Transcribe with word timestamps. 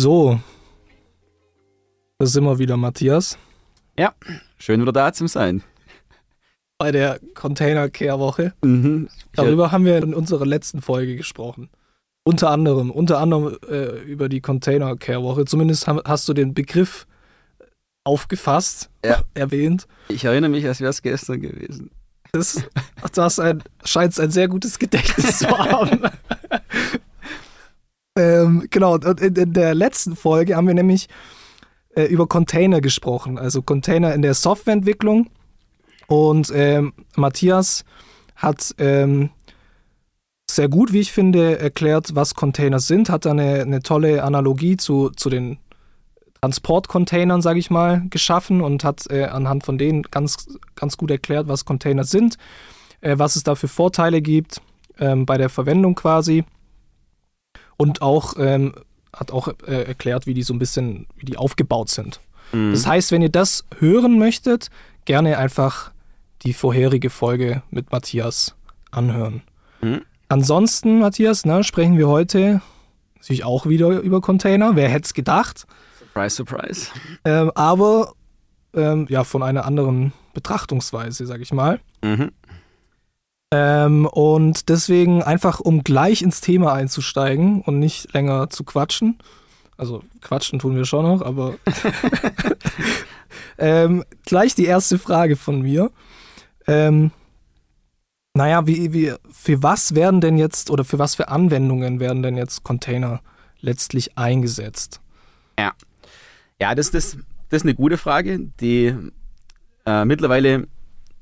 So, 0.00 0.38
da 2.18 2.26
sind 2.26 2.44
wir 2.44 2.60
wieder, 2.60 2.76
Matthias. 2.76 3.36
Ja, 3.98 4.14
schön 4.56 4.80
wieder 4.80 4.92
da 4.92 5.12
zu 5.12 5.26
sein. 5.26 5.64
Bei 6.78 6.92
der 6.92 7.18
Container 7.34 7.90
Care 7.90 8.20
Woche. 8.20 8.54
Mhm. 8.62 9.08
Darüber 9.32 9.72
haben 9.72 9.84
wir 9.84 9.96
in 9.96 10.14
unserer 10.14 10.46
letzten 10.46 10.82
Folge 10.82 11.16
gesprochen. 11.16 11.68
Unter 12.22 12.50
anderem, 12.50 12.92
unter 12.92 13.18
anderem 13.18 13.58
äh, 13.68 14.00
über 14.02 14.28
die 14.28 14.40
Container 14.40 14.96
Care 14.96 15.24
Woche. 15.24 15.46
Zumindest 15.46 15.88
hast 15.88 16.28
du 16.28 16.32
den 16.32 16.54
Begriff 16.54 17.08
aufgefasst, 18.04 18.90
ja. 19.04 19.24
erwähnt. 19.34 19.88
Ich 20.06 20.24
erinnere 20.24 20.52
mich, 20.52 20.64
als 20.64 20.78
wäre 20.78 20.90
es 20.90 21.02
gestern 21.02 21.40
gewesen. 21.40 21.90
Das, 22.30 22.62
das 23.14 23.40
ein, 23.40 23.64
scheint 23.84 24.16
ein 24.20 24.30
sehr 24.30 24.46
gutes 24.46 24.78
Gedächtnis 24.78 25.40
zu 25.40 25.48
haben. 25.48 26.02
Ähm, 28.18 28.66
genau, 28.70 28.96
in, 28.96 29.36
in, 29.36 29.52
der 29.52 29.74
letzten 29.74 30.16
Folge 30.16 30.56
haben 30.56 30.66
wir 30.66 30.74
nämlich 30.74 31.08
äh, 31.94 32.04
über 32.04 32.26
Container 32.26 32.80
gesprochen, 32.80 33.38
also 33.38 33.62
Container 33.62 34.12
in 34.14 34.22
der 34.22 34.34
Softwareentwicklung. 34.34 35.30
Und 36.08 36.50
ähm, 36.54 36.94
Matthias 37.16 37.84
hat 38.34 38.74
ähm, 38.78 39.30
sehr 40.50 40.68
gut, 40.68 40.92
wie 40.92 41.00
ich 41.00 41.12
finde, 41.12 41.58
erklärt, 41.58 42.14
was 42.14 42.34
Container 42.34 42.80
sind, 42.80 43.10
hat 43.10 43.26
eine, 43.26 43.60
eine 43.60 43.82
tolle 43.82 44.24
Analogie 44.24 44.76
zu, 44.76 45.10
zu 45.10 45.30
den 45.30 45.58
Transportcontainern, 46.40 47.42
sage 47.42 47.58
ich 47.58 47.70
mal, 47.70 48.02
geschaffen 48.10 48.62
und 48.62 48.84
hat 48.84 49.10
äh, 49.10 49.24
anhand 49.24 49.64
von 49.64 49.78
denen 49.78 50.02
ganz, 50.02 50.58
ganz 50.74 50.96
gut 50.96 51.10
erklärt, 51.10 51.48
was 51.48 51.64
Container 51.64 52.04
sind, 52.04 52.36
äh, 53.00 53.18
was 53.18 53.36
es 53.36 53.42
da 53.44 53.54
für 53.54 53.68
Vorteile 53.68 54.22
gibt 54.22 54.60
ähm, 54.98 55.26
bei 55.26 55.36
der 55.36 55.50
Verwendung 55.50 55.94
quasi 55.94 56.44
und 57.78 58.02
auch 58.02 58.34
ähm, 58.38 58.74
hat 59.16 59.32
auch 59.32 59.48
äh, 59.66 59.84
erklärt, 59.84 60.26
wie 60.26 60.34
die 60.34 60.42
so 60.42 60.52
ein 60.52 60.58
bisschen, 60.58 61.06
wie 61.16 61.24
die 61.24 61.38
aufgebaut 61.38 61.88
sind. 61.88 62.20
Mhm. 62.52 62.72
Das 62.72 62.86
heißt, 62.86 63.10
wenn 63.10 63.22
ihr 63.22 63.30
das 63.30 63.64
hören 63.78 64.18
möchtet, 64.18 64.68
gerne 65.06 65.38
einfach 65.38 65.92
die 66.42 66.52
vorherige 66.52 67.08
Folge 67.08 67.62
mit 67.70 67.90
Matthias 67.90 68.54
anhören. 68.90 69.42
Mhm. 69.80 70.02
Ansonsten, 70.28 70.98
Matthias, 70.98 71.46
ne, 71.46 71.64
sprechen 71.64 71.96
wir 71.96 72.08
heute 72.08 72.60
natürlich 73.16 73.44
auch 73.44 73.66
wieder 73.66 74.00
über 74.00 74.20
Container. 74.20 74.76
Wer 74.76 74.88
hätte 74.88 75.06
es 75.06 75.14
gedacht? 75.14 75.66
Surprise, 75.98 76.36
surprise. 76.36 76.88
Ähm, 77.24 77.50
aber 77.54 78.12
ähm, 78.74 79.06
ja, 79.08 79.24
von 79.24 79.42
einer 79.42 79.64
anderen 79.64 80.12
Betrachtungsweise, 80.34 81.26
sag 81.26 81.40
ich 81.40 81.52
mal. 81.52 81.80
Mhm. 82.02 82.32
Ähm, 83.50 84.06
und 84.06 84.68
deswegen 84.68 85.22
einfach, 85.22 85.60
um 85.60 85.82
gleich 85.82 86.22
ins 86.22 86.40
Thema 86.40 86.74
einzusteigen 86.74 87.62
und 87.62 87.78
nicht 87.78 88.12
länger 88.12 88.50
zu 88.50 88.64
quatschen. 88.64 89.18
Also 89.78 90.02
quatschen 90.20 90.58
tun 90.58 90.76
wir 90.76 90.84
schon 90.84 91.04
noch, 91.04 91.22
aber 91.22 91.54
ähm, 93.58 94.04
gleich 94.26 94.54
die 94.54 94.66
erste 94.66 94.98
Frage 94.98 95.36
von 95.36 95.62
mir. 95.62 95.90
Ähm, 96.66 97.10
naja, 98.34 98.66
wie, 98.66 98.92
wie, 98.92 99.14
für 99.30 99.62
was 99.62 99.94
werden 99.94 100.20
denn 100.20 100.36
jetzt 100.36 100.70
oder 100.70 100.84
für 100.84 100.98
was 100.98 101.14
für 101.14 101.28
Anwendungen 101.28 102.00
werden 102.00 102.22
denn 102.22 102.36
jetzt 102.36 102.64
Container 102.64 103.20
letztlich 103.60 104.18
eingesetzt? 104.18 105.00
Ja, 105.58 105.72
ja 106.60 106.74
das, 106.74 106.90
das, 106.90 107.16
das 107.48 107.62
ist 107.62 107.62
eine 107.62 107.74
gute 107.74 107.96
Frage, 107.96 108.40
die 108.60 108.94
äh, 109.86 110.04
mittlerweile 110.04 110.66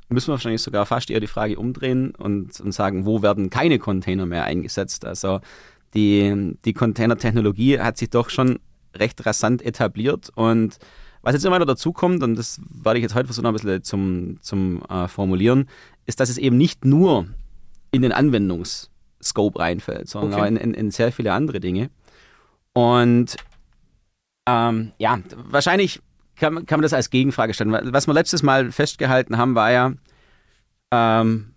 müssen 0.08 0.28
wir 0.28 0.32
wahrscheinlich 0.32 0.62
sogar 0.62 0.86
fast 0.86 1.10
eher 1.10 1.20
die 1.20 1.26
Frage 1.26 1.58
umdrehen 1.58 2.14
und, 2.14 2.60
und 2.60 2.72
sagen, 2.72 3.06
wo 3.06 3.22
werden 3.22 3.50
keine 3.50 3.78
Container 3.78 4.26
mehr 4.26 4.44
eingesetzt? 4.44 5.04
Also 5.04 5.40
die, 5.94 6.56
die 6.64 6.72
Container-Technologie 6.72 7.80
hat 7.80 7.98
sich 7.98 8.10
doch 8.10 8.30
schon 8.30 8.58
recht 8.94 9.24
rasant 9.26 9.62
etabliert 9.62 10.30
und 10.34 10.78
was 11.26 11.34
jetzt 11.34 11.44
immer 11.44 11.56
weiter 11.56 11.66
dazu 11.66 11.92
kommt, 11.92 12.22
und 12.22 12.36
das 12.36 12.60
werde 12.70 13.00
ich 13.00 13.02
jetzt 13.02 13.16
heute 13.16 13.26
versuchen 13.26 13.46
ein 13.46 13.52
bisschen 13.52 13.82
zum, 13.82 14.38
zum 14.42 14.82
äh, 14.88 15.08
Formulieren, 15.08 15.68
ist, 16.04 16.20
dass 16.20 16.28
es 16.28 16.38
eben 16.38 16.56
nicht 16.56 16.84
nur 16.84 17.26
in 17.90 18.02
den 18.02 18.12
Anwendungsscope 18.12 19.58
reinfällt, 19.58 20.08
sondern 20.08 20.34
okay. 20.34 20.40
auch 20.42 20.46
in, 20.46 20.56
in, 20.56 20.72
in, 20.72 20.90
sehr 20.92 21.10
viele 21.10 21.32
andere 21.32 21.58
Dinge. 21.58 21.90
Und 22.74 23.36
ähm, 24.46 24.92
ja, 24.98 25.18
wahrscheinlich 25.34 26.00
kann, 26.36 26.66
kann 26.66 26.78
man 26.78 26.82
das 26.82 26.92
als 26.92 27.10
Gegenfrage 27.10 27.54
stellen. 27.54 27.72
Was 27.92 28.06
wir 28.06 28.14
letztes 28.14 28.42
Mal 28.42 28.70
festgehalten 28.72 29.36
haben, 29.36 29.54
war 29.54 29.72
ja, 29.72 29.92
ähm, 30.92 31.54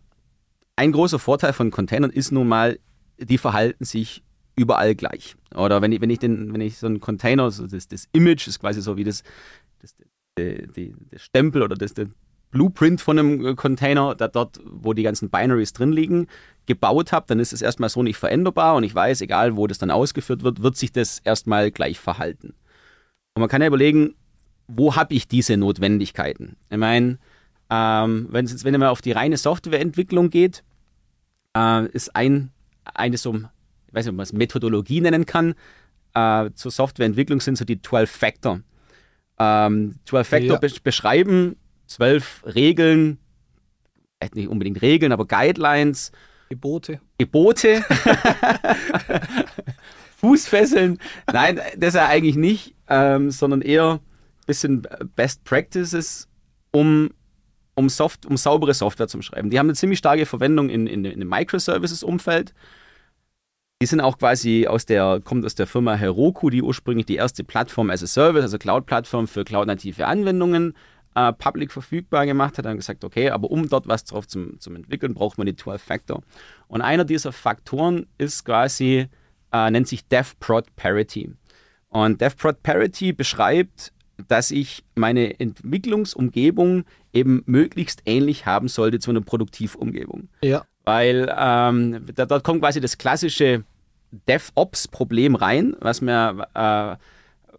ein 0.75 0.91
großer 0.91 1.19
Vorteil 1.19 1.53
von 1.53 1.71
Containern 1.71 2.09
ist 2.09 2.31
nun 2.31 2.47
mal, 2.47 2.79
die 3.17 3.37
verhalten 3.37 3.83
sich 3.83 4.23
überall 4.55 4.95
gleich. 4.95 5.35
Oder 5.55 5.81
wenn 5.81 5.91
ich, 5.91 6.01
wenn 6.01 6.09
ich, 6.09 6.19
den, 6.19 6.53
wenn 6.53 6.61
ich 6.61 6.77
so 6.77 6.87
einen 6.87 6.99
Container, 6.99 7.51
so 7.51 7.67
das, 7.67 7.87
das 7.87 8.07
Image 8.13 8.47
ist 8.47 8.59
quasi 8.59 8.81
so 8.81 8.97
wie 8.97 9.03
das, 9.03 9.23
das, 9.81 9.95
die, 10.37 10.67
die, 10.75 10.95
der 11.11 11.19
Stempel 11.19 11.63
oder 11.63 11.75
das, 11.75 11.93
der 11.93 12.07
Blueprint 12.51 12.99
von 12.99 13.19
einem 13.19 13.55
Container, 13.55 14.15
da 14.15 14.27
dort, 14.27 14.59
wo 14.65 14.93
die 14.93 15.03
ganzen 15.03 15.29
Binaries 15.29 15.73
drin 15.73 15.91
liegen, 15.91 16.27
gebaut 16.65 17.11
habe, 17.11 17.25
dann 17.27 17.39
ist 17.39 17.53
es 17.53 17.61
erstmal 17.61 17.89
so 17.89 18.03
nicht 18.03 18.17
veränderbar 18.17 18.75
und 18.75 18.83
ich 18.83 18.93
weiß, 18.93 19.21
egal 19.21 19.55
wo 19.55 19.67
das 19.67 19.77
dann 19.77 19.91
ausgeführt 19.91 20.43
wird, 20.43 20.63
wird 20.63 20.75
sich 20.75 20.91
das 20.91 21.19
erstmal 21.19 21.71
gleich 21.71 21.99
verhalten. 21.99 22.53
Und 23.35 23.41
man 23.41 23.49
kann 23.49 23.61
ja 23.61 23.67
überlegen, 23.67 24.15
wo 24.69 24.95
habe 24.95 25.13
ich 25.13 25.27
diese 25.27 25.57
Notwendigkeiten? 25.57 26.55
Ich 26.69 26.77
meine, 26.77 27.17
ähm, 27.69 28.27
wenn 28.29 28.45
es 28.45 28.51
jetzt, 28.51 28.63
wenn 28.63 28.79
man 28.79 28.89
auf 28.89 29.01
die 29.01 29.11
reine 29.11 29.37
Softwareentwicklung 29.37 30.29
geht, 30.29 30.63
äh, 31.57 31.87
ist 31.87 32.15
ein, 32.15 32.51
eine 32.85 33.17
so, 33.17 33.35
ich 33.35 33.93
weiß 33.93 34.05
nicht, 34.05 34.11
ob 34.11 34.15
man 34.15 34.23
es 34.23 34.33
Methodologie 34.33 35.01
nennen 35.01 35.25
kann, 35.25 35.55
äh, 36.13 36.51
zur 36.53 36.71
Softwareentwicklung 36.71 37.41
sind 37.41 37.57
so 37.57 37.65
die 37.65 37.81
12 37.81 38.09
Factor. 38.09 38.61
Ähm, 39.39 39.95
12 40.05 40.27
Factor 40.27 40.53
ja. 40.53 40.59
be 40.59 40.71
beschreiben 40.83 41.55
zwölf 41.87 42.43
Regeln, 42.45 43.17
vielleicht 44.17 44.35
nicht 44.35 44.47
unbedingt 44.47 44.81
Regeln, 44.81 45.11
aber 45.11 45.25
Guidelines. 45.25 46.11
Gebote. 46.49 46.99
Gebote. 47.17 47.83
Fußfesseln. 50.17 50.99
Nein, 51.31 51.59
das 51.77 51.89
ist 51.89 51.95
ja 51.95 52.07
eigentlich 52.07 52.35
nicht, 52.35 52.75
ähm, 52.89 53.31
sondern 53.31 53.61
eher 53.61 53.99
bisschen 54.49 54.87
Best 55.15 55.43
Practices, 55.43 56.27
um, 56.71 57.11
um, 57.75 57.87
Soft, 57.87 58.25
um 58.25 58.35
saubere 58.35 58.73
Software 58.73 59.07
zu 59.07 59.21
schreiben. 59.21 59.49
Die 59.49 59.59
haben 59.59 59.67
eine 59.67 59.75
ziemlich 59.75 59.99
starke 59.99 60.25
Verwendung 60.25 60.69
in, 60.69 60.87
in, 60.87 61.05
in 61.05 61.19
dem 61.19 61.29
Microservices-Umfeld. 61.29 62.53
Die 63.81 63.85
sind 63.85 64.01
auch 64.01 64.17
quasi 64.17 64.67
aus 64.67 64.85
der, 64.85 65.21
kommt 65.23 65.45
aus 65.45 65.55
der 65.55 65.67
Firma 65.67 65.95
Heroku, 65.95 66.49
die 66.49 66.61
ursprünglich 66.61 67.05
die 67.05 67.15
erste 67.15 67.45
Plattform 67.45 67.89
as 67.89 68.03
a 68.03 68.07
Service, 68.07 68.41
also 68.41 68.57
Cloud-Plattform 68.57 69.27
für 69.27 69.45
cloud-native 69.45 70.05
Anwendungen, 70.05 70.73
äh, 71.15 71.31
public 71.31 71.71
verfügbar 71.71 72.25
gemacht 72.25 72.57
hat. 72.57 72.65
Dann 72.65 72.75
gesagt, 72.75 73.05
okay, 73.05 73.29
aber 73.29 73.49
um 73.49 73.69
dort 73.69 73.87
was 73.87 74.03
drauf 74.03 74.27
zum, 74.27 74.59
zum 74.59 74.75
entwickeln, 74.75 75.13
braucht 75.13 75.37
man 75.37 75.47
die 75.47 75.53
12-Factor. 75.53 76.21
Und 76.67 76.81
einer 76.81 77.05
dieser 77.05 77.31
Faktoren 77.31 78.07
ist 78.17 78.43
quasi, 78.43 79.07
äh, 79.53 79.71
nennt 79.71 79.87
sich 79.87 80.07
DevProd 80.07 80.75
Parity. 80.75 81.31
Und 81.89 82.21
DevProd 82.21 82.61
Parity 82.63 83.13
beschreibt, 83.13 83.93
dass 84.27 84.51
ich 84.51 84.83
meine 84.95 85.39
Entwicklungsumgebung 85.39 86.83
eben 87.13 87.43
möglichst 87.45 88.01
ähnlich 88.05 88.45
haben 88.45 88.67
sollte 88.67 88.99
zu 88.99 89.11
einer 89.11 89.21
Produktivumgebung. 89.21 90.29
Ja. 90.41 90.65
Weil 90.85 91.33
ähm, 91.37 92.05
da, 92.15 92.25
dort 92.25 92.43
kommt 92.43 92.61
quasi 92.61 92.81
das 92.81 92.97
klassische 92.97 93.63
DevOps-Problem 94.27 95.35
rein, 95.35 95.75
was 95.79 96.01
mir, 96.01 96.47
äh, 96.53 96.95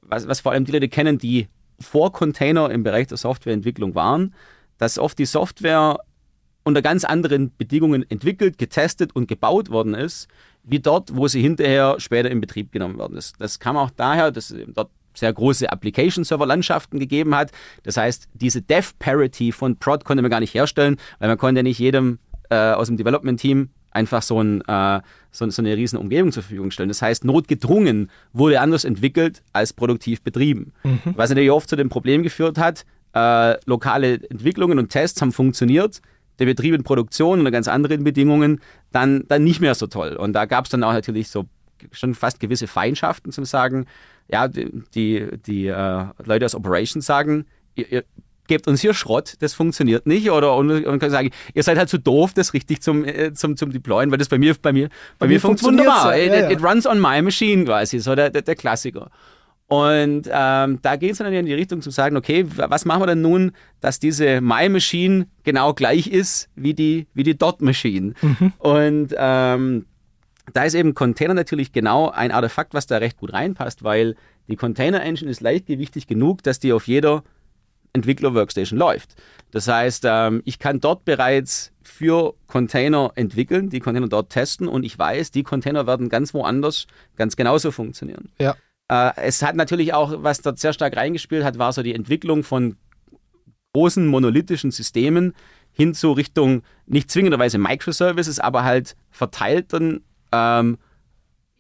was, 0.02 0.26
was 0.26 0.40
vor 0.40 0.52
allem 0.52 0.64
die 0.64 0.72
Leute 0.72 0.88
kennen, 0.88 1.18
die 1.18 1.48
vor 1.78 2.12
Container 2.12 2.70
im 2.70 2.82
Bereich 2.82 3.06
der 3.06 3.16
Softwareentwicklung 3.16 3.94
waren, 3.94 4.34
dass 4.78 4.98
oft 4.98 5.18
die 5.18 5.26
Software 5.26 5.98
unter 6.62 6.82
ganz 6.82 7.04
anderen 7.04 7.56
Bedingungen 7.56 8.08
entwickelt, 8.10 8.58
getestet 8.58 9.14
und 9.14 9.28
gebaut 9.28 9.70
worden 9.70 9.94
ist, 9.94 10.28
wie 10.62 10.78
dort, 10.78 11.16
wo 11.16 11.26
sie 11.26 11.40
hinterher 11.40 11.96
später 11.98 12.30
in 12.30 12.40
Betrieb 12.40 12.70
genommen 12.72 12.98
worden 12.98 13.16
ist. 13.16 13.40
Das 13.40 13.58
kam 13.58 13.76
auch 13.76 13.90
daher, 13.90 14.30
dass 14.30 14.54
dort 14.68 14.90
sehr 15.20 15.32
große 15.32 15.70
Application-Server-Landschaften 15.70 16.98
gegeben 16.98 17.34
hat. 17.34 17.52
Das 17.84 17.96
heißt, 17.96 18.28
diese 18.34 18.62
Dev-Parity 18.62 19.52
von 19.52 19.76
Prod 19.76 20.04
konnte 20.04 20.22
man 20.22 20.30
gar 20.30 20.40
nicht 20.40 20.54
herstellen, 20.54 20.96
weil 21.18 21.28
man 21.28 21.38
konnte 21.38 21.62
nicht 21.62 21.78
jedem 21.78 22.18
äh, 22.50 22.72
aus 22.72 22.88
dem 22.88 22.96
Development-Team 22.96 23.68
einfach 23.92 24.22
so, 24.22 24.40
ein, 24.40 24.62
äh, 24.62 25.00
so, 25.30 25.48
so, 25.50 25.62
eine 25.62 25.76
riesen 25.76 25.98
Umgebung 25.98 26.32
zur 26.32 26.42
Verfügung 26.42 26.70
stellen. 26.70 26.88
Das 26.88 27.02
heißt, 27.02 27.24
notgedrungen 27.24 28.10
wurde 28.32 28.60
anders 28.60 28.84
entwickelt 28.84 29.42
als 29.52 29.72
produktiv 29.72 30.22
betrieben. 30.22 30.72
Mhm. 30.84 31.14
Was 31.16 31.30
natürlich 31.30 31.50
oft 31.50 31.68
zu 31.68 31.76
dem 31.76 31.88
Problem 31.88 32.22
geführt 32.22 32.58
hat, 32.58 32.84
äh, 33.14 33.56
lokale 33.66 34.14
Entwicklungen 34.30 34.78
und 34.78 34.90
Tests 34.90 35.20
haben 35.20 35.32
funktioniert, 35.32 36.00
der 36.38 36.46
Betrieb 36.46 36.74
in 36.74 36.84
Produktion 36.84 37.40
unter 37.40 37.50
ganz 37.50 37.68
anderen 37.68 38.04
Bedingungen 38.04 38.60
dann, 38.92 39.24
dann 39.28 39.44
nicht 39.44 39.60
mehr 39.60 39.74
so 39.74 39.86
toll. 39.86 40.16
Und 40.16 40.32
da 40.32 40.46
gab 40.46 40.64
es 40.64 40.70
dann 40.70 40.84
auch 40.84 40.92
natürlich 40.92 41.28
so 41.28 41.46
schon 41.92 42.14
fast 42.14 42.40
gewisse 42.40 42.66
Feindschaften 42.66 43.32
zum 43.32 43.44
Sagen, 43.44 43.86
ja, 44.30 44.48
die, 44.48 44.70
die, 44.94 45.26
die 45.46 45.66
äh, 45.66 46.04
Leute 46.24 46.44
aus 46.44 46.54
Operations 46.54 47.04
sagen, 47.04 47.46
ihr, 47.74 47.90
ihr 47.90 48.04
gebt 48.46 48.66
uns 48.66 48.80
hier 48.80 48.94
Schrott, 48.94 49.34
das 49.40 49.54
funktioniert 49.54 50.06
nicht. 50.06 50.30
Oder 50.30 50.56
und, 50.56 50.70
und 50.84 50.98
kann 50.98 51.10
sagen, 51.10 51.30
ihr 51.54 51.62
seid 51.62 51.78
halt 51.78 51.88
zu 51.88 51.96
so 51.96 52.02
doof, 52.02 52.32
das 52.34 52.52
richtig 52.52 52.82
zum, 52.82 53.04
äh, 53.04 53.32
zum, 53.32 53.56
zum 53.56 53.72
Deployen, 53.72 54.10
weil 54.10 54.18
das 54.18 54.28
bei 54.28 54.38
mir, 54.38 54.54
bei 54.60 54.72
mir, 54.72 54.88
bei, 54.88 54.94
bei 55.20 55.26
mir, 55.26 55.34
mir 55.34 55.40
funktioniert 55.40 55.86
wunderbar. 55.86 56.16
Ja, 56.16 56.24
ja. 56.24 56.50
It, 56.50 56.58
it, 56.58 56.64
runs 56.64 56.86
on 56.86 57.00
my 57.00 57.22
machine 57.22 57.64
quasi, 57.64 57.98
so 58.00 58.14
der, 58.14 58.30
der, 58.30 58.42
der 58.42 58.56
Klassiker. 58.56 59.10
Und 59.68 60.28
ähm, 60.28 60.80
da 60.82 60.96
geht 60.96 61.12
es 61.12 61.18
dann 61.18 61.32
in 61.32 61.46
die 61.46 61.54
Richtung 61.54 61.80
zu 61.80 61.90
sagen, 61.90 62.16
okay, 62.16 62.44
was 62.56 62.84
machen 62.84 63.02
wir 63.02 63.06
denn 63.06 63.22
nun, 63.22 63.52
dass 63.80 64.00
diese 64.00 64.40
My 64.40 64.68
Machine 64.68 65.28
genau 65.44 65.74
gleich 65.74 66.08
ist 66.08 66.48
wie 66.56 66.74
die, 66.74 67.06
wie 67.14 67.22
die 67.22 67.38
Dot 67.38 67.62
Machine. 67.62 68.14
Mhm. 68.20 68.52
Und 68.58 69.14
ähm, 69.16 69.86
da 70.56 70.64
ist 70.64 70.74
eben 70.74 70.94
Container 70.94 71.34
natürlich 71.34 71.72
genau 71.72 72.10
ein 72.10 72.30
Artefakt, 72.30 72.74
was 72.74 72.86
da 72.86 72.98
recht 72.98 73.18
gut 73.18 73.32
reinpasst, 73.32 73.82
weil 73.82 74.16
die 74.48 74.56
Container 74.56 75.02
Engine 75.02 75.30
ist 75.30 75.40
leichtgewichtig 75.40 76.06
genug, 76.06 76.42
dass 76.42 76.58
die 76.58 76.72
auf 76.72 76.86
jeder 76.86 77.22
Entwickler-Workstation 77.92 78.78
läuft. 78.78 79.14
Das 79.50 79.66
heißt, 79.68 80.04
ähm, 80.06 80.42
ich 80.44 80.58
kann 80.58 80.80
dort 80.80 81.04
bereits 81.04 81.72
für 81.82 82.34
Container 82.46 83.12
entwickeln, 83.16 83.68
die 83.68 83.80
Container 83.80 84.08
dort 84.08 84.30
testen 84.30 84.68
und 84.68 84.84
ich 84.84 84.98
weiß, 84.98 85.32
die 85.32 85.42
Container 85.42 85.86
werden 85.86 86.08
ganz 86.08 86.32
woanders 86.34 86.86
ganz 87.16 87.36
genauso 87.36 87.72
funktionieren. 87.72 88.30
Ja. 88.38 88.56
Äh, 88.88 89.12
es 89.16 89.42
hat 89.42 89.56
natürlich 89.56 89.92
auch, 89.92 90.22
was 90.22 90.40
dort 90.40 90.58
sehr 90.58 90.72
stark 90.72 90.96
reingespielt 90.96 91.44
hat, 91.44 91.58
war 91.58 91.72
so 91.72 91.82
die 91.82 91.94
Entwicklung 91.94 92.44
von 92.44 92.76
großen 93.72 94.06
monolithischen 94.06 94.70
Systemen 94.70 95.34
hin 95.72 95.94
zu 95.94 96.12
Richtung 96.12 96.62
nicht 96.86 97.10
zwingenderweise 97.10 97.58
Microservices, 97.58 98.40
aber 98.40 98.64
halt 98.64 98.96
verteilten 99.10 100.04
ähm, 100.32 100.78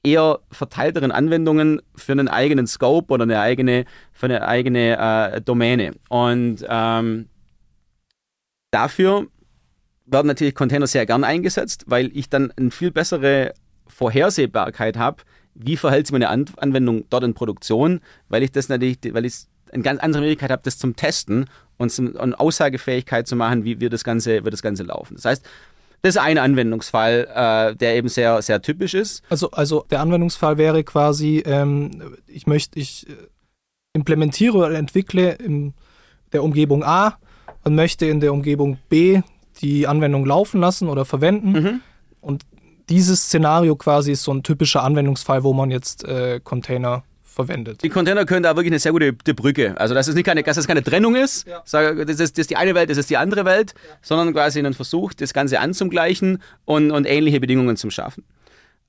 eher 0.02 0.40
verteilteren 0.50 1.12
Anwendungen 1.12 1.82
für 1.94 2.12
einen 2.12 2.28
eigenen 2.28 2.66
Scope 2.66 3.12
oder 3.12 3.24
eine 3.24 3.40
eigene, 3.40 3.84
für 4.12 4.26
eine 4.26 4.46
eigene 4.46 4.96
äh, 4.98 5.40
Domäne. 5.40 5.92
Und 6.08 6.64
ähm, 6.68 7.28
dafür 8.70 9.26
werden 10.06 10.26
natürlich 10.26 10.54
Container 10.54 10.86
sehr 10.86 11.06
gern 11.06 11.24
eingesetzt, 11.24 11.84
weil 11.86 12.10
ich 12.16 12.28
dann 12.28 12.52
eine 12.52 12.70
viel 12.70 12.90
bessere 12.90 13.52
Vorhersehbarkeit 13.86 14.96
habe, 14.96 15.22
wie 15.54 15.76
verhält 15.76 16.06
sich 16.06 16.12
meine 16.12 16.28
An 16.28 16.46
Anwendung 16.56 17.04
dort 17.10 17.24
in 17.24 17.34
Produktion, 17.34 18.00
weil 18.28 18.42
ich 18.42 18.52
das 18.52 18.68
natürlich, 18.68 18.98
weil 19.12 19.24
ich 19.24 19.34
eine 19.72 19.82
ganz 19.82 20.00
andere 20.00 20.22
Möglichkeit 20.22 20.50
habe, 20.50 20.62
das 20.64 20.78
zum 20.78 20.96
Testen 20.96 21.46
und, 21.76 21.90
zum, 21.90 22.08
und 22.14 22.34
Aussagefähigkeit 22.34 23.26
zu 23.26 23.36
machen, 23.36 23.64
wie 23.64 23.80
wir 23.80 23.90
das 23.90 24.04
Ganze, 24.04 24.44
wird 24.44 24.52
das 24.52 24.62
Ganze 24.62 24.82
laufen. 24.82 25.14
Das 25.16 25.24
heißt, 25.24 25.48
das 26.02 26.16
ist 26.16 26.20
ein 26.20 26.38
Anwendungsfall, 26.38 27.28
äh, 27.34 27.76
der 27.76 27.96
eben 27.96 28.08
sehr, 28.08 28.40
sehr 28.42 28.62
typisch 28.62 28.94
ist. 28.94 29.22
Also, 29.28 29.50
also 29.50 29.84
der 29.90 30.00
Anwendungsfall 30.00 30.56
wäre 30.56 30.82
quasi, 30.84 31.42
ähm, 31.44 32.16
ich 32.26 32.46
möchte, 32.46 32.78
ich 32.78 33.08
äh, 33.08 33.12
implementiere 33.92 34.56
oder 34.56 34.72
entwickle 34.72 35.32
in 35.32 35.74
der 36.32 36.42
Umgebung 36.42 36.84
A 36.84 37.18
und 37.64 37.74
möchte 37.74 38.06
in 38.06 38.20
der 38.20 38.32
Umgebung 38.32 38.78
B 38.88 39.20
die 39.60 39.86
Anwendung 39.86 40.24
laufen 40.24 40.60
lassen 40.60 40.88
oder 40.88 41.04
verwenden. 41.04 41.52
Mhm. 41.52 41.80
Und 42.20 42.44
dieses 42.88 43.24
Szenario 43.24 43.76
quasi 43.76 44.12
ist 44.12 44.22
so 44.22 44.32
ein 44.32 44.42
typischer 44.42 44.82
Anwendungsfall, 44.82 45.44
wo 45.44 45.52
man 45.52 45.70
jetzt 45.70 46.04
äh, 46.04 46.40
Container 46.42 47.04
verwendet. 47.30 47.82
Die 47.82 47.88
Container 47.88 48.24
können 48.26 48.42
da 48.42 48.56
wirklich 48.56 48.72
eine 48.72 48.78
sehr 48.78 48.92
gute 48.92 49.12
Brücke. 49.12 49.78
Also, 49.78 49.94
dass 49.94 50.08
es 50.08 50.14
nicht 50.14 50.24
keine, 50.24 50.42
dass 50.42 50.56
es 50.56 50.66
keine 50.66 50.82
Trennung 50.82 51.14
ist, 51.14 51.46
ja. 51.46 51.62
das, 51.64 52.20
ist 52.20 52.36
das 52.36 52.42
ist 52.42 52.50
die 52.50 52.56
eine 52.56 52.74
Welt, 52.74 52.90
das 52.90 52.98
ist 52.98 53.08
die 53.10 53.16
andere 53.16 53.44
Welt, 53.44 53.74
ja. 53.76 53.96
sondern 54.02 54.32
quasi 54.32 54.60
ein 54.60 54.74
Versuch, 54.74 55.14
das 55.14 55.32
Ganze 55.32 55.60
anzugleichen 55.60 56.42
und, 56.64 56.90
und 56.90 57.06
ähnliche 57.06 57.40
Bedingungen 57.40 57.76
zu 57.76 57.90
schaffen. 57.90 58.24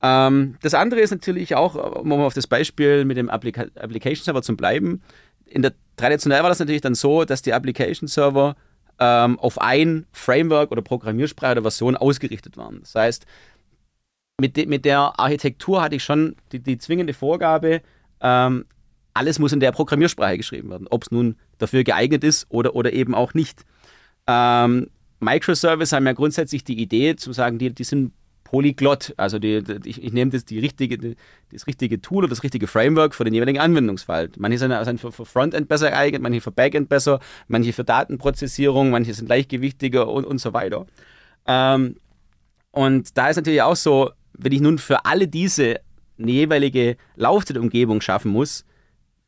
Ähm, 0.02 0.56
das 0.62 0.74
andere 0.74 1.02
ist 1.02 1.12
natürlich 1.12 1.56
auch, 1.56 1.76
um 1.76 2.12
auf 2.14 2.34
das 2.34 2.48
Beispiel 2.48 3.06
mit 3.06 3.18
dem 3.18 3.30
Applica 3.30 3.66
Application 3.76 4.24
Server 4.24 4.42
zu 4.42 4.56
bleiben, 4.56 5.02
in 5.46 5.62
der, 5.62 5.74
traditionell 5.98 6.42
war 6.42 6.50
das 6.50 6.60
natürlich 6.60 6.82
dann 6.82 6.96
so, 6.96 7.26
dass 7.26 7.42
die 7.42 7.54
Application 7.54 8.08
Server 8.08 8.56
ähm, 9.00 9.38
auf 9.40 9.60
ein 9.60 10.06
Framework 10.12 10.72
oder 10.72 10.82
Programmiersprache 10.82 11.54
oder 11.54 11.62
Version 11.64 11.98
ausgerichtet 11.98 12.58
waren. 12.58 12.80
Das 12.82 12.96
heißt, 12.96 13.26
mit, 14.40 14.58
de, 14.58 14.66
mit 14.66 14.86
der 14.86 15.20
Architektur 15.20 15.82
hatte 15.82 15.96
ich 15.96 16.04
schon 16.04 16.36
die, 16.52 16.60
die 16.60 16.78
zwingende 16.78 17.14
Vorgabe, 17.14 17.82
ähm, 18.22 18.66
alles 19.14 19.40
muss 19.40 19.52
in 19.52 19.60
der 19.60 19.72
Programmiersprache 19.72 20.38
geschrieben 20.38 20.70
werden, 20.70 20.88
ob 20.90 21.04
es 21.04 21.12
nun 21.12 21.36
dafür 21.58 21.84
geeignet 21.84 22.24
ist 22.24 22.46
oder, 22.50 22.76
oder 22.76 22.94
eben 22.94 23.14
auch 23.14 23.34
nicht. 23.34 23.66
Ähm, 24.28 24.88
Microservice 25.20 25.92
haben 25.92 26.06
ja 26.06 26.14
grundsätzlich 26.14 26.64
die 26.64 26.80
Idee 26.82 27.16
zu 27.16 27.34
sagen, 27.34 27.60
die, 27.60 27.74
die 27.74 27.84
sind 27.84 28.14
polyglott. 28.52 29.14
Also 29.18 29.40
die, 29.40 29.64
die, 29.64 29.90
ich, 29.90 30.04
ich, 30.04 30.14
nehme 30.14 30.32
das, 30.32 30.46
die 30.46 30.60
richtige, 30.60 30.98
die, 30.98 31.16
das 31.52 31.68
richtige 31.68 32.02
Tool 32.02 32.20
oder 32.20 32.30
das 32.30 32.44
richtige 32.44 32.68
Framework 32.68 33.16
für 33.16 33.24
den 33.24 33.34
jeweiligen 33.34 33.60
Anwendungsfall. 33.60 34.30
Manche 34.38 34.58
sind, 34.58 34.86
sind 34.86 35.00
für, 35.00 35.12
für, 35.12 35.26
Frontend 35.26 35.68
besser 35.68 35.90
geeignet, 35.90 36.22
manche 36.22 36.42
für 36.42 36.52
Backend 36.52 36.90
besser, 36.90 37.20
manche 37.48 37.72
für 37.72 37.86
Datenprozessierung, 37.86 38.90
manche 38.90 39.14
sind 39.14 39.30
leichtgewichtiger 39.30 40.08
und, 40.08 40.26
und 40.26 40.40
so 40.40 40.54
weiter. 40.54 40.86
Ähm, 41.48 41.96
und 42.72 43.18
da 43.18 43.30
ist 43.30 43.38
natürlich 43.38 43.62
auch 43.62 43.76
so, 43.76 44.12
wenn 44.34 44.52
ich 44.52 44.62
nun 44.62 44.78
für 44.78 45.06
alle 45.06 45.28
diese 45.28 45.80
eine 46.22 46.32
jeweilige 46.32 46.98
Laufzeitumgebung 47.16 48.02
schaffen 48.02 48.32
muss, 48.32 48.66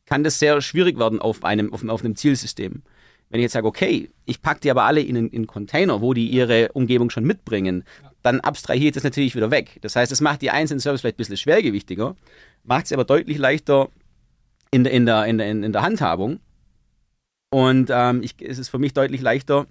kann 0.06 0.24
das 0.24 0.38
sehr 0.38 0.60
schwierig 0.60 0.98
werden 0.98 1.20
auf 1.20 1.44
einem, 1.44 1.72
auf, 1.72 1.86
auf 1.88 2.04
einem 2.04 2.16
Zielsystem. 2.16 2.82
Wenn 3.30 3.40
ich 3.40 3.44
jetzt 3.44 3.52
sage, 3.52 3.66
okay, 3.66 4.10
ich 4.26 4.42
packe 4.42 4.60
die 4.60 4.70
aber 4.70 4.84
alle 4.84 5.00
in 5.00 5.16
einen 5.16 5.46
Container, 5.46 6.00
wo 6.00 6.14
die 6.14 6.28
ihre 6.28 6.70
Umgebung 6.72 7.10
schon 7.10 7.24
mitbringen, 7.24 7.84
dann 8.22 8.40
abstrahiert 8.40 8.88
ich 8.88 8.94
das 8.94 9.04
natürlich 9.04 9.34
wieder 9.34 9.50
weg. 9.50 9.78
Das 9.80 9.96
heißt, 9.96 10.12
es 10.12 10.20
macht 10.20 10.42
die 10.42 10.50
einzelnen 10.50 10.80
Services 10.80 11.00
vielleicht 11.00 11.16
ein 11.16 11.18
bisschen 11.18 11.36
schwergewichtiger, 11.36 12.16
macht 12.62 12.86
es 12.86 12.92
aber 12.92 13.04
deutlich 13.04 13.38
leichter 13.38 13.88
in 14.70 14.84
der, 14.84 14.92
in 14.92 15.06
der, 15.06 15.26
in 15.26 15.38
der, 15.38 15.50
in 15.50 15.72
der 15.72 15.82
Handhabung. 15.82 16.40
Und 17.50 17.90
ähm, 17.92 18.22
ich, 18.22 18.34
es 18.40 18.58
ist 18.58 18.68
für 18.68 18.78
mich 18.78 18.94
deutlich 18.94 19.20
leichter, 19.20 19.66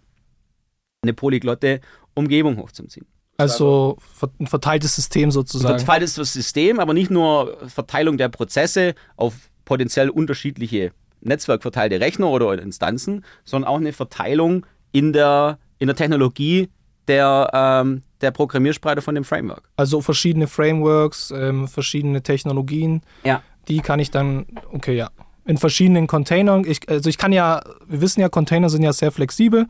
eine 1.02 1.14
polyglotte 1.14 1.82
Umgebung 2.14 2.58
hochzuziehen. 2.58 3.06
Also 3.38 3.98
ein 4.40 4.48
verteiltes 4.48 4.96
System 4.96 5.32
sozusagen. 5.32 5.74
Ein 5.74 5.80
verteiltes 5.80 6.16
System, 6.16 6.80
aber 6.80 6.94
nicht 6.94 7.10
nur 7.10 7.58
Verteilung 7.68 8.18
der 8.18 8.30
Prozesse 8.30 8.94
auf 9.16 9.34
potenziell 9.66 10.10
unterschiedliche 10.10 10.92
netzwerkverteilte 11.22 12.00
Rechner 12.00 12.30
oder 12.30 12.62
Instanzen, 12.62 13.24
sondern 13.44 13.70
auch 13.70 13.78
eine 13.78 13.94
Verteilung 13.94 14.66
in 14.92 15.14
der, 15.14 15.58
in 15.80 15.88
der 15.88 15.96
Technologie 15.96 16.70
der, 17.08 17.50
ähm, 17.54 18.04
der 18.22 18.32
Programmiersprache 18.32 19.02
von 19.02 19.16
dem 19.16 19.24
Framework. 19.24 19.64
Also 19.76 20.02
verschiedene 20.02 20.48
Frameworks, 20.48 21.32
ähm, 21.32 21.68
verschiedene 21.68 22.22
Technologien. 22.22 23.02
Ja. 23.24 23.42
Die 23.68 23.80
kann 23.80 24.00
ich 24.00 24.12
dann, 24.12 24.46
okay, 24.72 24.96
ja, 24.96 25.10
in 25.46 25.58
verschiedenen 25.58 26.08
Containern. 26.08 26.64
Ich, 26.66 26.88
also 26.88 27.10
ich 27.10 27.18
kann 27.18 27.34
ja, 27.34 27.62
wir 27.88 28.02
wissen 28.02 28.22
ja, 28.22 28.30
Container 28.30 28.70
sind 28.70 28.84
ja 28.84 28.94
sehr 28.94 29.12
flexibel 29.12 29.68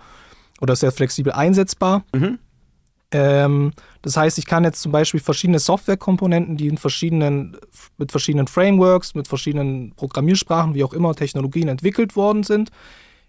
oder 0.62 0.76
sehr 0.76 0.92
flexibel 0.92 1.34
einsetzbar. 1.34 2.04
Mhm. 2.14 2.40
Ähm, 3.14 3.72
das 4.02 4.18
heißt, 4.18 4.38
ich 4.38 4.46
kann 4.46 4.64
jetzt 4.64 4.82
zum 4.82 4.92
Beispiel 4.92 5.20
verschiedene 5.20 5.60
Softwarekomponenten, 5.60 6.58
die 6.58 6.68
in 6.68 6.78
verschiedenen, 6.78 7.56
mit 7.98 8.12
verschiedenen 8.12 8.48
Frameworks, 8.48 9.14
mit 9.14 9.28
verschiedenen 9.28 9.94
Programmiersprachen, 9.96 10.74
wie 10.74 10.84
auch 10.84 10.94
immer, 10.94 11.16
Technologien 11.16 11.68
entwickelt 11.68 12.16
worden 12.16 12.44
sind, 12.44 12.72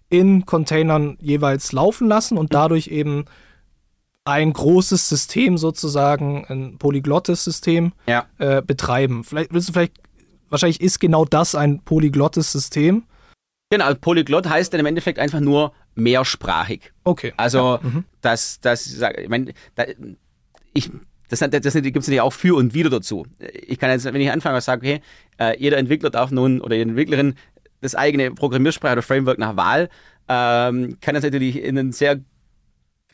in 0.09 0.45
Containern 0.45 1.17
jeweils 1.21 1.71
laufen 1.71 2.07
lassen 2.07 2.37
und 2.37 2.53
dadurch 2.53 2.87
eben 2.87 3.25
ein 4.25 4.53
großes 4.53 5.07
System 5.07 5.57
sozusagen, 5.57 6.45
ein 6.49 6.77
polyglottes 6.79 7.43
System 7.43 7.93
ja. 8.07 8.25
äh, 8.39 8.61
betreiben. 8.63 9.23
Vielleicht 9.23 9.53
willst 9.53 9.69
du 9.69 9.73
vielleicht, 9.73 9.93
wahrscheinlich 10.49 10.81
ist 10.81 10.99
genau 10.99 11.25
das 11.25 11.53
ein 11.53 11.81
polyglottes 11.81 12.51
System. 12.51 13.03
Genau, 13.69 13.93
Polyglott 13.93 14.49
heißt 14.49 14.73
dann 14.73 14.79
im 14.79 14.85
Endeffekt 14.87 15.19
einfach 15.19 15.39
nur 15.39 15.73
mehrsprachig. 15.95 16.91
Okay. 17.03 17.33
Also, 17.37 17.57
ja. 17.57 17.79
mhm. 17.81 18.03
das, 18.21 18.59
das, 18.59 19.01
ich 19.17 19.29
meine, 19.29 19.53
da, 19.75 19.85
ich, 20.73 20.91
das, 21.29 21.39
das, 21.39 21.49
das 21.49 21.73
gibt 21.73 21.97
es 21.97 22.07
natürlich 22.07 22.21
auch 22.21 22.33
für 22.33 22.55
und 22.55 22.73
wieder 22.73 22.89
dazu. 22.89 23.25
Ich 23.67 23.79
kann 23.79 23.89
jetzt, 23.89 24.05
wenn 24.05 24.21
ich 24.21 24.31
anfange 24.31 24.55
und 24.55 24.61
sage, 24.61 24.81
okay, 24.81 25.01
äh, 25.39 25.59
jeder 25.59 25.77
Entwickler 25.77 26.09
darf 26.09 26.31
nun 26.31 26.61
oder 26.61 26.75
jede 26.75 26.89
Entwicklerin 26.89 27.35
das 27.81 27.95
eigene 27.95 28.31
Programmiersprache 28.31 28.93
oder 28.93 29.01
Framework 29.01 29.39
nach 29.39 29.55
Wahl, 29.55 29.89
ähm, 30.27 30.97
kann 31.01 31.15
das 31.15 31.23
natürlich 31.23 31.61
in 31.61 31.77
einen 31.77 31.91
sehr 31.91 32.19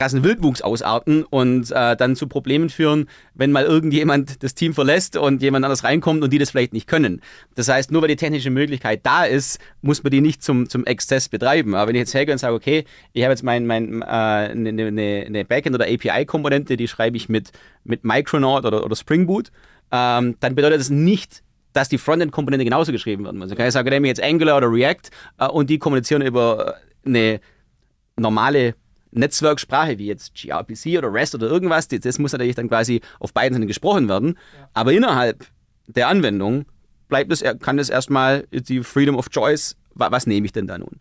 krassen 0.02 0.24
Wildwuchs 0.24 0.64
ausarten 0.64 1.24
und 1.26 1.70
äh, 1.70 1.96
dann 1.96 2.16
zu 2.16 2.26
Problemen 2.26 2.72
führen, 2.72 3.08
wenn 3.36 3.52
mal 3.52 3.66
irgendjemand 3.66 4.42
das 4.42 4.56
Team 4.56 4.74
verlässt 4.74 5.16
und 5.16 5.44
jemand 5.44 5.64
anders 5.64 5.84
reinkommt 5.84 6.24
und 6.24 6.34
die 6.34 6.40
das 6.40 6.50
vielleicht 6.50 6.74
nicht 6.74 6.88
können. 6.88 7.22
Das 7.54 7.68
heißt, 7.68 7.92
nur 7.92 8.02
weil 8.02 8.08
die 8.08 8.16
technische 8.16 8.50
Möglichkeit 8.50 9.02
da 9.04 9.26
ist, 9.26 9.60
muss 9.84 10.02
man 10.02 10.10
die 10.10 10.22
nicht 10.22 10.42
zum, 10.42 10.68
zum 10.68 10.88
Exzess 10.88 11.30
betreiben. 11.30 11.76
Aber 11.76 11.90
wenn 11.90 11.96
ich 11.96 12.00
jetzt 12.00 12.16
hergehe 12.16 12.34
und 12.34 12.40
sage, 12.40 12.56
okay, 12.56 12.86
ich 13.14 13.22
habe 13.22 13.34
jetzt 13.34 13.44
mein, 13.44 13.68
mein, 13.68 14.02
äh, 14.02 14.06
eine, 14.06 14.70
eine, 14.70 15.24
eine 15.28 15.46
Backend- 15.46 15.76
oder 15.76 15.86
API-Komponente, 15.86 16.78
die 16.78 16.88
schreibe 16.88 17.16
ich 17.16 17.30
mit, 17.30 17.52
mit 17.84 18.04
Micronaut 18.04 18.66
oder, 18.66 18.84
oder 18.84 18.96
Spring 18.96 19.28
Boot, 19.28 19.52
ähm, 19.92 20.36
dann 20.40 20.56
bedeutet 20.56 20.80
das 20.80 20.90
nicht, 20.90 21.44
dass 21.74 21.90
die 21.90 22.00
Frontend-Komponente 22.00 22.66
genauso 22.66 22.92
geschrieben 22.92 23.24
werden 23.26 23.38
muss. 23.38 23.56
Kann 23.56 23.68
ich 23.68 23.74
sagen, 23.74 23.88
nehme 23.90 24.08
jetzt 24.08 24.24
Angular 24.24 24.58
oder 24.58 24.72
React 24.72 25.12
äh, 25.38 25.46
und 25.46 25.70
die 25.70 25.78
kommunizieren 25.78 26.24
über 26.24 26.78
eine 27.06 27.40
normale 28.18 28.74
Netzwerksprache 29.12 29.98
wie 29.98 30.08
jetzt 30.08 30.34
gRPC 30.36 30.98
oder 30.98 31.14
REST 31.14 31.36
oder 31.36 31.48
irgendwas, 31.48 31.88
das 31.88 32.20
muss 32.20 32.32
natürlich 32.32 32.56
dann 32.56 32.70
quasi 32.70 33.02
auf 33.20 33.34
beiden 33.34 33.56
Seiten 33.56 33.68
gesprochen 33.68 34.08
werden. 34.08 34.38
Ja. 34.58 34.70
Aber 34.74 34.94
innerhalb 34.94 35.46
der 35.88 36.08
Anwendung 36.08 36.66
bleibt 37.08 37.32
es, 37.32 37.44
kann 37.60 37.78
das 37.78 37.90
erstmal 37.90 38.48
die 38.52 38.84
Freedom 38.84 39.16
of 39.18 39.30
Choice, 39.30 39.76
was 39.94 40.26
nehme 40.28 40.46
ich 40.46 40.54
denn 40.54 40.68
da 40.68 40.78
nun? 40.78 41.00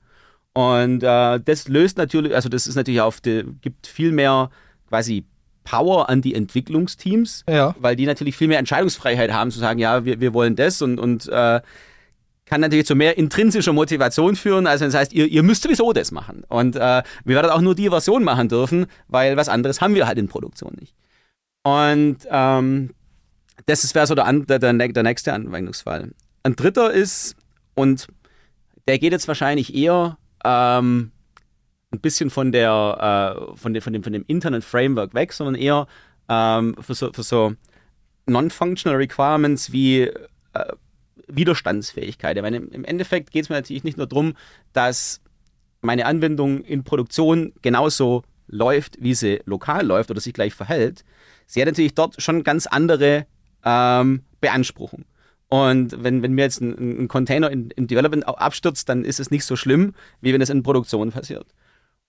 Und 0.52 1.02
äh, 1.02 1.40
das 1.40 1.68
löst 1.68 1.96
natürlich, 1.96 2.34
also 2.34 2.48
das 2.48 2.66
ist 2.66 2.74
natürlich 2.74 3.00
auf, 3.00 3.20
die, 3.20 3.44
gibt 3.60 3.86
viel 3.86 4.10
mehr 4.10 4.50
quasi 4.88 5.24
Power 5.62 6.08
an 6.08 6.22
die 6.22 6.34
Entwicklungsteams, 6.34 7.44
ja. 7.48 7.74
weil 7.78 7.94
die 7.94 8.06
natürlich 8.06 8.36
viel 8.36 8.48
mehr 8.48 8.58
Entscheidungsfreiheit 8.58 9.32
haben, 9.32 9.52
zu 9.52 9.60
sagen, 9.60 9.78
ja, 9.78 10.04
wir, 10.04 10.20
wir 10.20 10.34
wollen 10.34 10.56
das 10.56 10.82
und, 10.82 10.98
und 10.98 11.28
äh, 11.28 11.60
kann 12.50 12.60
natürlich 12.60 12.86
zu 12.86 12.96
mehr 12.96 13.16
intrinsischer 13.16 13.72
Motivation 13.72 14.34
führen, 14.34 14.66
also 14.66 14.84
das 14.84 14.94
heißt, 14.94 15.12
ihr, 15.12 15.28
ihr 15.28 15.44
müsst 15.44 15.62
sowieso 15.62 15.92
das 15.92 16.10
machen. 16.10 16.42
Und 16.48 16.74
äh, 16.74 17.02
wir 17.24 17.36
werden 17.36 17.50
auch 17.50 17.60
nur 17.60 17.76
die 17.76 17.88
Version 17.88 18.24
machen 18.24 18.48
dürfen, 18.48 18.86
weil 19.06 19.36
was 19.36 19.48
anderes 19.48 19.80
haben 19.80 19.94
wir 19.94 20.08
halt 20.08 20.18
in 20.18 20.26
Produktion 20.26 20.76
nicht. 20.80 20.92
Und 21.62 22.18
ähm, 22.28 22.90
das 23.66 23.94
wäre 23.94 24.06
so 24.08 24.16
der, 24.16 24.32
der, 24.32 24.58
der 24.58 25.02
nächste 25.04 25.32
Anwendungsfall. 25.32 26.10
Ein 26.42 26.56
dritter 26.56 26.90
ist, 26.90 27.36
und 27.76 28.08
der 28.88 28.98
geht 28.98 29.12
jetzt 29.12 29.28
wahrscheinlich 29.28 29.72
eher 29.72 30.18
ähm, 30.44 31.12
ein 31.92 32.00
bisschen 32.00 32.30
von, 32.30 32.50
der, 32.50 33.46
äh, 33.52 33.56
von, 33.56 33.74
de, 33.74 33.80
von, 33.80 33.92
dem, 33.92 34.02
von 34.02 34.12
dem 34.12 34.24
internen 34.26 34.62
Framework 34.62 35.14
weg, 35.14 35.32
sondern 35.32 35.54
eher 35.54 35.86
ähm, 36.28 36.74
für 36.80 36.94
so, 36.94 37.12
so 37.16 37.54
non-functional 38.26 38.96
Requirements 38.96 39.70
wie 39.70 40.00
äh, 40.00 40.72
Widerstandsfähigkeit. 41.32 42.36
Ich 42.36 42.42
meine, 42.42 42.58
im 42.58 42.84
Endeffekt 42.84 43.30
geht 43.30 43.44
es 43.44 43.48
mir 43.48 43.56
natürlich 43.56 43.84
nicht 43.84 43.98
nur 43.98 44.06
darum, 44.06 44.34
dass 44.72 45.20
meine 45.80 46.06
Anwendung 46.06 46.62
in 46.62 46.84
Produktion 46.84 47.52
genauso 47.62 48.22
läuft, 48.46 48.96
wie 49.00 49.14
sie 49.14 49.40
lokal 49.44 49.86
läuft 49.86 50.10
oder 50.10 50.20
sich 50.20 50.34
gleich 50.34 50.54
verhält. 50.54 51.04
Sie 51.46 51.60
hat 51.60 51.68
natürlich 51.68 51.94
dort 51.94 52.20
schon 52.20 52.44
ganz 52.44 52.66
andere 52.66 53.26
ähm, 53.64 54.22
Beanspruchung. 54.40 55.04
Und 55.48 56.02
wenn, 56.04 56.22
wenn 56.22 56.32
mir 56.32 56.42
jetzt 56.42 56.60
ein, 56.60 57.02
ein 57.02 57.08
Container 57.08 57.50
in, 57.50 57.70
im 57.70 57.86
Development 57.86 58.26
abstürzt, 58.26 58.88
dann 58.88 59.04
ist 59.04 59.18
es 59.18 59.30
nicht 59.30 59.44
so 59.44 59.56
schlimm, 59.56 59.94
wie 60.20 60.32
wenn 60.32 60.40
es 60.40 60.50
in 60.50 60.62
Produktion 60.62 61.10
passiert. 61.10 61.46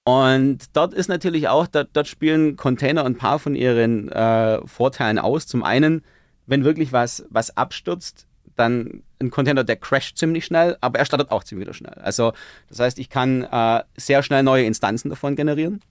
Und 0.04 0.60
dort 0.74 0.94
ist 0.94 1.10
natürlich 1.10 1.48
auch, 1.48 1.68
dort, 1.68 1.90
dort 1.94 2.08
spielen 2.08 2.56
Container 2.56 3.06
ein 3.06 3.18
paar 3.18 3.40
von 3.40 3.56
ihren 3.56 4.10
äh, 4.10 4.66
Vorteilen 4.68 5.20
aus. 5.20 5.48
Zum 5.48 5.64
einen, 5.64 6.04
wenn 6.46 6.64
wirklich 6.64 6.92
was, 6.92 7.26
was 7.30 7.56
abstürzt, 7.56 8.28
dann 8.56 9.04
ein 9.20 9.32
Container, 9.32 9.64
der 9.64 9.76
crasht 9.76 10.18
ziemlich 10.18 10.46
schnell, 10.46 10.78
aber 10.82 11.00
er 11.00 11.06
startet 11.06 11.32
auch 11.32 11.44
ziemlich 11.44 11.76
schnell. 11.76 11.94
Also 11.96 12.34
das 12.70 12.80
heißt, 12.80 13.00
ich 13.00 13.10
kann 13.10 13.44
äh, 13.44 13.84
sehr 13.96 14.24
schnell 14.24 14.44
neue 14.44 14.66
Instanzen 14.66 15.10
davon 15.10 15.36
generieren. 15.36 15.82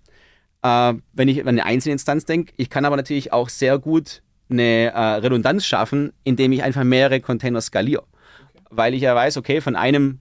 Äh, 0.62 0.94
wenn 1.12 1.28
ich 1.28 1.40
an 1.40 1.48
eine 1.48 1.64
einzelne 1.64 1.92
Instanz 1.92 2.24
denke, 2.24 2.52
ich 2.56 2.70
kann 2.70 2.84
aber 2.84 2.96
natürlich 2.96 3.32
auch 3.32 3.48
sehr 3.48 3.78
gut 3.78 4.22
eine 4.50 4.92
äh, 4.92 4.98
Redundanz 4.98 5.64
schaffen, 5.64 6.12
indem 6.24 6.52
ich 6.52 6.62
einfach 6.62 6.84
mehrere 6.84 7.20
Container 7.20 7.60
skaliere. 7.60 8.02
Okay. 8.02 8.64
Weil 8.70 8.94
ich 8.94 9.02
ja 9.02 9.14
weiß, 9.14 9.36
okay, 9.36 9.60
von 9.60 9.76
einem 9.76 10.20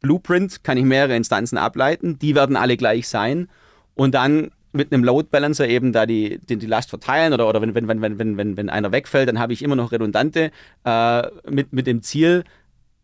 Blueprint 0.00 0.64
kann 0.64 0.78
ich 0.78 0.84
mehrere 0.84 1.16
Instanzen 1.16 1.58
ableiten, 1.58 2.18
die 2.18 2.34
werden 2.34 2.56
alle 2.56 2.76
gleich 2.76 3.06
sein 3.08 3.48
und 3.94 4.14
dann 4.14 4.50
mit 4.72 4.92
einem 4.92 5.04
Load 5.04 5.28
Balancer 5.30 5.68
eben 5.68 5.92
da 5.92 6.06
die, 6.06 6.38
die, 6.38 6.56
die 6.56 6.66
Last 6.66 6.90
verteilen 6.90 7.32
oder, 7.32 7.48
oder 7.48 7.60
wenn, 7.60 7.74
wenn, 7.74 7.88
wenn, 7.88 8.18
wenn, 8.18 8.36
wenn, 8.36 8.56
wenn 8.56 8.70
einer 8.70 8.92
wegfällt, 8.92 9.28
dann 9.28 9.38
habe 9.38 9.52
ich 9.52 9.62
immer 9.62 9.76
noch 9.76 9.92
redundante 9.92 10.50
äh, 10.84 11.22
mit, 11.50 11.72
mit 11.72 11.86
dem 11.86 12.02
Ziel, 12.02 12.44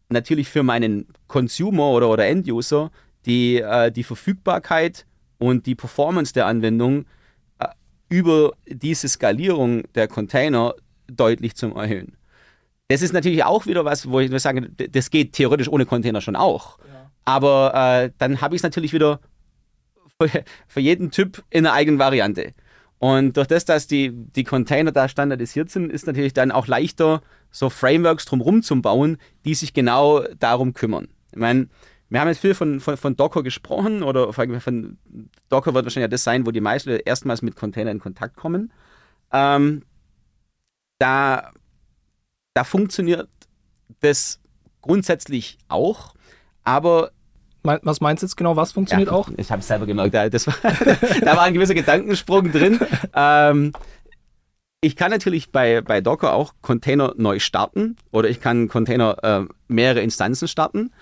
natürlich 0.09 0.49
für 0.49 0.63
meinen 0.63 1.07
Consumer 1.27 1.91
oder, 1.91 2.09
oder 2.09 2.27
End-User 2.27 2.91
die, 3.27 3.57
äh, 3.61 3.91
die 3.91 4.05
Verfügbarkeit 4.05 5.07
und 5.39 5.67
die 5.67 5.75
Performance 5.75 6.33
der 6.33 6.47
Anwendung 6.47 7.07
äh, 7.59 7.67
über 8.09 8.53
diese 8.67 9.09
Skalierung 9.09 9.83
der 9.95 10.09
Container 10.09 10.75
deutlich 11.09 11.57
zu 11.57 11.75
erhöhen. 11.75 12.17
Das 12.89 13.03
ist 13.03 13.13
natürlich 13.13 13.45
auch 13.45 13.67
wieder 13.67 13.85
was, 13.85 14.09
wo 14.09 14.21
ich 14.21 14.31
sage, 14.41 14.71
das 14.71 15.11
geht 15.11 15.33
theoretisch 15.33 15.69
ohne 15.69 15.87
Container 15.87 16.21
schon 16.21 16.37
auch. 16.37 16.79
Ja. 16.79 17.11
Aber 17.25 17.75
äh, 17.75 18.11
dann 18.19 18.41
habe 18.41 18.55
ich 18.55 18.61
es 18.61 18.63
natürlich 18.63 18.93
wieder 18.93 19.19
für 20.67 20.81
jeden 20.81 21.11
Typ 21.11 21.45
in 21.51 21.67
einer 21.67 21.75
eigenen 21.75 21.99
Variante. 21.99 22.55
Und 22.99 23.37
durch 23.37 23.47
das, 23.47 23.67
dass 23.67 23.87
die, 23.87 24.11
die 24.13 24.45
Container 24.45 24.91
da 24.91 25.09
standardisiert 25.09 25.69
sind, 25.71 25.93
ist 25.93 26.07
natürlich 26.07 26.33
dann 26.33 26.51
auch 26.51 26.67
leichter, 26.67 27.23
so 27.51 27.69
Frameworks 27.69 28.25
drumherum 28.25 28.63
zu 28.63 28.81
bauen, 28.81 29.19
die 29.45 29.55
sich 29.55 29.75
genau 29.75 30.23
darum 30.39 30.73
kümmern. 30.73 31.09
Ich 31.33 31.39
meine, 31.39 31.69
wir 32.09 32.21
haben 32.21 32.29
jetzt 32.29 32.41
viel 32.41 32.55
von, 32.55 32.81
von, 32.81 32.97
von 32.97 33.17
Docker 33.17 33.43
gesprochen 33.43 34.03
oder 34.03 34.33
von 34.33 34.99
Docker 35.49 35.75
wird 35.75 35.85
wahrscheinlich 35.85 36.05
ja 36.05 36.09
das 36.09 36.25
sein, 36.25 36.47
wo 36.47 36.51
die 36.51 36.61
meisten 36.61 36.91
erstmals 36.91 37.43
mit 37.43 37.57
Container 37.57 37.91
in 37.91 37.99
Kontakt 37.99 38.37
kommen. 38.37 38.73
Ähm, 39.33 39.83
da, 40.99 41.51
da 42.55 42.65
funktioniert 42.65 43.29
das 44.01 44.41
grundsätzlich 44.81 45.59
auch, 45.69 46.15
aber 46.63 47.11
was 47.67 48.01
meinst 48.01 48.23
du 48.23 48.27
jetzt 48.27 48.37
genau? 48.37 48.57
Was 48.57 48.73
funktioniert 48.73 49.11
ja, 49.11 49.15
auch? 49.15 49.29
Ich 49.37 49.51
habe 49.51 49.61
es 49.61 49.69
selber 49.69 49.87
gemerkt. 49.87 50.15
Das 50.15 50.47
war, 50.47 50.55
da 51.21 51.37
war 51.37 51.43
ein 51.43 51.55
gewisser 51.55 51.75
Gedankensprung 51.75 52.51
drin. 52.53 52.81
Ähm, 53.19 53.73
ich 54.81 54.95
kann 54.95 55.11
natürlich 55.11 55.51
bei, 55.51 55.81
bei 55.81 56.01
Docker 56.01 56.35
auch 56.35 56.55
Container 56.61 57.15
neu 57.17 57.39
starten 57.39 57.97
oder 58.11 58.29
ich 58.29 58.41
kann 58.41 58.69
Container 58.69 59.17
äh, 59.23 59.53
mehrere 59.69 60.01
Instanzen 60.01 60.49
starten, 60.49 60.93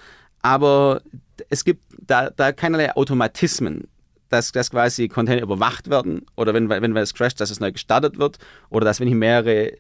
aber 0.42 1.02
es 1.50 1.64
gibt 1.64 1.84
da, 2.00 2.30
da 2.30 2.52
keinerlei 2.52 2.94
Automatismen, 2.94 3.88
dass, 4.28 4.52
dass 4.52 4.70
quasi 4.70 5.08
Container 5.08 5.42
überwacht 5.42 5.90
werden 5.90 6.26
oder 6.36 6.54
wenn, 6.54 6.68
wenn 6.68 6.96
es 6.96 7.14
crasht, 7.14 7.40
dass 7.40 7.50
es 7.50 7.60
neu 7.60 7.72
gestartet 7.72 8.18
wird 8.18 8.38
oder 8.70 8.84
dass 8.84 9.00
wenn 9.00 9.08
ich 9.08 9.14
mehrere 9.14 9.72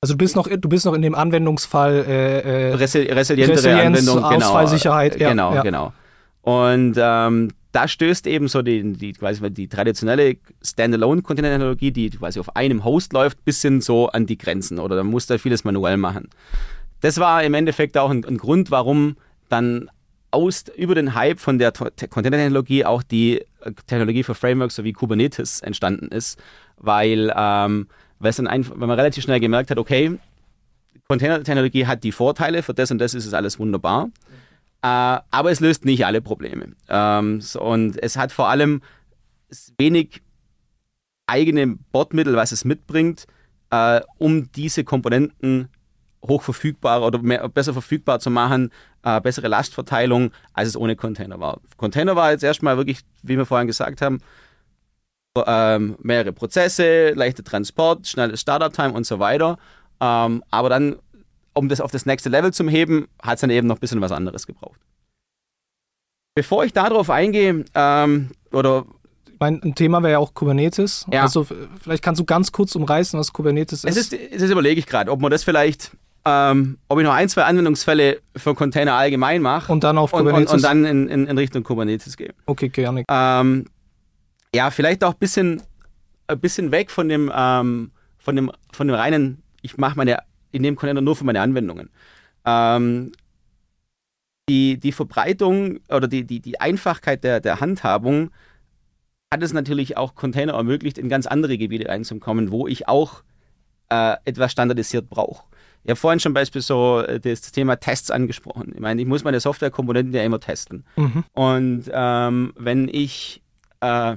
also 0.00 0.14
du 0.14 0.18
bist 0.18 0.36
noch, 0.36 0.48
du 0.48 0.68
bist 0.68 0.84
noch 0.84 0.94
in 0.94 1.02
dem 1.02 1.14
Anwendungsfall 1.14 2.04
äh, 2.06 2.40
äh 2.40 2.74
Resi 2.74 3.00
resilientere 3.00 3.56
Resilienz, 3.56 3.98
Anwendung, 3.98 4.16
genau. 4.16 4.46
Ausfallsicherheit, 4.46 5.20
ja, 5.20 5.30
genau, 5.30 5.54
ja. 5.54 5.62
genau. 5.62 5.92
Und 6.42 6.94
ähm, 6.96 7.50
da 7.72 7.88
stößt 7.88 8.26
eben 8.26 8.48
so 8.48 8.62
die, 8.62 8.92
die, 8.92 9.12
quasi 9.12 9.50
die 9.50 9.68
traditionelle 9.68 10.36
Standalone-Container-Technologie, 10.62 11.90
die 11.90 12.10
quasi 12.10 12.40
auf 12.40 12.54
einem 12.56 12.84
Host 12.84 13.12
läuft, 13.12 13.44
bisschen 13.44 13.80
so 13.80 14.08
an 14.08 14.26
die 14.26 14.38
Grenzen 14.38 14.78
oder 14.78 14.96
da 14.96 15.04
muss 15.04 15.26
da 15.26 15.38
vieles 15.38 15.64
manuell 15.64 15.96
machen. 15.96 16.30
Das 17.00 17.18
war 17.18 17.42
im 17.42 17.54
Endeffekt 17.54 17.98
auch 17.98 18.10
ein, 18.10 18.24
ein 18.24 18.38
Grund, 18.38 18.70
warum 18.70 19.16
dann 19.48 19.90
aus, 20.30 20.64
über 20.76 20.94
den 20.94 21.14
Hype 21.14 21.40
von 21.40 21.58
der 21.58 21.72
Container-Technologie 21.72 22.84
auch 22.84 23.02
die 23.02 23.40
äh, 23.60 23.72
Technologie 23.86 24.22
für 24.22 24.34
Frameworks 24.34 24.76
sowie 24.76 24.92
Kubernetes 24.92 25.60
entstanden 25.60 26.08
ist, 26.08 26.38
weil 26.78 27.32
ähm, 27.36 27.88
weil 28.18 28.30
es 28.30 28.36
dann 28.36 28.46
einfach, 28.46 28.72
wenn 28.72 28.88
man 28.88 28.98
relativ 28.98 29.24
schnell 29.24 29.40
gemerkt 29.40 29.70
hat, 29.70 29.78
okay, 29.78 30.18
Container-Technologie 31.08 31.86
hat 31.86 32.02
die 32.04 32.12
Vorteile, 32.12 32.62
für 32.62 32.74
das 32.74 32.90
und 32.90 32.98
das 32.98 33.14
ist 33.14 33.26
es 33.26 33.34
alles 33.34 33.58
wunderbar, 33.58 34.10
äh, 34.82 35.18
aber 35.30 35.50
es 35.50 35.60
löst 35.60 35.84
nicht 35.84 36.04
alle 36.04 36.20
Probleme. 36.20 36.72
Ähm, 36.88 37.40
so, 37.40 37.60
und 37.62 38.02
es 38.02 38.16
hat 38.16 38.32
vor 38.32 38.48
allem 38.48 38.82
wenig 39.78 40.22
eigene 41.26 41.76
Bordmittel, 41.92 42.36
was 42.36 42.52
es 42.52 42.64
mitbringt, 42.64 43.26
äh, 43.70 44.00
um 44.18 44.50
diese 44.52 44.84
Komponenten 44.84 45.68
hochverfügbar 46.26 47.02
oder 47.02 47.20
mehr, 47.20 47.48
besser 47.48 47.72
verfügbar 47.72 48.18
zu 48.18 48.30
machen, 48.30 48.70
äh, 49.02 49.20
bessere 49.20 49.48
Lastverteilung, 49.48 50.32
als 50.54 50.68
es 50.68 50.76
ohne 50.76 50.96
Container 50.96 51.38
war. 51.40 51.60
Container 51.76 52.16
war 52.16 52.32
jetzt 52.32 52.42
erstmal 52.42 52.76
wirklich, 52.76 53.00
wie 53.22 53.36
wir 53.36 53.46
vorhin 53.46 53.66
gesagt 53.66 54.02
haben, 54.02 54.18
ähm, 55.46 55.96
mehrere 56.02 56.32
Prozesse, 56.32 57.10
leichter 57.10 57.44
Transport, 57.44 58.06
schnelles 58.06 58.40
Startup-Time 58.40 58.92
und 58.92 59.06
so 59.06 59.18
weiter. 59.18 59.58
Ähm, 60.00 60.42
aber 60.50 60.68
dann, 60.68 60.96
um 61.54 61.68
das 61.68 61.80
auf 61.80 61.90
das 61.90 62.06
nächste 62.06 62.28
Level 62.28 62.52
zu 62.52 62.68
heben, 62.68 63.08
hat 63.22 63.34
es 63.34 63.40
dann 63.40 63.50
eben 63.50 63.66
noch 63.66 63.76
ein 63.76 63.80
bisschen 63.80 64.00
was 64.00 64.12
anderes 64.12 64.46
gebraucht. 64.46 64.80
Bevor 66.34 66.64
ich 66.64 66.72
darauf 66.72 67.08
eingehe, 67.08 67.64
ähm, 67.74 68.30
oder 68.52 68.84
mein, 69.38 69.62
ein 69.62 69.74
Thema 69.74 70.02
wäre 70.02 70.12
ja 70.12 70.18
auch 70.18 70.34
Kubernetes. 70.34 71.06
Ja. 71.10 71.22
Also 71.22 71.46
vielleicht 71.80 72.02
kannst 72.02 72.20
du 72.20 72.24
ganz 72.24 72.52
kurz 72.52 72.74
umreißen, 72.74 73.18
was 73.18 73.32
Kubernetes 73.32 73.84
ist. 73.84 73.96
Es 73.96 74.12
ist, 74.12 74.42
das 74.42 74.50
überlege 74.50 74.78
ich 74.78 74.86
gerade, 74.86 75.10
ob 75.10 75.20
man 75.20 75.30
das 75.30 75.44
vielleicht, 75.44 75.92
ähm, 76.24 76.78
ob 76.88 76.98
ich 76.98 77.04
noch 77.04 77.12
ein, 77.12 77.28
zwei 77.28 77.44
Anwendungsfälle 77.44 78.20
für 78.36 78.54
Container 78.54 78.94
allgemein 78.94 79.42
mache. 79.42 79.72
Und 79.72 79.84
dann 79.84 79.98
auf 79.98 80.12
Kubernetes. 80.12 80.52
Und, 80.52 80.56
und, 80.56 80.56
und 80.56 80.62
dann 80.62 80.84
in, 80.84 81.08
in, 81.08 81.26
in, 81.26 81.38
Richtung 81.38 81.62
Kubernetes 81.62 82.16
gehe. 82.16 82.34
Okay, 82.46 82.68
gerne. 82.68 83.04
Ähm, 83.08 83.66
ja, 84.56 84.70
vielleicht 84.70 85.04
auch 85.04 85.12
ein 85.12 85.18
bisschen, 85.18 85.62
ein 86.26 86.40
bisschen 86.40 86.70
weg 86.72 86.90
von 86.90 87.08
dem, 87.08 87.30
ähm, 87.34 87.92
von 88.18 88.36
dem, 88.36 88.50
von 88.72 88.88
dem 88.88 88.96
reinen, 88.96 89.42
ich 89.62 89.76
mache 89.76 89.96
meine, 89.96 90.18
in 90.50 90.62
dem 90.62 90.76
Container 90.76 91.02
nur 91.02 91.14
für 91.14 91.24
meine 91.24 91.42
Anwendungen. 91.42 91.90
Ähm, 92.44 93.12
die, 94.48 94.78
die 94.78 94.92
Verbreitung 94.92 95.80
oder 95.90 96.08
die, 96.08 96.24
die, 96.24 96.40
die 96.40 96.60
Einfachkeit 96.60 97.22
der, 97.22 97.40
der 97.40 97.60
Handhabung 97.60 98.30
hat 99.32 99.42
es 99.42 99.52
natürlich 99.52 99.96
auch 99.96 100.14
Container 100.14 100.54
ermöglicht, 100.54 100.98
in 100.98 101.08
ganz 101.08 101.26
andere 101.26 101.58
Gebiete 101.58 101.90
einzukommen, 101.90 102.50
wo 102.50 102.66
ich 102.66 102.88
auch 102.88 103.24
äh, 103.90 104.16
etwas 104.24 104.52
standardisiert 104.52 105.10
brauche. 105.10 105.44
Ich 105.82 105.90
habe 105.90 106.00
vorhin 106.00 106.20
schon 106.20 106.32
beispielsweise 106.32 106.66
so 106.66 107.00
äh, 107.00 107.20
das 107.20 107.52
Thema 107.52 107.76
Tests 107.76 108.10
angesprochen. 108.10 108.72
Ich 108.74 108.80
meine, 108.80 109.02
ich 109.02 109.06
muss 109.06 109.24
meine 109.24 109.40
Softwarekomponenten 109.40 110.14
ja 110.14 110.22
immer 110.22 110.40
testen. 110.40 110.84
Mhm. 110.96 111.24
Und 111.32 111.84
ähm, 111.92 112.52
wenn 112.56 112.88
ich 112.88 113.42
äh, 113.80 114.16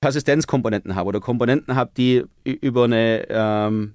Persistenzkomponenten 0.00 0.94
habe 0.94 1.08
oder 1.08 1.20
Komponenten 1.20 1.74
habe, 1.74 1.90
die 1.96 2.24
über 2.44 2.84
eine 2.84 3.26
ähm, 3.28 3.94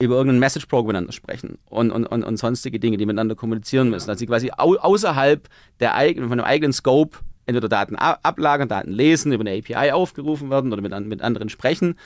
über 0.00 0.14
irgendeinen 0.14 0.40
Message 0.40 0.66
Pro 0.66 0.82
miteinander 0.82 1.12
sprechen 1.12 1.58
und, 1.68 1.90
und, 1.90 2.06
und, 2.06 2.24
und, 2.24 2.36
sonstige 2.38 2.80
Dinge, 2.80 2.96
die 2.96 3.04
miteinander 3.04 3.34
kommunizieren 3.34 3.90
müssen. 3.90 4.08
Also 4.08 4.24
quasi 4.24 4.50
au 4.56 4.76
außerhalb 4.76 5.46
der 5.78 5.94
eigenen, 5.94 6.30
von 6.30 6.38
dem 6.38 6.44
eigenen 6.44 6.72
Scope 6.72 7.18
entweder 7.44 7.68
Daten 7.68 7.96
ablagern, 7.96 8.68
Daten 8.68 8.92
lesen, 8.92 9.32
über 9.32 9.46
eine 9.46 9.58
API 9.58 9.92
aufgerufen 9.92 10.50
werden 10.50 10.72
oder 10.72 10.82
mit, 10.82 10.98
mit 11.06 11.20
anderen 11.20 11.48
sprechen, 11.48 11.96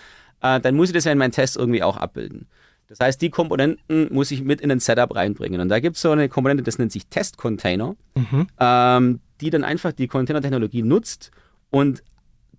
äh, 0.43 0.59
dann 0.61 0.75
muss 0.75 0.89
ich 0.89 0.95
das 0.95 1.05
ja 1.05 1.13
in 1.13 1.19
meinen 1.19 1.33
Test 1.33 1.57
irgendwie 1.57 1.83
auch 1.83 1.97
abbilden. 1.97 2.49
Das 2.89 3.01
heißt, 3.01 3.23
die 3.23 3.31
Komponenten 3.31 4.13
muss 4.13 4.31
ich 4.31 4.43
mit 4.43 4.61
in 4.61 4.69
den 4.69 4.81
Setup 4.81 5.15
reinbringen. 5.15 5.61
Und 5.61 5.69
da 5.69 5.81
gibt 5.81 5.97
es 5.97 6.03
so 6.03 6.11
eine 6.11 6.29
Komponente, 6.29 6.63
das 6.63 6.79
nennt 6.79 6.93
sich 6.93 7.07
Test-Container, 7.07 7.97
mhm. 8.15 8.47
ähm, 8.59 9.21
die 9.41 9.51
dann 9.51 9.65
einfach 9.65 9.93
die 9.93 10.07
Container-Technologie 10.07 10.83
nutzt 10.83 11.31
und 11.71 12.03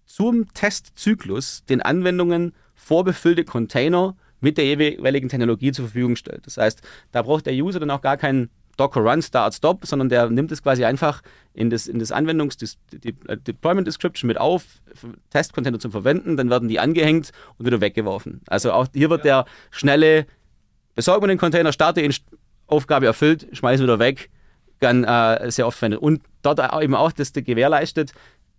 zum 0.05 0.53
Testzyklus 0.53 1.63
den 1.65 1.81
Anwendungen 1.81 2.53
vorbefüllte 2.74 3.43
Container 3.43 4.15
mit 4.39 4.57
der 4.57 4.65
jeweiligen 4.65 5.29
Technologie 5.29 5.71
zur 5.71 5.85
Verfügung 5.85 6.15
stellt. 6.15 6.45
Das 6.45 6.57
heißt, 6.57 6.81
da 7.12 7.21
braucht 7.21 7.45
der 7.45 7.53
User 7.53 7.79
dann 7.79 7.89
auch 7.89 8.01
gar 8.01 8.17
keinen 8.17 8.50
Docker 8.77 9.01
Run, 9.01 9.21
Start, 9.21 9.53
Stop, 9.53 9.85
sondern 9.85 10.09
der 10.09 10.29
nimmt 10.29 10.51
es 10.51 10.62
quasi 10.62 10.83
einfach 10.83 11.21
in 11.53 11.69
das, 11.69 11.88
in 11.88 12.00
das 12.00 12.12
Anwendungs-, 12.12 12.77
äh, 13.03 13.38
Deployment 13.38 13.88
Description 13.88 14.27
mit 14.27 14.38
auf, 14.38 14.65
Testcontainer 15.29 15.79
zum 15.79 15.91
Verwenden, 15.91 16.38
dann 16.38 16.50
werden 16.50 16.67
die 16.67 16.79
angehängt 16.79 17.31
und 17.57 17.65
wieder 17.65 17.81
weggeworfen. 17.81 18.41
Also 18.47 18.74
auch 18.74 18.88
hier 18.93 19.09
wird 19.09 19.25
ja. 19.25 19.43
der 19.43 19.51
schnelle, 19.71 20.25
besorgen 20.93 21.24
wir 21.24 21.27
den 21.27 21.38
Container, 21.38 21.71
starte 21.71 22.01
ihn, 22.01 22.13
Aufgabe 22.67 23.05
erfüllt, 23.05 23.47
schmeißen 23.53 23.85
wieder 23.85 24.00
weg, 24.00 24.29
dann 24.79 25.03
äh, 25.03 25.50
sehr 25.51 25.67
oft 25.67 25.77
verwendet. 25.77 26.01
Und 26.01 26.21
dort 26.41 26.59
eben 26.81 26.95
auch, 26.95 27.12
dass 27.12 27.31
der 27.31 27.43
gewährleistet, 27.43 28.12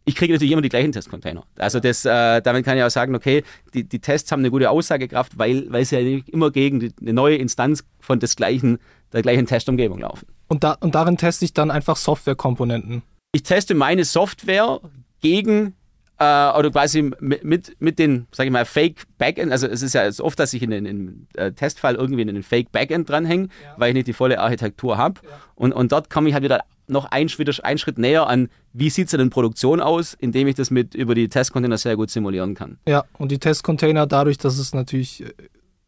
ich 0.06 0.14
kriege 0.14 0.32
natürlich 0.32 0.52
immer 0.52 0.62
die 0.62 0.68
gleichen 0.68 0.92
Testcontainer. 0.92 1.44
Also 1.58 1.80
das, 1.80 2.04
äh, 2.04 2.40
damit 2.40 2.64
kann 2.64 2.78
ich 2.78 2.84
auch 2.84 2.90
sagen, 2.90 3.14
okay, 3.14 3.42
die, 3.74 3.84
die 3.84 3.98
Tests 3.98 4.30
haben 4.30 4.38
eine 4.38 4.50
gute 4.50 4.70
Aussagekraft, 4.70 5.36
weil, 5.36 5.70
weil 5.70 5.84
sie 5.84 5.98
ja 5.98 6.20
immer 6.28 6.52
gegen 6.52 6.78
die, 6.78 6.92
eine 7.00 7.12
neue 7.12 7.36
Instanz 7.36 7.84
von 7.98 8.20
des 8.20 8.36
gleichen, 8.36 8.78
der 9.12 9.22
gleichen 9.22 9.46
Testumgebung 9.46 9.98
laufen. 9.98 10.26
Und, 10.46 10.62
da, 10.62 10.72
und 10.80 10.94
darin 10.94 11.16
teste 11.16 11.44
ich 11.44 11.54
dann 11.54 11.72
einfach 11.72 11.96
Softwarekomponenten. 11.96 13.02
Ich 13.32 13.42
teste 13.42 13.74
meine 13.74 14.04
Software 14.04 14.80
gegen 15.20 15.74
äh, 16.18 16.58
oder 16.58 16.70
quasi 16.70 17.10
mit, 17.20 17.76
mit 17.78 17.98
den, 17.98 18.26
sag 18.32 18.46
ich 18.46 18.52
mal, 18.52 18.64
Fake 18.64 19.02
Backend, 19.18 19.52
also 19.52 19.66
es 19.66 19.82
ist 19.82 19.94
ja 19.94 20.08
oft, 20.20 20.38
dass 20.38 20.52
ich 20.54 20.62
in 20.62 20.70
den 20.70 21.26
äh, 21.34 21.52
Testfall 21.52 21.94
irgendwie 21.94 22.22
in 22.22 22.28
den 22.28 22.42
Fake 22.42 22.72
Backend 22.72 23.08
dranhänge, 23.08 23.48
ja. 23.62 23.74
weil 23.76 23.88
ich 23.90 23.94
nicht 23.94 24.06
die 24.06 24.12
volle 24.12 24.40
Architektur 24.40 24.96
habe. 24.96 25.20
Ja. 25.22 25.30
Und, 25.54 25.72
und 25.72 25.92
dort 25.92 26.10
komme 26.10 26.28
ich 26.28 26.34
halt 26.34 26.44
wieder 26.44 26.60
noch 26.88 27.06
einen 27.06 27.28
Schritt, 27.28 27.64
einen 27.64 27.78
Schritt 27.78 27.98
näher 27.98 28.28
an, 28.28 28.48
wie 28.72 28.90
sieht 28.90 29.06
es 29.06 29.10
denn 29.10 29.20
in 29.20 29.30
Produktion 29.30 29.80
aus, 29.80 30.14
indem 30.14 30.46
ich 30.46 30.54
das 30.54 30.70
mit 30.70 30.94
über 30.94 31.14
die 31.14 31.28
Testcontainer 31.28 31.78
sehr 31.78 31.96
gut 31.96 32.10
simulieren 32.10 32.54
kann. 32.54 32.78
Ja, 32.86 33.04
und 33.18 33.32
die 33.32 33.38
Testcontainer, 33.38 34.06
dadurch, 34.06 34.38
dass 34.38 34.58
es 34.58 34.72
natürlich, 34.72 35.24
äh, 35.24 35.32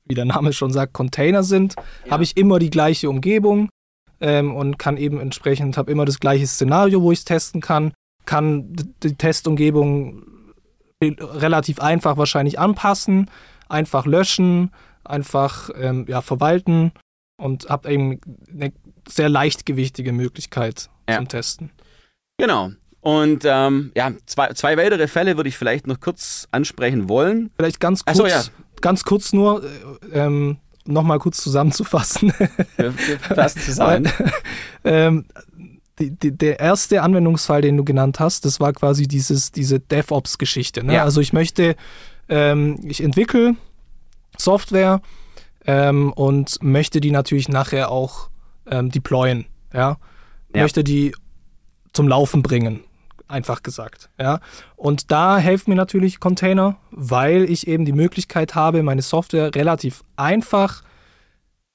wie 0.07 0.15
der 0.15 0.25
Name 0.25 0.53
schon 0.53 0.73
sagt, 0.73 0.93
Container 0.93 1.43
sind, 1.43 1.75
ja. 2.05 2.13
habe 2.13 2.25
ich 2.25 2.37
immer 2.37 2.59
die 2.59 2.71
gleiche 2.71 3.09
Umgebung 3.09 3.69
ähm, 4.21 4.55
und 4.55 4.79
kann 4.79 4.97
eben 4.97 5.21
entsprechend, 5.21 5.77
habe 5.77 5.91
immer 5.91 6.05
das 6.05 6.21
gleiche 6.21 6.47
Szenario, 6.47 7.03
wo 7.03 7.13
ich 7.13 7.21
es 7.21 7.25
testen 7.25 7.61
kann, 7.61 7.93
kann 8.29 8.77
die 9.03 9.15
Testumgebung 9.15 10.23
relativ 11.03 11.81
einfach 11.81 12.19
wahrscheinlich 12.19 12.59
anpassen, 12.59 13.31
einfach 13.71 14.05
löschen, 14.05 14.71
einfach 15.03 15.71
ähm, 15.75 16.05
ja, 16.09 16.21
verwalten 16.21 16.93
und 17.41 17.71
habe 17.71 17.91
eben 17.91 18.21
eine 18.53 18.73
sehr 19.09 19.31
leichtgewichtige 19.31 20.13
Möglichkeit 20.13 20.91
ja. 21.09 21.17
zum 21.17 21.29
Testen. 21.29 21.71
Genau. 22.37 22.73
Und 23.01 23.45
ähm, 23.47 23.93
ja, 23.97 24.13
zwei, 24.27 24.53
zwei 24.53 24.77
weitere 24.77 25.09
Fälle 25.09 25.39
würde 25.39 25.49
ich 25.49 25.57
vielleicht 25.57 25.87
noch 25.87 25.99
kurz 25.99 26.49
ansprechen 26.51 27.09
wollen. 27.09 27.51
Vielleicht 27.57 27.81
ganz 27.81 28.05
kurz, 28.05 28.19
so, 28.19 28.27
ja. 28.27 28.43
ganz 28.83 29.05
kurz 29.05 29.33
nur, 29.33 29.65
äh, 29.65 30.19
ähm, 30.19 30.59
nochmal 30.85 31.19
kurz 31.19 31.39
zusammenzufassen. 31.39 32.35
Wir, 32.77 32.99
wir 32.99 33.19
fassen 33.21 33.61
zusammen. 33.65 34.13
ähm, 34.85 35.25
die, 35.99 36.11
die, 36.11 36.37
der 36.37 36.61
erste 36.61 37.03
Anwendungsfall, 37.03 37.63
den 37.63 37.77
du 37.77 37.85
genannt 37.85 38.21
hast, 38.21 38.45
das 38.45 38.61
war 38.61 38.73
quasi 38.73 39.07
dieses, 39.07 39.53
diese 39.53 39.81
DevOps-Geschichte. 39.81 40.85
Ne? 40.85 40.95
Ja. 40.95 41.05
Also 41.05 41.21
ich 41.21 41.33
möchte, 41.33 41.77
ähm, 42.29 42.79
ich 42.85 43.03
entwickle 43.03 43.57
Software 44.37 45.01
ähm, 45.67 46.13
und 46.13 46.63
möchte 46.63 47.01
die 47.01 47.11
natürlich 47.11 47.49
nachher 47.49 47.91
auch 47.91 48.31
ähm, 48.67 48.91
deployen. 48.91 49.47
Ja? 49.73 49.99
ja? 50.55 50.63
Möchte 50.63 50.85
die 50.85 51.15
zum 51.93 52.09
Laufen 52.09 52.43
bringen, 52.43 52.81
einfach 53.27 53.63
gesagt. 53.63 54.11
Ja? 54.19 54.41
Und 54.77 55.11
da 55.11 55.39
helfen 55.39 55.71
mir 55.71 55.77
natürlich 55.77 56.21
Container, 56.21 56.77
weil 56.91 57.45
ich 57.51 57.67
eben 57.67 57.85
die 57.85 57.93
Möglichkeit 57.93 58.55
habe, 58.55 58.83
meine 58.83 59.03
Software 59.03 59.55
relativ 59.55 60.05
einfach 60.17 60.83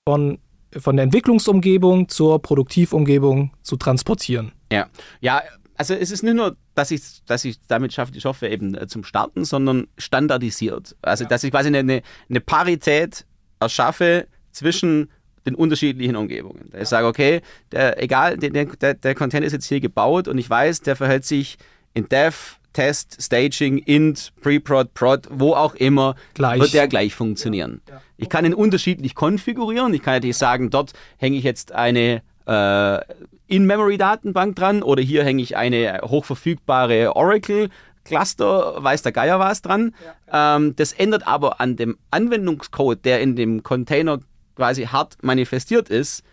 von 0.07 0.39
von 0.77 0.95
der 0.95 1.03
Entwicklungsumgebung 1.03 2.09
zur 2.09 2.41
Produktivumgebung 2.41 3.51
zu 3.61 3.75
transportieren. 3.77 4.51
Ja, 4.71 4.87
ja. 5.21 5.41
Also 5.75 5.95
es 5.95 6.11
ist 6.11 6.23
nicht 6.23 6.35
nur, 6.35 6.55
dass 6.75 6.91
ich, 6.91 7.01
dass 7.25 7.43
ich 7.45 7.59
damit 7.67 7.93
schaffe, 7.93 8.11
die 8.11 8.19
Software 8.19 8.51
eben 8.51 8.75
äh, 8.75 8.87
zum 8.87 9.03
Starten, 9.03 9.43
sondern 9.43 9.87
standardisiert. 9.97 10.95
Also 11.01 11.23
ja. 11.23 11.29
dass 11.29 11.43
ich 11.43 11.51
quasi 11.51 11.75
eine, 11.75 12.03
eine 12.29 12.41
Parität 12.41 13.25
erschaffe 13.59 14.27
zwischen 14.51 15.09
den 15.45 15.55
unterschiedlichen 15.55 16.15
Umgebungen. 16.15 16.69
Da 16.71 16.77
ja. 16.77 16.83
ich 16.83 16.89
sage, 16.89 17.07
okay, 17.07 17.41
der, 17.71 18.01
egal, 18.01 18.37
der, 18.37 18.51
der, 18.51 18.93
der 18.93 19.15
Container 19.15 19.45
ist 19.45 19.53
jetzt 19.53 19.65
hier 19.65 19.79
gebaut 19.79 20.27
und 20.27 20.37
ich 20.37 20.49
weiß, 20.49 20.81
der 20.81 20.95
verhält 20.95 21.25
sich 21.25 21.57
in 21.93 22.07
Dev, 22.07 22.57
Test, 22.73 23.21
Staging, 23.21 23.77
Int, 23.79 24.33
Pre-Prod, 24.41 24.93
Prod, 24.93 25.27
wo 25.29 25.53
auch 25.53 25.75
immer, 25.75 26.15
gleich. 26.33 26.59
wird 26.59 26.73
der 26.73 26.87
gleich 26.87 27.15
funktionieren. 27.15 27.81
Ja. 27.87 27.95
Ja. 27.95 28.01
Ich 28.17 28.29
kann 28.29 28.45
ihn 28.45 28.53
unterschiedlich 28.53 29.15
konfigurieren. 29.15 29.93
Ich 29.93 30.01
kann 30.01 30.15
natürlich 30.15 30.37
sagen, 30.37 30.69
dort 30.69 30.93
hänge 31.17 31.37
ich 31.37 31.43
jetzt 31.43 31.71
eine 31.71 32.21
äh, 32.47 32.99
In-Memory-Datenbank 33.47 34.55
dran 34.55 34.83
oder 34.83 35.01
hier 35.01 35.23
hänge 35.23 35.41
ich 35.41 35.55
eine 35.55 36.01
hochverfügbare 36.03 37.15
Oracle 37.15 37.69
Cluster, 38.05 38.83
weiß 38.83 39.01
der 39.01 39.11
Geier 39.11 39.39
was 39.39 39.61
dran. 39.61 39.95
Ja, 40.31 40.57
ähm, 40.57 40.75
das 40.75 40.93
ändert 40.93 41.25
aber 41.25 41.61
an 41.61 41.75
dem 41.75 41.97
Anwendungscode, 42.11 43.03
der 43.05 43.21
in 43.21 43.35
dem 43.35 43.63
Container 43.63 44.19
quasi 44.55 44.85
hart 44.85 45.17
manifestiert 45.21 45.89
ist, 45.89 46.23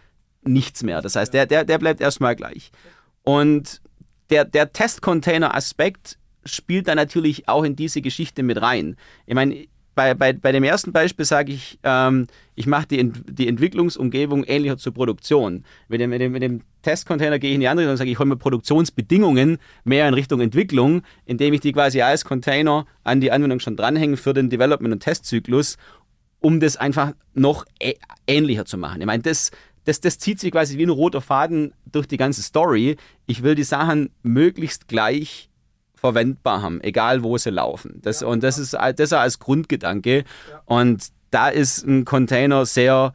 nichts 0.42 0.82
mehr. 0.82 1.00
Das 1.00 1.16
heißt, 1.16 1.32
der, 1.32 1.46
der, 1.46 1.64
der 1.64 1.78
bleibt 1.78 2.00
erstmal 2.00 2.36
gleich. 2.36 2.70
Und 3.22 3.80
der, 4.30 4.44
der 4.44 4.72
Test-Container-Aspekt 4.72 6.18
spielt 6.54 6.88
da 6.88 6.94
natürlich 6.94 7.48
auch 7.48 7.64
in 7.64 7.76
diese 7.76 8.02
Geschichte 8.02 8.42
mit 8.42 8.60
rein. 8.60 8.96
Ich 9.26 9.34
meine, 9.34 9.66
bei, 9.94 10.14
bei, 10.14 10.32
bei 10.32 10.52
dem 10.52 10.64
ersten 10.64 10.92
Beispiel 10.92 11.24
sage 11.24 11.52
ich, 11.52 11.78
ähm, 11.82 12.26
ich 12.54 12.66
mache 12.66 12.86
die, 12.86 13.12
die 13.12 13.48
Entwicklungsumgebung 13.48 14.44
ähnlicher 14.44 14.78
zur 14.78 14.94
Produktion. 14.94 15.64
Mit 15.88 16.00
dem, 16.00 16.10
mit 16.10 16.20
dem, 16.20 16.32
mit 16.32 16.42
dem 16.42 16.62
Testcontainer 16.82 17.38
gehe 17.38 17.50
ich 17.50 17.54
in 17.56 17.60
die 17.60 17.68
andere 17.68 17.84
Richtung 17.84 17.92
und 17.92 17.98
sage, 17.98 18.10
ich 18.10 18.18
hole 18.18 18.28
mir 18.28 18.36
Produktionsbedingungen 18.36 19.58
mehr 19.84 20.08
in 20.08 20.14
Richtung 20.14 20.40
Entwicklung, 20.40 21.02
indem 21.26 21.52
ich 21.54 21.60
die 21.60 21.72
quasi 21.72 22.00
als 22.00 22.24
Container 22.24 22.86
an 23.04 23.20
die 23.20 23.32
Anwendung 23.32 23.60
schon 23.60 23.76
dranhänge 23.76 24.16
für 24.16 24.32
den 24.32 24.48
Development- 24.48 24.94
und 24.94 25.00
Testzyklus, 25.00 25.76
um 26.38 26.60
das 26.60 26.76
einfach 26.76 27.12
noch 27.34 27.66
ähnlicher 28.26 28.64
zu 28.64 28.78
machen. 28.78 29.00
Ich 29.00 29.06
meine, 29.06 29.22
das, 29.22 29.50
das, 29.84 30.00
das 30.00 30.18
zieht 30.18 30.40
sich 30.40 30.52
quasi 30.52 30.78
wie 30.78 30.84
ein 30.84 30.90
roter 30.90 31.20
Faden 31.20 31.74
durch 31.90 32.06
die 32.06 32.16
ganze 32.16 32.42
Story. 32.42 32.96
Ich 33.26 33.42
will 33.42 33.54
die 33.54 33.64
Sachen 33.64 34.10
möglichst 34.22 34.88
gleich 34.88 35.49
verwendbar 36.00 36.62
haben, 36.62 36.80
egal 36.80 37.22
wo 37.22 37.36
sie 37.36 37.50
laufen. 37.50 38.00
Das, 38.02 38.20
ja, 38.20 38.26
und 38.26 38.42
das 38.42 38.58
ist 38.58 38.74
das 38.96 39.12
als 39.12 39.38
Grundgedanke. 39.38 40.18
Ja. 40.18 40.62
Und 40.64 41.08
da 41.30 41.48
ist 41.48 41.86
ein 41.86 42.04
Container 42.04 42.64
sehr 42.64 43.12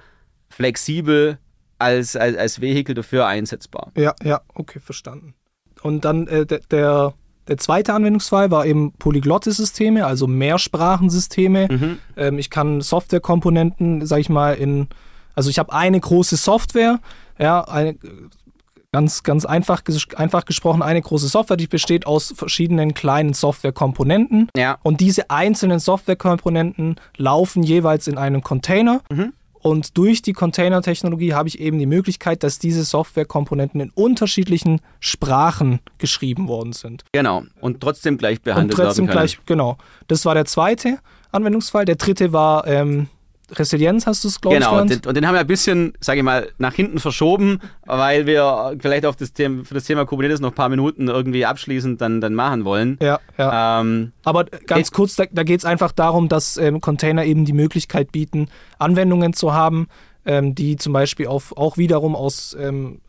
flexibel 0.49 1.39
als, 1.79 2.15
als, 2.15 2.37
als 2.37 2.61
Vehikel 2.61 2.95
dafür 2.95 3.25
einsetzbar. 3.25 3.91
Ja, 3.97 4.13
ja, 4.23 4.41
okay, 4.53 4.79
verstanden. 4.79 5.33
Und 5.81 6.05
dann 6.05 6.27
äh, 6.27 6.45
der, 6.45 6.59
der, 6.71 7.13
der 7.47 7.57
zweite 7.57 7.93
Anwendungsfall 7.93 8.51
war 8.51 8.65
eben 8.65 8.93
polyglotte 8.93 9.51
Systeme, 9.51 10.05
also 10.05 10.27
Mehrsprachensysteme. 10.27 11.67
Mhm. 11.69 11.97
Ähm, 12.15 12.39
ich 12.39 12.49
kann 12.49 12.81
Softwarekomponenten, 12.81 14.05
sag 14.05 14.19
ich 14.19 14.29
mal, 14.29 14.53
in, 14.53 14.87
also 15.33 15.49
ich 15.49 15.57
habe 15.57 15.73
eine 15.73 15.99
große 15.99 16.37
Software, 16.37 16.99
ja, 17.39 17.61
eine 17.61 17.97
Ganz, 18.95 19.23
ganz 19.23 19.43
einfach, 19.43 19.81
einfach 20.15 20.45
gesprochen 20.45 20.81
eine 20.81 21.01
große 21.01 21.27
Software, 21.27 21.57
die 21.57 21.67
besteht 21.67 22.07
aus 22.07 22.33
verschiedenen 22.33 22.93
kleinen 22.93 23.33
Softwarekomponenten. 23.33 24.47
Ja. 24.55 24.77
Und 24.83 25.01
diese 25.01 25.29
einzelnen 25.29 25.79
Softwarekomponenten 25.79 26.95
laufen 27.17 27.61
jeweils 27.61 28.07
in 28.07 28.17
einem 28.17 28.41
Container. 28.41 29.01
Mhm. 29.11 29.33
Und 29.59 29.97
durch 29.97 30.21
die 30.21 30.31
Container-Technologie 30.31 31.33
habe 31.33 31.49
ich 31.49 31.59
eben 31.59 31.77
die 31.77 31.87
Möglichkeit, 31.87 32.41
dass 32.41 32.57
diese 32.57 32.85
Softwarekomponenten 32.85 33.81
in 33.81 33.89
unterschiedlichen 33.89 34.79
Sprachen 35.01 35.79
geschrieben 35.97 36.47
worden 36.47 36.71
sind. 36.71 37.03
Genau. 37.11 37.43
Und 37.59 37.81
trotzdem 37.81 38.17
gleich 38.17 38.41
behandelt 38.41 38.79
Und 38.79 38.85
trotzdem 38.85 39.07
werden 39.07 39.17
können. 39.17 39.27
gleich, 39.27 39.45
genau. 39.45 39.77
Das 40.07 40.23
war 40.23 40.35
der 40.35 40.45
zweite 40.45 40.99
Anwendungsfall. 41.33 41.83
Der 41.83 41.95
dritte 41.95 42.31
war 42.31 42.65
ähm, 42.65 43.07
Resilienz, 43.51 44.07
hast 44.07 44.23
du 44.23 44.27
es, 44.27 44.41
glaube 44.41 44.55
ich, 44.57 44.61
Genau, 44.61 44.71
genannt. 44.73 45.05
den, 45.05 45.09
und 45.09 45.15
den 45.15 45.27
haben 45.27 45.33
wir 45.35 45.41
ein 45.41 45.47
bisschen, 45.47 45.93
sage 45.99 46.19
ich 46.19 46.23
mal, 46.23 46.49
nach 46.57 46.73
hinten 46.73 46.99
verschoben, 46.99 47.59
weil 47.85 48.25
wir 48.25 48.75
vielleicht 48.79 49.05
auch 49.05 49.15
das 49.15 49.33
Thema, 49.33 49.63
für 49.65 49.73
das 49.73 49.83
Thema 49.85 50.05
Kubernetes 50.05 50.39
noch 50.39 50.49
ein 50.51 50.55
paar 50.55 50.69
Minuten 50.69 51.07
irgendwie 51.07 51.45
abschließend 51.45 52.01
dann, 52.01 52.21
dann 52.21 52.33
machen 52.33 52.65
wollen. 52.65 52.97
ja, 53.01 53.19
ja. 53.37 53.81
Ähm, 53.81 54.11
Aber 54.23 54.45
ganz 54.45 54.91
kurz, 54.91 55.15
da, 55.15 55.25
da 55.31 55.43
geht 55.43 55.59
es 55.59 55.65
einfach 55.65 55.91
darum, 55.91 56.29
dass 56.29 56.57
ähm, 56.57 56.81
Container 56.81 57.25
eben 57.25 57.45
die 57.45 57.53
Möglichkeit 57.53 58.11
bieten, 58.11 58.47
Anwendungen 58.79 59.33
zu 59.33 59.53
haben, 59.53 59.87
ähm, 60.25 60.55
die 60.55 60.75
zum 60.77 60.93
Beispiel 60.93 61.27
auf, 61.27 61.55
auch 61.55 61.77
wiederum 61.77 62.15
aus, 62.15 62.55
ähm, 62.59 63.01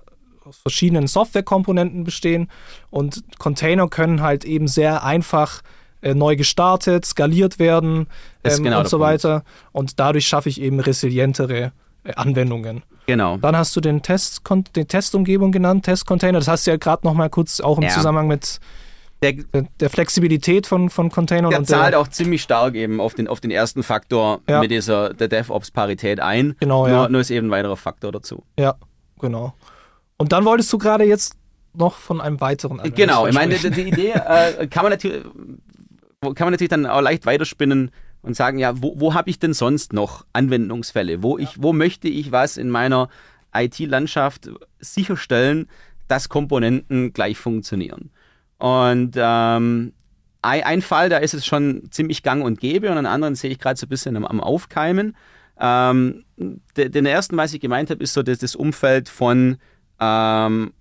aus 0.44 0.59
verschiedenen 0.59 1.07
Softwarekomponenten 1.07 2.05
bestehen. 2.05 2.49
Und 2.90 3.25
Container 3.38 3.88
können 3.88 4.20
halt 4.20 4.44
eben 4.44 4.68
sehr 4.68 5.03
einfach 5.03 5.62
äh, 6.03 6.15
neu 6.15 6.37
gestartet, 6.37 7.05
skaliert 7.05 7.59
werden 7.59 8.07
ähm, 8.45 8.63
genau 8.65 8.81
und 8.81 8.89
so 8.89 8.99
Punkt. 8.99 9.13
weiter. 9.13 9.45
Und 9.73 9.99
dadurch 9.99 10.27
schaffe 10.27 10.49
ich 10.49 10.61
eben 10.61 10.81
resilientere 10.81 11.73
äh, 12.05 12.15
Anwendungen. 12.15 12.83
genau. 13.07 13.37
Dann 13.39 13.57
hast 13.57 13.75
du 13.77 13.81
den 13.81 14.03
Test, 14.03 14.43
den 14.77 14.89
Testumgebung 14.89 15.53
genannt, 15.53 15.85
Testcontainer. 15.85 16.39
Das 16.39 16.49
hast 16.49 16.67
du 16.67 16.71
ja 16.73 16.77
gerade 16.77 17.07
noch 17.07 17.15
mal 17.15 17.29
kurz 17.31 17.61
auch 17.61 17.79
im 17.79 17.85
Ja. 17.85 17.91
Zusammenhang 17.91 18.29
mit 18.29 18.61
Der, 19.23 19.33
der, 19.81 19.89
Flexibilität 19.91 20.67
von, 20.67 20.91
von 20.91 21.11
Containern 21.11 21.51
der 21.51 21.61
und 21.61 21.65
zahlt 21.65 21.95
der, 21.95 22.01
auch 22.01 22.09
ziemlich 22.09 22.43
stark 22.43 22.75
eben 22.75 23.01
auf 23.01 23.15
den, 23.15 23.27
auf 23.29 23.41
den 23.41 23.51
ersten 23.51 23.83
Faktor 23.83 24.41
Ja. 24.49 24.61
mit 24.61 24.71
dieser 24.71 25.15
der 25.15 25.29
DevOps-Parität 25.29 26.21
ein. 26.21 26.55
Genau, 26.61 26.87
nur, 26.87 26.97
ja. 26.97 27.09
nur 27.09 27.21
ist 27.23 27.31
eben 27.31 27.49
ein 27.49 27.51
weiterer 27.51 27.77
Faktor 27.79 28.13
dazu. 28.13 28.45
Ja, 28.59 28.75
genau. 29.19 29.55
Und 30.19 30.33
dann 30.33 30.45
wolltest 30.45 30.71
du 30.73 30.79
gerade 30.79 31.05
jetzt 31.05 31.35
noch 31.75 31.95
von 31.95 32.21
einem 32.21 32.41
weiteren 32.41 32.81
Genau, 32.95 33.27
ich 33.27 33.35
meine, 33.35 33.55
die, 33.57 33.71
die 33.71 33.83
Idee 33.89 34.13
äh, 34.13 34.67
kann 34.67 34.83
man 34.83 34.93
natürlich 34.93 35.23
kann 36.35 36.47
man 36.47 36.53
natürlich 36.53 36.71
dann 36.71 36.87
auch 36.87 37.01
leicht 37.01 37.27
weiterspinnen 37.27 37.91
und 38.23 38.37
sagen, 38.37 38.59
ja, 38.59 38.83
wo, 38.83 38.99
wo 38.99 39.15
habe 39.15 39.31
ich 39.31 39.39
denn 39.39 39.55
sonst 39.55 39.93
noch 39.93 40.27
Anwendungsfälle? 40.33 41.23
Wo, 41.23 41.39
ich, 41.39 41.62
wo 41.62 41.73
möchte 41.73 42.09
ich 42.09 42.33
was 42.33 42.57
in 42.57 42.71
meiner 42.71 43.09
IT-Landschaft 43.55 44.51
sicherstellen, 44.79 45.69
dass 46.09 46.29
Komponenten 46.29 47.12
gleich 47.12 47.39
funktionieren? 47.39 48.11
Und 48.59 49.12
ähm, 49.17 49.93
ein, 50.43 50.83
Fall, 50.83 51.09
da 51.09 51.19
ist 51.19 51.35
es 51.35 51.45
schon 51.45 51.89
ziemlich 51.91 52.23
gang 52.23 52.45
und 52.45 52.61
gäbe 52.61 52.91
und 52.91 52.99
einen 52.99 53.07
anderen 53.07 53.35
sehe 53.35 53.51
ich 53.51 53.59
gerade 53.59 53.79
so 53.79 53.87
ein 53.87 53.91
bisschen 53.91 54.17
am, 54.17 54.25
am 54.25 54.41
Aufkeimen. 54.41 55.17
Ähm, 55.59 56.25
de, 56.77 56.89
den 56.89 57.07
ersten, 57.07 57.37
was 57.37 57.55
ich 57.55 57.61
gemeint 57.61 57.91
habe, 57.91 58.03
ist 58.03 58.12
so 58.12 58.23
das, 58.23 58.39
das 58.39 58.55
Umfeld 58.55 59.09
von 59.09 59.57
ähm, 60.01 60.73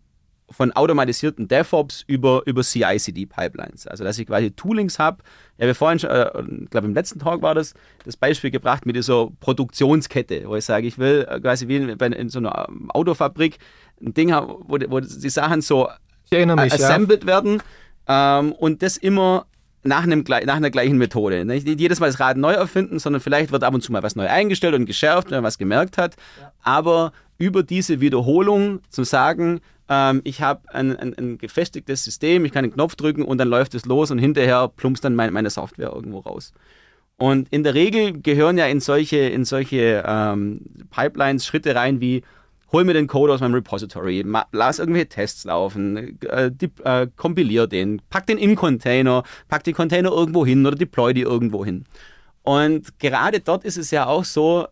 von 0.52 0.72
automatisierten 0.74 1.48
DevOps 1.48 2.04
über, 2.08 2.44
über 2.46 2.62
CI-CD-Pipelines. 2.62 3.88
Also, 3.88 4.04
dass 4.04 4.20
ich 4.20 4.28
quasi 4.28 4.52
Toolings 4.52 5.00
habe. 5.00 5.24
Ja, 5.58 5.66
wir 5.68 5.76
vorhin 5.76 6.00
schon, 6.00 6.10
äh, 6.12 6.30
ich 6.64 6.70
glaube, 6.70 6.88
im 6.88 6.94
letzten 6.94 7.20
Talk 7.20 7.42
war 7.42 7.56
das, 7.56 7.74
das 8.04 8.16
Beispiel 8.18 8.52
gebracht 8.52 8.86
mit 8.86 8.96
dieser 8.96 9.30
Produktionskette, 9.40 10.44
wo 10.48 10.56
ich 10.56 10.66
sage, 10.66 10.88
ich 10.88 10.98
will 10.98 11.26
äh, 11.30 11.40
quasi 11.40 11.68
wie 11.68 11.78
in, 11.78 11.90
in 11.90 12.30
so 12.30 12.40
einer 12.40 12.68
ähm, 12.70 12.92
Autofabrik 12.92 13.58
ein 14.02 14.14
Ding 14.14 14.32
haben, 14.34 14.54
wo, 14.68 14.78
die- 14.78 14.90
wo 14.90 15.00
die 15.00 15.30
Sachen 15.30 15.62
so 15.62 15.90
Ich 16.30 16.32
mich, 16.32 16.48
ja. 16.48 16.64
assembled 16.66 17.26
werden 17.26 17.62
ähm, 18.08 18.52
und 18.52 18.84
das 18.84 18.98
immer 18.98 19.46
nach, 19.86 20.04
einem, 20.04 20.24
nach 20.28 20.56
einer 20.56 20.72
gleichen 20.72 20.98
Methode. 20.98 21.46
Nicht 21.46 21.68
jedes 21.68 22.00
Mal 22.00 22.08
das 22.08 22.20
Rad 22.20 22.38
neu 22.38 22.54
erfinden, 22.54 23.00
sondern 23.00 23.22
vielleicht 23.22 23.52
wird 23.52 23.64
ab 23.64 23.74
und 23.74 23.82
zu 23.82 23.92
mal 23.92 24.04
was 24.04 24.16
neu 24.16 24.28
eingestellt 24.28 24.74
und 24.74 24.86
geschärft, 24.86 25.30
wenn 25.30 25.38
man 25.38 25.44
was 25.44 25.58
gemerkt 25.58 25.98
hat. 25.98 26.16
Aber 26.62 27.14
über 27.38 27.64
diese 27.64 28.02
Wiederholung 28.02 28.80
zu 28.90 29.04
sagen, 29.04 29.62
ähm, 29.88 30.22
ich 30.24 30.42
habe 30.42 30.62
ein, 30.74 30.96
ein, 30.96 31.14
ein 31.18 31.38
gefestigtes 31.38 32.04
System, 32.04 32.46
ich 32.46 32.52
kann 32.52 32.64
den 32.64 32.74
Knopf 32.74 32.96
drücken 32.96 33.24
und 33.24 33.38
dann 33.38 33.48
läuft 33.48 33.76
es 33.76 33.86
los 33.86 34.10
und 34.10 34.18
hinterher 34.18 34.68
plumpst 34.76 35.06
dann 35.06 35.16
mein, 35.16 35.32
meine 35.32 35.50
Software 35.50 35.92
irgendwo 35.94 36.20
raus. 36.20 36.54
Und 37.18 37.48
in 37.52 37.64
der 37.64 37.76
Regel 37.76 38.22
gehören 38.22 38.58
ja 38.58 38.66
in 38.66 38.82
solche, 38.82 39.18
in 39.18 39.46
solche 39.46 40.04
ähm, 40.06 40.62
Pipelines 40.90 41.46
Schritte 41.46 41.76
rein 41.76 42.02
wie 42.02 42.24
hol 42.72 42.84
mir 42.84 42.94
den 42.94 43.08
Code 43.08 43.34
aus 43.34 43.42
meinem 43.42 43.54
Repository, 43.54 44.26
lass 44.52 44.80
irgendwelche 44.80 45.10
Tests 45.10 45.44
laufen, 45.46 46.20
äh, 46.22 46.52
äh, 46.84 47.08
kompilier 47.16 47.68
den, 47.68 48.02
pack 48.10 48.26
den 48.26 48.38
in 48.38 48.56
Container, 48.56 49.24
pack 49.48 49.64
die 49.64 49.74
Container 49.74 50.12
irgendwo 50.12 50.46
hin 50.46 50.66
oder 50.66 50.76
deploy 50.76 51.14
die 51.14 51.22
irgendwo 51.22 51.64
hin. 51.64 51.86
Und 52.42 53.00
gerade 53.00 53.40
dort 53.40 53.64
ist 53.66 53.78
es 53.78 53.92
ja 53.92 54.06
auch 54.06 54.26
so, 54.26 54.68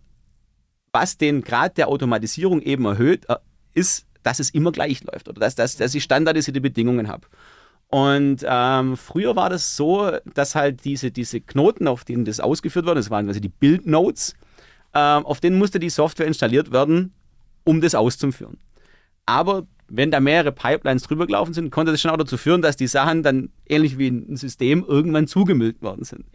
was 0.91 1.17
den 1.17 1.41
Grad 1.41 1.77
der 1.77 1.87
Automatisierung 1.87 2.61
eben 2.61 2.85
erhöht, 2.85 3.27
äh, 3.29 3.35
ist, 3.73 4.05
dass 4.21 4.39
es 4.39 4.51
immer 4.51 4.71
gleich 4.71 5.03
läuft 5.03 5.27
oder 5.27 5.39
dass, 5.39 5.55
dass, 5.55 5.75
dass 5.77 5.95
ich 5.95 6.03
standardisierte 6.03 6.61
Bedingungen 6.61 7.07
habe. 7.07 7.27
Und 7.89 8.43
ähm, 8.43 8.97
früher 8.97 9.35
war 9.35 9.49
das 9.49 9.75
so, 9.75 10.11
dass 10.33 10.55
halt 10.55 10.83
diese, 10.83 11.11
diese 11.11 11.41
Knoten, 11.41 11.87
auf 11.87 12.05
denen 12.05 12.25
das 12.25 12.39
ausgeführt 12.39 12.85
wurde, 12.85 12.99
das 12.99 13.11
waren 13.11 13.25
quasi 13.25 13.41
die 13.41 13.49
Build 13.49 13.85
Nodes, 13.85 14.35
ähm, 14.95 15.25
auf 15.25 15.39
denen 15.39 15.57
musste 15.57 15.79
die 15.79 15.89
Software 15.89 16.25
installiert 16.25 16.71
werden, 16.71 17.13
um 17.63 17.81
das 17.81 17.95
auszuführen. 17.95 18.57
Aber 19.25 19.67
wenn 19.87 20.11
da 20.11 20.19
mehrere 20.19 20.51
Pipelines 20.51 21.03
drüber 21.03 21.27
gelaufen 21.27 21.53
sind, 21.53 21.69
konnte 21.69 21.91
das 21.91 22.01
schon 22.01 22.11
auch 22.11 22.17
dazu 22.17 22.37
führen, 22.37 22.61
dass 22.61 22.75
die 22.75 22.87
Sachen 22.87 23.23
dann 23.23 23.49
ähnlich 23.67 23.97
wie 23.97 24.09
ein 24.09 24.37
System 24.37 24.83
irgendwann 24.87 25.27
zugemüllt 25.27 25.81
worden 25.81 26.03
sind. 26.03 26.25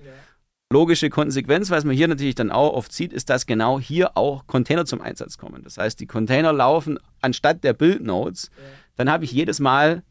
Logische 0.71 1.09
Konsequenz, 1.09 1.71
was 1.71 1.85
man 1.85 1.97
hier 1.97 2.09
natürlich 2.09 2.35
dann 2.35 2.51
auch 2.51 2.75
oft 2.75 2.93
sieht, 2.93 3.12
ist, 3.12 3.31
dass 3.31 3.47
genau 3.47 3.81
hier 3.81 4.17
auch 4.19 4.47
Container 4.47 4.85
zum 4.85 5.01
Einsatz 5.01 5.38
kommen. 5.38 5.64
Das 5.64 5.79
heißt, 5.79 5.99
die 5.99 6.07
Container 6.07 6.53
laufen 6.53 6.99
anstatt 7.23 7.64
der 7.64 7.73
Build 7.73 8.03
Nodes, 8.03 8.51
dann 8.97 9.11
habe 9.11 9.25
ich 9.25 9.33
jedes 9.33 9.61
Mal 9.61 10.03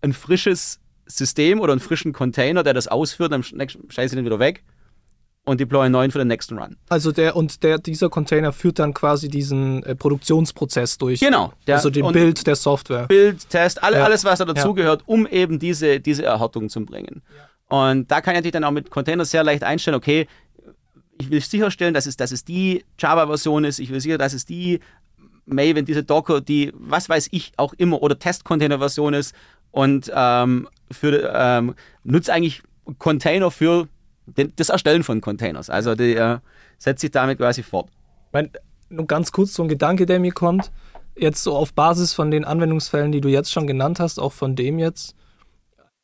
ein 0.00 0.12
frisches 0.14 0.80
System 1.06 1.60
oder 1.60 1.72
einen 1.72 1.80
frischen 1.80 2.12
Container, 2.12 2.62
der 2.62 2.74
das 2.74 2.88
ausführt, 2.88 3.32
dann 3.32 3.42
schmeiße 3.42 4.04
ich 4.04 4.10
den 4.12 4.24
wieder 4.24 4.38
weg 4.38 4.64
und 5.48 5.58
deploy 5.60 5.84
einen 5.86 5.92
neuen 5.92 6.10
für 6.10 6.18
den 6.18 6.28
nächsten 6.28 6.58
Run. 6.58 6.76
Also 6.88 7.10
der 7.12 7.34
und 7.36 7.62
der 7.62 7.78
dieser 7.78 8.08
Container 8.10 8.52
führt 8.52 8.78
dann 8.78 8.94
quasi 8.94 9.28
diesen 9.28 9.82
äh, 9.84 9.94
Produktionsprozess 9.94 10.98
durch. 10.98 11.20
Genau. 11.20 11.52
Der- 11.66 11.76
also 11.76 11.90
den 11.90 12.10
Bild 12.12 12.46
der 12.46 12.56
Software. 12.56 13.06
Bild, 13.06 13.48
Test, 13.48 13.82
alle, 13.82 13.96
Ja. 13.98 14.04
alles, 14.04 14.24
was 14.24 14.38
da 14.38 14.44
dazugehört, 14.44 15.02
um 15.06 15.26
eben 15.26 15.58
diese, 15.58 16.00
diese 16.00 16.24
Erhärtung 16.24 16.68
zu 16.68 16.84
bringen. 16.84 17.22
Und 17.68 18.10
da 18.10 18.20
kann 18.20 18.32
ich 18.34 18.38
natürlich 18.38 18.52
dann 18.52 18.64
auch 18.64 18.70
mit 18.70 18.90
Containers 18.90 19.30
sehr 19.30 19.44
leicht 19.44 19.62
einstellen, 19.64 19.96
okay, 19.96 20.26
ich 21.20 21.30
will 21.30 21.40
sicherstellen, 21.40 21.94
dass 21.94 22.06
es, 22.06 22.16
dass 22.16 22.30
es 22.32 22.44
die 22.44 22.84
Java-Version 22.98 23.64
ist, 23.64 23.78
ich 23.80 23.90
will 23.90 24.00
sicher, 24.00 24.18
dass 24.18 24.32
es 24.34 24.44
die 24.46 24.80
Maven, 25.46 25.84
diese 25.84 26.04
Docker, 26.04 26.40
die, 26.40 26.72
was 26.74 27.08
weiß 27.08 27.28
ich, 27.32 27.52
auch 27.56 27.72
immer, 27.74 28.02
oder 28.02 28.18
Test-Container-Version 28.18 29.14
ist 29.14 29.34
und 29.70 30.10
ähm, 30.14 30.68
für, 30.90 31.30
ähm, 31.34 31.74
nutze 32.04 32.32
eigentlich 32.32 32.62
Container 32.98 33.50
für 33.50 33.88
den, 34.36 34.52
das 34.56 34.68
Erstellen 34.68 35.02
von 35.02 35.20
Containers. 35.20 35.70
Also 35.70 35.94
die 35.94 36.14
äh, 36.14 36.38
setzt 36.78 37.00
sich 37.00 37.10
damit 37.10 37.38
quasi 37.38 37.62
fort. 37.62 37.88
Mein, 38.32 38.50
nur 38.88 39.06
ganz 39.06 39.32
kurz 39.32 39.54
so 39.54 39.62
ein 39.62 39.68
Gedanke, 39.68 40.06
der 40.06 40.20
mir 40.20 40.32
kommt. 40.32 40.70
Jetzt 41.16 41.42
so 41.42 41.56
auf 41.56 41.72
Basis 41.72 42.14
von 42.14 42.30
den 42.30 42.44
Anwendungsfällen, 42.44 43.12
die 43.12 43.20
du 43.20 43.28
jetzt 43.28 43.52
schon 43.52 43.66
genannt 43.66 44.00
hast, 44.00 44.18
auch 44.18 44.32
von 44.32 44.56
dem 44.56 44.78
jetzt. 44.78 45.14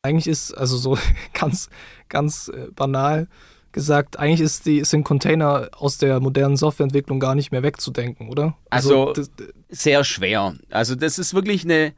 Eigentlich 0.01 0.27
ist, 0.27 0.53
also 0.53 0.77
so 0.77 0.97
ganz, 1.33 1.69
ganz 2.09 2.49
äh, 2.49 2.67
banal 2.75 3.27
gesagt, 3.71 4.17
eigentlich 4.17 4.41
ist 4.41 4.65
die, 4.65 4.85
sind 4.85 5.03
Container 5.03 5.69
aus 5.75 5.97
der 5.97 6.21
modernen 6.21 6.55
Softwareentwicklung 6.55 7.19
gar 7.19 7.35
nicht 7.35 7.51
mehr 7.51 7.61
wegzudenken, 7.61 8.29
oder? 8.29 8.55
Also- 8.69 9.13
das, 9.13 9.29
sehr 9.69 10.03
schwer. 10.03 10.55
Also 10.69 10.95
das 10.95 11.19
ist 11.19 11.33
wirklich 11.33 11.65
eine, 11.65 11.93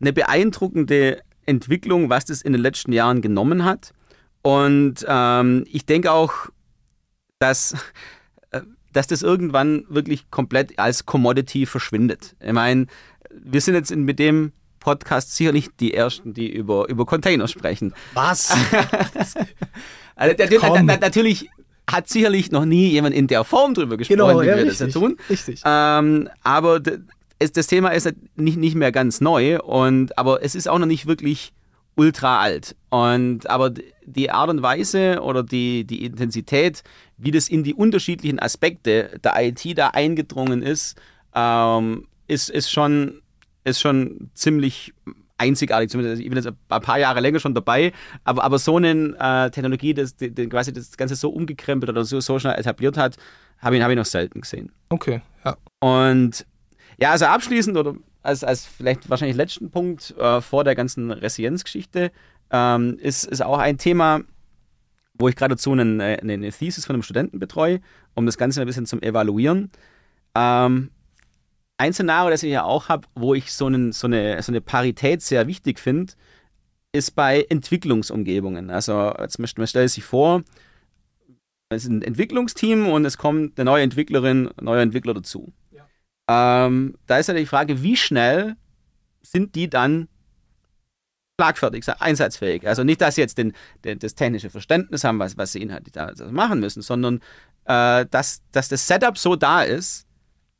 eine 0.00 0.12
beeindruckende 0.12 1.22
Entwicklung, 1.46 2.10
was 2.10 2.26
das 2.26 2.42
in 2.42 2.52
den 2.52 2.60
letzten 2.60 2.92
Jahren 2.92 3.22
genommen 3.22 3.64
hat. 3.64 3.94
Und 4.42 5.04
ähm, 5.06 5.64
ich 5.70 5.86
denke 5.86 6.12
auch, 6.12 6.32
dass, 7.38 7.74
äh, 8.50 8.60
dass 8.92 9.06
das 9.06 9.22
irgendwann 9.22 9.84
wirklich 9.88 10.30
komplett 10.30 10.78
als 10.78 11.06
Commodity 11.06 11.66
verschwindet. 11.66 12.36
Ich 12.40 12.52
meine, 12.52 12.86
wir 13.30 13.60
sind 13.60 13.74
jetzt 13.74 13.90
in, 13.90 14.02
mit 14.04 14.18
dem 14.18 14.52
Podcast 14.80 15.36
sicherlich 15.36 15.68
die 15.78 15.94
Ersten, 15.94 16.34
die 16.34 16.52
über, 16.52 16.88
über 16.88 17.06
Container 17.06 17.48
sprechen. 17.48 17.94
was? 18.14 18.54
Also, 20.14 20.36
der, 20.36 20.98
natürlich 20.98 21.48
hat 21.90 22.08
sicherlich 22.08 22.52
noch 22.52 22.64
nie 22.64 22.90
jemand 22.90 23.14
in 23.14 23.26
der 23.26 23.44
Form 23.44 23.74
drüber 23.74 23.96
gesprochen, 23.96 24.18
genau, 24.18 24.40
wie 24.40 24.46
ja, 24.46 24.56
wir 24.56 24.66
das 24.66 24.80
richtig. 24.80 24.94
ja 24.94 25.00
tun. 25.00 25.16
Richtig. 25.28 25.62
Ähm, 25.64 26.28
aber 26.42 26.80
das 26.80 27.66
Thema 27.66 27.88
ist 27.90 28.12
nicht, 28.36 28.56
nicht 28.56 28.76
mehr 28.76 28.92
ganz 28.92 29.20
neu, 29.20 29.60
und, 29.60 30.16
aber 30.18 30.44
es 30.44 30.54
ist 30.54 30.68
auch 30.68 30.78
noch 30.78 30.86
nicht 30.86 31.06
wirklich 31.06 31.52
ultra 31.96 32.40
alt. 32.40 32.76
Und, 32.90 33.48
aber 33.48 33.72
die 34.04 34.30
Art 34.30 34.50
und 34.50 34.62
Weise 34.62 35.20
oder 35.22 35.42
die, 35.42 35.84
die 35.84 36.04
Intensität, 36.04 36.82
wie 37.16 37.30
das 37.30 37.48
in 37.48 37.64
die 37.64 37.74
unterschiedlichen 37.74 38.38
Aspekte 38.38 39.18
der 39.22 39.34
IT 39.36 39.78
da 39.78 39.88
eingedrungen 39.88 40.62
ist, 40.62 41.00
ähm, 41.34 42.06
ist, 42.26 42.50
ist 42.50 42.70
schon 42.70 43.22
ist 43.64 43.80
schon 43.80 44.30
ziemlich 44.34 44.92
einzigartig, 45.38 45.90
zumindest 45.90 46.20
ich 46.20 46.28
bin 46.28 46.36
jetzt 46.36 46.46
ein 46.46 46.82
paar 46.82 46.98
Jahre 46.98 47.20
länger 47.20 47.40
schon 47.40 47.54
dabei, 47.54 47.92
aber, 48.24 48.44
aber 48.44 48.58
so 48.58 48.76
eine 48.76 49.16
äh, 49.18 49.50
Technologie, 49.50 49.94
das 49.94 50.16
die, 50.16 50.30
die, 50.30 50.48
quasi 50.48 50.72
das 50.72 50.96
Ganze 50.96 51.16
so 51.16 51.30
umgekrempelt 51.30 51.90
oder 51.90 52.04
so, 52.04 52.20
so 52.20 52.38
schnell 52.38 52.58
etabliert 52.58 52.96
hat, 52.96 53.16
habe 53.58 53.76
ich, 53.76 53.82
hab 53.82 53.90
ich 53.90 53.96
noch 53.96 54.04
selten 54.04 54.40
gesehen. 54.40 54.72
Okay, 54.88 55.20
ja. 55.44 55.56
Und 55.80 56.46
ja, 56.98 57.10
also 57.10 57.26
abschließend 57.26 57.76
oder 57.76 57.94
als, 58.22 58.44
als 58.44 58.66
vielleicht 58.66 59.10
wahrscheinlich 59.10 59.36
letzten 59.36 59.70
Punkt 59.70 60.14
äh, 60.18 60.40
vor 60.40 60.64
der 60.64 60.74
ganzen 60.74 61.10
Resilienzgeschichte 61.10 62.12
ähm, 62.50 62.98
ist, 62.98 63.24
ist 63.24 63.42
auch 63.42 63.58
ein 63.58 63.78
Thema, 63.78 64.20
wo 65.14 65.28
ich 65.28 65.36
gerade 65.36 65.54
dazu 65.54 65.72
eine, 65.72 66.18
eine, 66.20 66.50
Thesis 66.50 66.86
von 66.86 66.94
einem 66.94 67.02
Studenten 67.02 67.38
betreue, 67.38 67.80
um 68.14 68.26
das 68.26 68.38
Ganze 68.38 68.60
ein 68.60 68.66
bisschen 68.66 68.86
zum 68.86 69.02
Evaluieren. 69.02 69.70
Ähm, 70.34 70.90
ein 71.78 71.92
Szenario, 71.92 72.30
das 72.30 72.42
ich 72.42 72.52
ja 72.52 72.64
auch 72.64 72.88
habe, 72.88 73.08
wo 73.14 73.34
ich 73.34 73.52
so, 73.52 73.66
einen, 73.66 73.92
so, 73.92 74.06
eine, 74.06 74.40
so 74.42 74.52
eine 74.52 74.60
Parität 74.60 75.22
sehr 75.22 75.46
wichtig 75.46 75.78
finde, 75.78 76.12
ist 76.92 77.12
bei 77.12 77.46
Entwicklungsumgebungen. 77.48 78.70
Also 78.70 79.12
jetzt 79.18 79.38
man 79.38 79.66
stellt 79.66 79.90
sich 79.90 80.04
vor, 80.04 80.42
es 81.70 81.84
ist 81.84 81.90
ein 81.90 82.02
Entwicklungsteam 82.02 82.86
und 82.88 83.04
es 83.04 83.16
kommt 83.16 83.58
eine 83.58 83.64
neue 83.64 83.82
Entwicklerin, 83.82 84.50
ein 84.56 84.64
neuer 84.64 84.82
Entwickler 84.82 85.14
dazu. 85.14 85.52
Ähm, 86.28 86.96
da 87.06 87.18
ist 87.18 87.28
ja 87.28 87.34
die 87.34 87.46
Frage, 87.46 87.82
wie 87.82 87.96
schnell 87.96 88.56
sind 89.22 89.54
die 89.54 89.68
dann 89.68 90.08
schlagfertig, 91.38 91.84
einsatzfähig. 91.98 92.66
Also 92.66 92.84
nicht, 92.84 93.00
dass 93.00 93.16
sie 93.16 93.20
jetzt 93.20 93.38
den, 93.38 93.52
den, 93.84 93.98
das 93.98 94.14
technische 94.14 94.50
Verständnis 94.50 95.04
haben, 95.04 95.18
was, 95.18 95.36
was 95.36 95.52
sie 95.52 95.62
inhaltlich 95.62 95.94
machen 96.30 96.60
müssen, 96.60 96.82
sondern 96.82 97.20
äh, 97.64 98.06
dass, 98.10 98.42
dass 98.52 98.68
das 98.68 98.86
Setup 98.86 99.18
so 99.18 99.36
da 99.36 99.62
ist, 99.62 100.06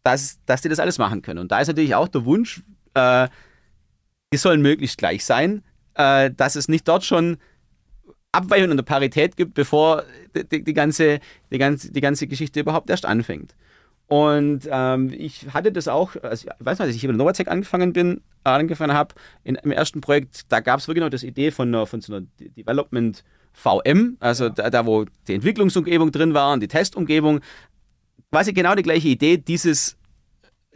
dass, 0.02 0.38
dass 0.46 0.62
die 0.62 0.68
das 0.68 0.80
alles 0.80 0.98
machen 0.98 1.22
können. 1.22 1.38
Und 1.38 1.52
da 1.52 1.60
ist 1.60 1.68
natürlich 1.68 1.94
auch 1.94 2.08
der 2.08 2.24
Wunsch, 2.24 2.62
äh, 2.94 3.28
die 4.32 4.38
sollen 4.38 4.62
möglichst 4.62 4.98
gleich 4.98 5.24
sein, 5.24 5.62
äh, 5.94 6.30
dass 6.30 6.56
es 6.56 6.68
nicht 6.68 6.88
dort 6.88 7.04
schon 7.04 7.36
Abweichungen 8.32 8.72
in 8.72 8.76
der 8.78 8.84
Parität 8.84 9.36
gibt, 9.36 9.54
bevor 9.54 10.04
die, 10.34 10.64
die, 10.64 10.72
ganze, 10.72 11.20
die, 11.50 11.58
ganze, 11.58 11.92
die 11.92 12.00
ganze 12.00 12.26
Geschichte 12.26 12.60
überhaupt 12.60 12.88
erst 12.88 13.04
anfängt. 13.04 13.54
Und 14.12 14.68
ähm, 14.70 15.10
ich 15.16 15.54
hatte 15.54 15.72
das 15.72 15.88
auch, 15.88 16.16
also 16.20 16.46
ich 16.46 16.66
weiß 16.66 16.78
nicht, 16.78 16.86
als 16.86 16.94
ich 16.94 17.02
über 17.02 17.14
Novatec 17.14 17.48
angefangen 17.48 17.94
bin, 17.94 18.18
äh, 18.44 18.50
angefangen 18.50 18.92
habe, 18.92 19.14
im 19.42 19.56
ersten 19.70 20.02
Projekt, 20.02 20.52
da 20.52 20.60
gab 20.60 20.80
es 20.80 20.86
wirklich 20.86 21.02
noch 21.02 21.08
das 21.08 21.22
Idee 21.22 21.50
von, 21.50 21.68
einer, 21.68 21.86
von 21.86 22.02
so 22.02 22.12
einer 22.12 22.26
Development 22.38 23.24
VM, 23.54 24.18
also 24.20 24.50
da, 24.50 24.68
da, 24.68 24.84
wo 24.84 25.06
die 25.26 25.32
Entwicklungsumgebung 25.32 26.12
drin 26.12 26.34
war 26.34 26.52
und 26.52 26.60
die 26.60 26.68
Testumgebung. 26.68 27.40
Quasi 28.30 28.52
genau 28.52 28.74
die 28.74 28.82
gleiche 28.82 29.08
Idee, 29.08 29.38
dieses, 29.38 29.96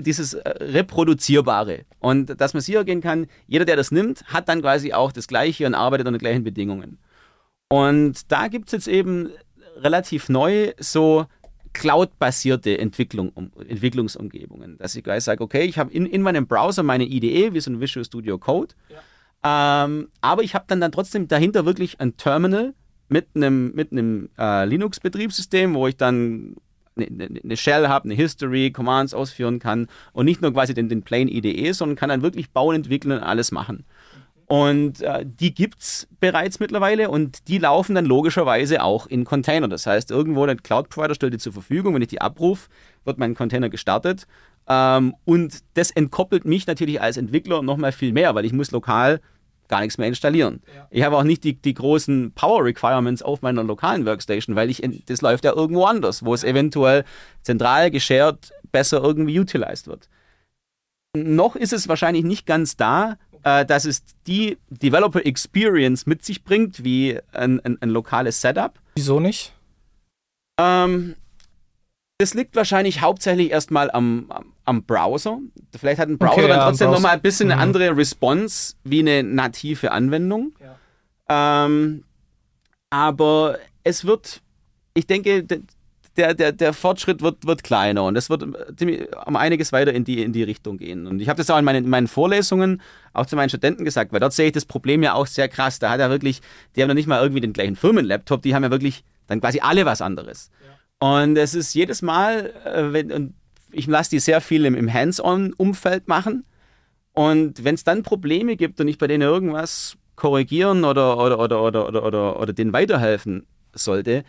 dieses 0.00 0.32
äh, 0.32 0.48
Reproduzierbare. 0.48 1.84
Und 1.98 2.40
dass 2.40 2.54
man 2.54 2.62
sicher 2.62 2.84
gehen 2.84 3.02
kann, 3.02 3.26
jeder, 3.46 3.66
der 3.66 3.76
das 3.76 3.90
nimmt, 3.90 4.24
hat 4.28 4.48
dann 4.48 4.62
quasi 4.62 4.94
auch 4.94 5.12
das 5.12 5.28
Gleiche 5.28 5.66
und 5.66 5.74
arbeitet 5.74 6.06
unter 6.06 6.18
gleichen 6.18 6.42
Bedingungen. 6.42 6.96
Und 7.68 8.32
da 8.32 8.48
gibt 8.48 8.68
es 8.68 8.72
jetzt 8.72 8.88
eben 8.88 9.28
relativ 9.76 10.30
neu 10.30 10.72
so 10.78 11.26
Cloud-basierte 11.76 12.78
Entwicklung, 12.78 13.30
um, 13.30 13.50
Entwicklungsumgebungen. 13.68 14.78
Dass 14.78 14.96
ich 14.96 15.04
gleich 15.04 15.24
sage, 15.24 15.42
okay, 15.42 15.64
ich 15.64 15.78
habe 15.78 15.92
in, 15.92 16.06
in 16.06 16.22
meinem 16.22 16.46
Browser 16.46 16.82
meine 16.82 17.04
IDE, 17.04 17.52
wie 17.52 17.60
so 17.60 17.70
ein 17.70 17.80
Visual 17.80 18.04
Studio 18.04 18.38
Code, 18.38 18.74
ja. 18.88 19.84
ähm, 19.84 20.08
aber 20.20 20.42
ich 20.42 20.54
habe 20.54 20.64
dann, 20.68 20.80
dann 20.80 20.92
trotzdem 20.92 21.28
dahinter 21.28 21.66
wirklich 21.66 22.00
ein 22.00 22.16
Terminal 22.16 22.74
mit 23.08 23.28
einem, 23.34 23.72
mit 23.74 23.92
einem 23.92 24.30
äh, 24.38 24.64
Linux-Betriebssystem, 24.64 25.74
wo 25.74 25.86
ich 25.86 25.96
dann 25.96 26.56
eine, 26.96 27.06
eine 27.06 27.40
ne 27.42 27.56
Shell 27.56 27.88
habe, 27.88 28.06
eine 28.06 28.14
History, 28.14 28.70
Commands 28.70 29.14
ausführen 29.14 29.58
kann 29.58 29.88
und 30.12 30.24
nicht 30.24 30.40
nur 30.40 30.52
quasi 30.52 30.74
den, 30.74 30.88
den 30.88 31.02
plain 31.02 31.28
IDE, 31.28 31.72
sondern 31.72 31.96
kann 31.96 32.08
dann 32.08 32.22
wirklich 32.22 32.50
bauen, 32.50 32.76
entwickeln 32.76 33.12
und 33.12 33.22
alles 33.22 33.52
machen. 33.52 33.84
Und 34.46 35.02
äh, 35.02 35.24
die 35.26 35.52
gibt 35.52 35.80
es 35.80 36.08
bereits 36.20 36.60
mittlerweile 36.60 37.10
und 37.10 37.48
die 37.48 37.58
laufen 37.58 37.96
dann 37.96 38.04
logischerweise 38.04 38.82
auch 38.82 39.06
in 39.06 39.24
Container. 39.24 39.66
Das 39.66 39.86
heißt, 39.86 40.12
irgendwo 40.12 40.46
der 40.46 40.56
Cloud-Provider 40.56 41.16
stellt 41.16 41.34
die 41.34 41.38
zur 41.38 41.52
Verfügung. 41.52 41.94
Wenn 41.94 42.02
ich 42.02 42.08
die 42.08 42.20
abrufe, 42.20 42.68
wird 43.04 43.18
mein 43.18 43.34
Container 43.34 43.68
gestartet. 43.68 44.26
Ähm, 44.68 45.14
und 45.24 45.58
das 45.74 45.90
entkoppelt 45.90 46.44
mich 46.44 46.66
natürlich 46.66 47.00
als 47.00 47.16
Entwickler 47.16 47.62
nochmal 47.62 47.90
viel 47.90 48.12
mehr, 48.12 48.34
weil 48.36 48.44
ich 48.44 48.52
muss 48.52 48.70
lokal 48.70 49.20
gar 49.68 49.80
nichts 49.80 49.98
mehr 49.98 50.06
installieren. 50.06 50.62
Ja. 50.74 50.86
Ich 50.90 51.02
habe 51.02 51.16
auch 51.16 51.24
nicht 51.24 51.42
die, 51.42 51.54
die 51.54 51.74
großen 51.74 52.32
Power 52.34 52.64
Requirements 52.64 53.22
auf 53.22 53.42
meiner 53.42 53.64
lokalen 53.64 54.06
Workstation, 54.06 54.54
weil 54.54 54.70
ich 54.70 54.82
das 55.06 55.22
läuft 55.22 55.44
ja 55.44 55.54
irgendwo 55.54 55.84
anders, 55.86 56.24
wo 56.24 56.34
es 56.34 56.44
eventuell 56.44 57.04
zentral 57.42 57.90
geshared 57.90 58.52
besser 58.70 59.02
irgendwie 59.02 59.40
utilized 59.40 59.88
wird. 59.88 60.08
Noch 61.16 61.56
ist 61.56 61.72
es 61.72 61.88
wahrscheinlich 61.88 62.24
nicht 62.24 62.46
ganz 62.46 62.76
da, 62.76 63.16
dass 63.46 63.84
es 63.84 64.02
die 64.26 64.58
Developer 64.70 65.24
Experience 65.24 66.04
mit 66.04 66.24
sich 66.24 66.42
bringt, 66.42 66.82
wie 66.82 67.20
ein, 67.32 67.60
ein, 67.60 67.78
ein 67.80 67.90
lokales 67.90 68.40
Setup. 68.40 68.72
Wieso 68.96 69.20
nicht? 69.20 69.52
Ähm, 70.58 71.14
das 72.18 72.34
liegt 72.34 72.56
wahrscheinlich 72.56 73.02
hauptsächlich 73.02 73.52
erstmal 73.52 73.88
am, 73.90 74.26
am, 74.30 74.52
am, 74.64 74.82
Browser. 74.82 75.38
Vielleicht 75.78 76.00
hat 76.00 76.08
ein 76.08 76.18
Browser 76.18 76.32
okay, 76.32 76.48
dann 76.48 76.58
ja, 76.58 76.64
trotzdem 76.64 76.90
nochmal 76.90 77.12
ein 77.12 77.20
bisschen 77.20 77.46
mhm. 77.46 77.52
eine 77.52 77.62
andere 77.62 77.96
Response 77.96 78.74
wie 78.82 78.98
eine 78.98 79.22
native 79.22 79.92
Anwendung. 79.92 80.52
Ja. 80.58 81.66
Ähm, 81.66 82.02
aber 82.90 83.58
es 83.84 84.04
wird, 84.04 84.42
ich 84.94 85.06
denke, 85.06 85.46
der, 86.16 86.34
der, 86.34 86.52
der 86.52 86.72
Fortschritt 86.72 87.22
wird, 87.22 87.46
wird 87.46 87.62
kleiner 87.62 88.04
und 88.04 88.16
es 88.16 88.30
wird 88.30 88.42
um 88.42 89.36
einiges 89.36 89.72
weiter 89.72 89.92
in 89.92 90.04
die, 90.04 90.22
in 90.22 90.32
die 90.32 90.42
Richtung 90.42 90.78
gehen. 90.78 91.06
Und 91.06 91.20
ich 91.20 91.28
habe 91.28 91.38
das 91.38 91.50
auch 91.50 91.58
in 91.58 91.64
meinen, 91.64 91.84
in 91.84 91.90
meinen 91.90 92.08
Vorlesungen 92.08 92.82
auch 93.12 93.26
zu 93.26 93.36
meinen 93.36 93.48
Studenten 93.48 93.84
gesagt, 93.84 94.12
weil 94.12 94.20
dort 94.20 94.32
sehe 94.32 94.46
ich 94.46 94.52
das 94.52 94.64
Problem 94.64 95.02
ja 95.02 95.14
auch 95.14 95.26
sehr 95.26 95.48
krass. 95.48 95.78
Da 95.78 95.90
hat 95.90 96.00
er 96.00 96.10
wirklich, 96.10 96.40
die 96.74 96.82
haben 96.82 96.88
ja 96.88 96.94
nicht 96.94 97.06
mal 97.06 97.20
irgendwie 97.20 97.40
den 97.40 97.52
gleichen 97.52 97.76
Firmenlaptop, 97.76 98.42
die 98.42 98.54
haben 98.54 98.62
ja 98.62 98.70
wirklich 98.70 99.04
dann 99.26 99.40
quasi 99.40 99.60
alle 99.60 99.84
was 99.86 100.00
anderes. 100.00 100.50
Ja. 101.00 101.08
Und 101.18 101.36
es 101.36 101.54
ist 101.54 101.74
jedes 101.74 102.02
Mal, 102.02 102.52
äh, 102.64 102.92
wenn, 102.92 103.12
und 103.12 103.34
ich 103.72 103.86
lasse 103.86 104.10
die 104.10 104.18
sehr 104.18 104.40
viel 104.40 104.64
im, 104.64 104.74
im 104.74 104.92
Hands-on-Umfeld 104.92 106.08
machen. 106.08 106.44
Und 107.12 107.64
wenn 107.64 107.74
es 107.74 107.84
dann 107.84 108.02
Probleme 108.02 108.56
gibt 108.56 108.80
und 108.80 108.88
ich 108.88 108.98
bei 108.98 109.06
denen 109.06 109.22
irgendwas 109.22 109.96
korrigieren 110.16 110.84
oder, 110.84 111.18
oder, 111.18 111.38
oder, 111.38 111.62
oder, 111.62 111.88
oder, 111.88 112.02
oder, 112.02 112.40
oder 112.40 112.52
denen 112.52 112.72
weiterhelfen 112.72 113.46
sollte, 113.74 114.24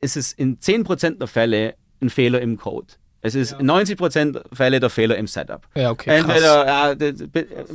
ist 0.00 0.16
es 0.16 0.32
in 0.32 0.58
10% 0.58 1.18
der 1.18 1.28
Fälle 1.28 1.74
ein 2.00 2.10
Fehler 2.10 2.40
im 2.40 2.56
Code. 2.56 2.94
Es 3.20 3.34
ist 3.34 3.52
ja. 3.52 3.58
90% 3.58 4.32
der 4.32 4.44
Fälle 4.52 4.78
der 4.78 4.90
Fehler 4.90 5.16
im 5.16 5.26
Setup. 5.26 5.66
Ja, 5.74 5.90
okay. 5.90 6.18
Entweder 6.18 6.66
ja, 6.66 6.96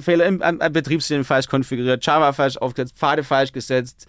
Fehler 0.02 0.26
im, 0.26 0.42
im 0.42 0.74
Betriebssystem 0.74 1.26
falsch 1.26 1.48
konfiguriert, 1.48 2.06
Java 2.06 2.32
falsch 2.32 2.58
aufgesetzt, 2.58 2.98
Pfade 2.98 3.24
falsch 3.24 3.52
gesetzt, 3.52 4.08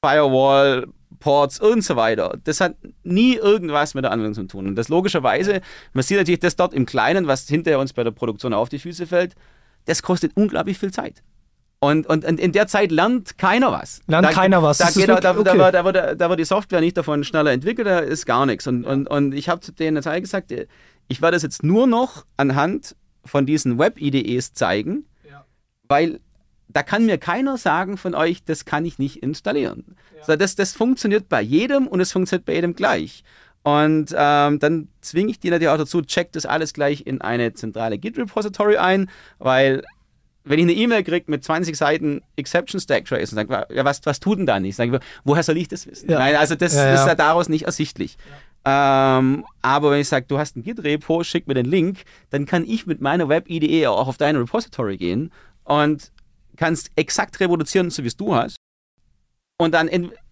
Firewall, 0.00 0.86
Ports 1.18 1.60
und 1.60 1.82
so 1.82 1.96
weiter. 1.96 2.38
Das 2.44 2.60
hat 2.60 2.76
nie 3.02 3.34
irgendwas 3.34 3.94
mit 3.94 4.04
der 4.04 4.12
Anwendung 4.12 4.34
zu 4.34 4.44
tun. 4.44 4.66
Und 4.68 4.76
das 4.76 4.88
logischerweise, 4.88 5.60
man 5.92 6.02
sieht 6.02 6.18
natürlich 6.18 6.40
das 6.40 6.56
dort 6.56 6.74
im 6.74 6.86
Kleinen, 6.86 7.26
was 7.26 7.48
hinterher 7.48 7.80
uns 7.80 7.92
bei 7.92 8.04
der 8.04 8.12
Produktion 8.12 8.54
auf 8.54 8.68
die 8.68 8.78
Füße 8.78 9.06
fällt, 9.06 9.34
das 9.86 10.02
kostet 10.02 10.32
unglaublich 10.36 10.78
viel 10.78 10.92
Zeit. 10.92 11.22
Und, 11.82 12.06
und, 12.06 12.22
in 12.22 12.52
der 12.52 12.68
Zeit 12.68 12.92
lernt 12.92 13.38
keiner 13.38 13.72
was. 13.72 14.02
Lernt 14.06 14.28
da, 14.28 14.30
keiner 14.30 14.62
was. 14.62 14.78
Da, 14.78 14.86
geht, 14.86 15.08
wirklich, 15.08 15.18
da, 15.18 15.32
okay. 15.32 15.42
da, 15.42 15.58
wird, 15.58 15.74
da, 15.74 15.84
wird, 15.84 16.20
da 16.20 16.28
wird 16.28 16.38
die 16.38 16.44
Software 16.44 16.80
nicht 16.80 16.96
davon 16.96 17.24
schneller 17.24 17.50
entwickelt, 17.50 17.88
da 17.88 17.98
ist 17.98 18.24
gar 18.24 18.46
nichts. 18.46 18.68
Und, 18.68 18.84
und, 18.84 19.08
und 19.08 19.34
ich 19.34 19.48
habe 19.48 19.60
zu 19.62 19.72
denen 19.72 20.00
Zeit 20.00 20.22
gesagt, 20.22 20.54
ich 21.08 21.22
werde 21.22 21.34
das 21.34 21.42
jetzt 21.42 21.64
nur 21.64 21.88
noch 21.88 22.24
anhand 22.36 22.94
von 23.24 23.46
diesen 23.46 23.80
Web-IDEs 23.80 24.54
zeigen, 24.54 25.06
ja. 25.28 25.44
weil 25.88 26.20
da 26.68 26.84
kann 26.84 27.04
mir 27.04 27.18
keiner 27.18 27.56
sagen 27.56 27.96
von 27.96 28.14
euch, 28.14 28.44
das 28.44 28.64
kann 28.64 28.84
ich 28.84 29.00
nicht 29.00 29.16
installieren. 29.16 29.96
Ja. 30.18 30.24
So, 30.24 30.36
das, 30.36 30.54
das 30.54 30.74
funktioniert 30.74 31.28
bei 31.28 31.42
jedem 31.42 31.88
und 31.88 31.98
es 31.98 32.12
funktioniert 32.12 32.46
bei 32.46 32.54
jedem 32.54 32.76
gleich. 32.76 33.24
Und 33.64 34.14
ähm, 34.16 34.60
dann 34.60 34.86
zwinge 35.00 35.32
ich 35.32 35.40
die 35.40 35.50
natürlich 35.50 35.72
auch 35.72 35.78
dazu, 35.78 36.02
checkt 36.02 36.36
das 36.36 36.46
alles 36.46 36.74
gleich 36.74 37.08
in 37.08 37.20
eine 37.20 37.54
zentrale 37.54 37.98
Git-Repository 37.98 38.76
ein, 38.76 39.10
weil 39.40 39.82
wenn 40.44 40.58
ich 40.58 40.64
eine 40.64 40.72
E-Mail 40.72 41.04
kriege 41.04 41.30
mit 41.30 41.44
20 41.44 41.76
Seiten 41.76 42.22
Exception 42.36 42.80
Stack 42.80 43.04
Trace 43.04 43.32
und 43.32 43.36
sage, 43.36 43.66
ja, 43.72 43.84
was, 43.84 44.00
was 44.04 44.20
tut 44.20 44.38
denn 44.38 44.46
da 44.46 44.58
nicht? 44.58 44.76
Sage 44.76 44.96
ich, 44.96 45.02
woher 45.24 45.42
soll 45.42 45.56
ich 45.56 45.68
das 45.68 45.86
wissen? 45.86 46.10
Ja. 46.10 46.18
Nein, 46.18 46.36
also 46.36 46.54
das 46.54 46.74
ja, 46.74 46.94
ist 46.94 47.06
ja 47.06 47.14
daraus 47.14 47.48
nicht 47.48 47.64
ersichtlich. 47.64 48.16
Ähm, 48.64 49.44
aber 49.60 49.90
wenn 49.90 50.00
ich 50.00 50.08
sage, 50.08 50.26
du 50.28 50.38
hast 50.38 50.56
ein 50.56 50.62
Git-Repo, 50.62 51.24
schick 51.24 51.46
mir 51.46 51.54
den 51.54 51.66
Link, 51.66 52.02
dann 52.30 52.46
kann 52.46 52.64
ich 52.64 52.86
mit 52.86 53.00
meiner 53.00 53.28
Web-IDE 53.28 53.88
auch 53.88 54.08
auf 54.08 54.16
deine 54.16 54.40
Repository 54.40 54.96
gehen 54.96 55.32
und 55.64 56.12
kannst 56.56 56.90
exakt 56.96 57.40
reproduzieren, 57.40 57.90
so 57.90 58.02
wie 58.02 58.08
es 58.08 58.16
du 58.16 58.34
hast. 58.34 58.56
Und 59.58 59.74
dann, 59.74 59.88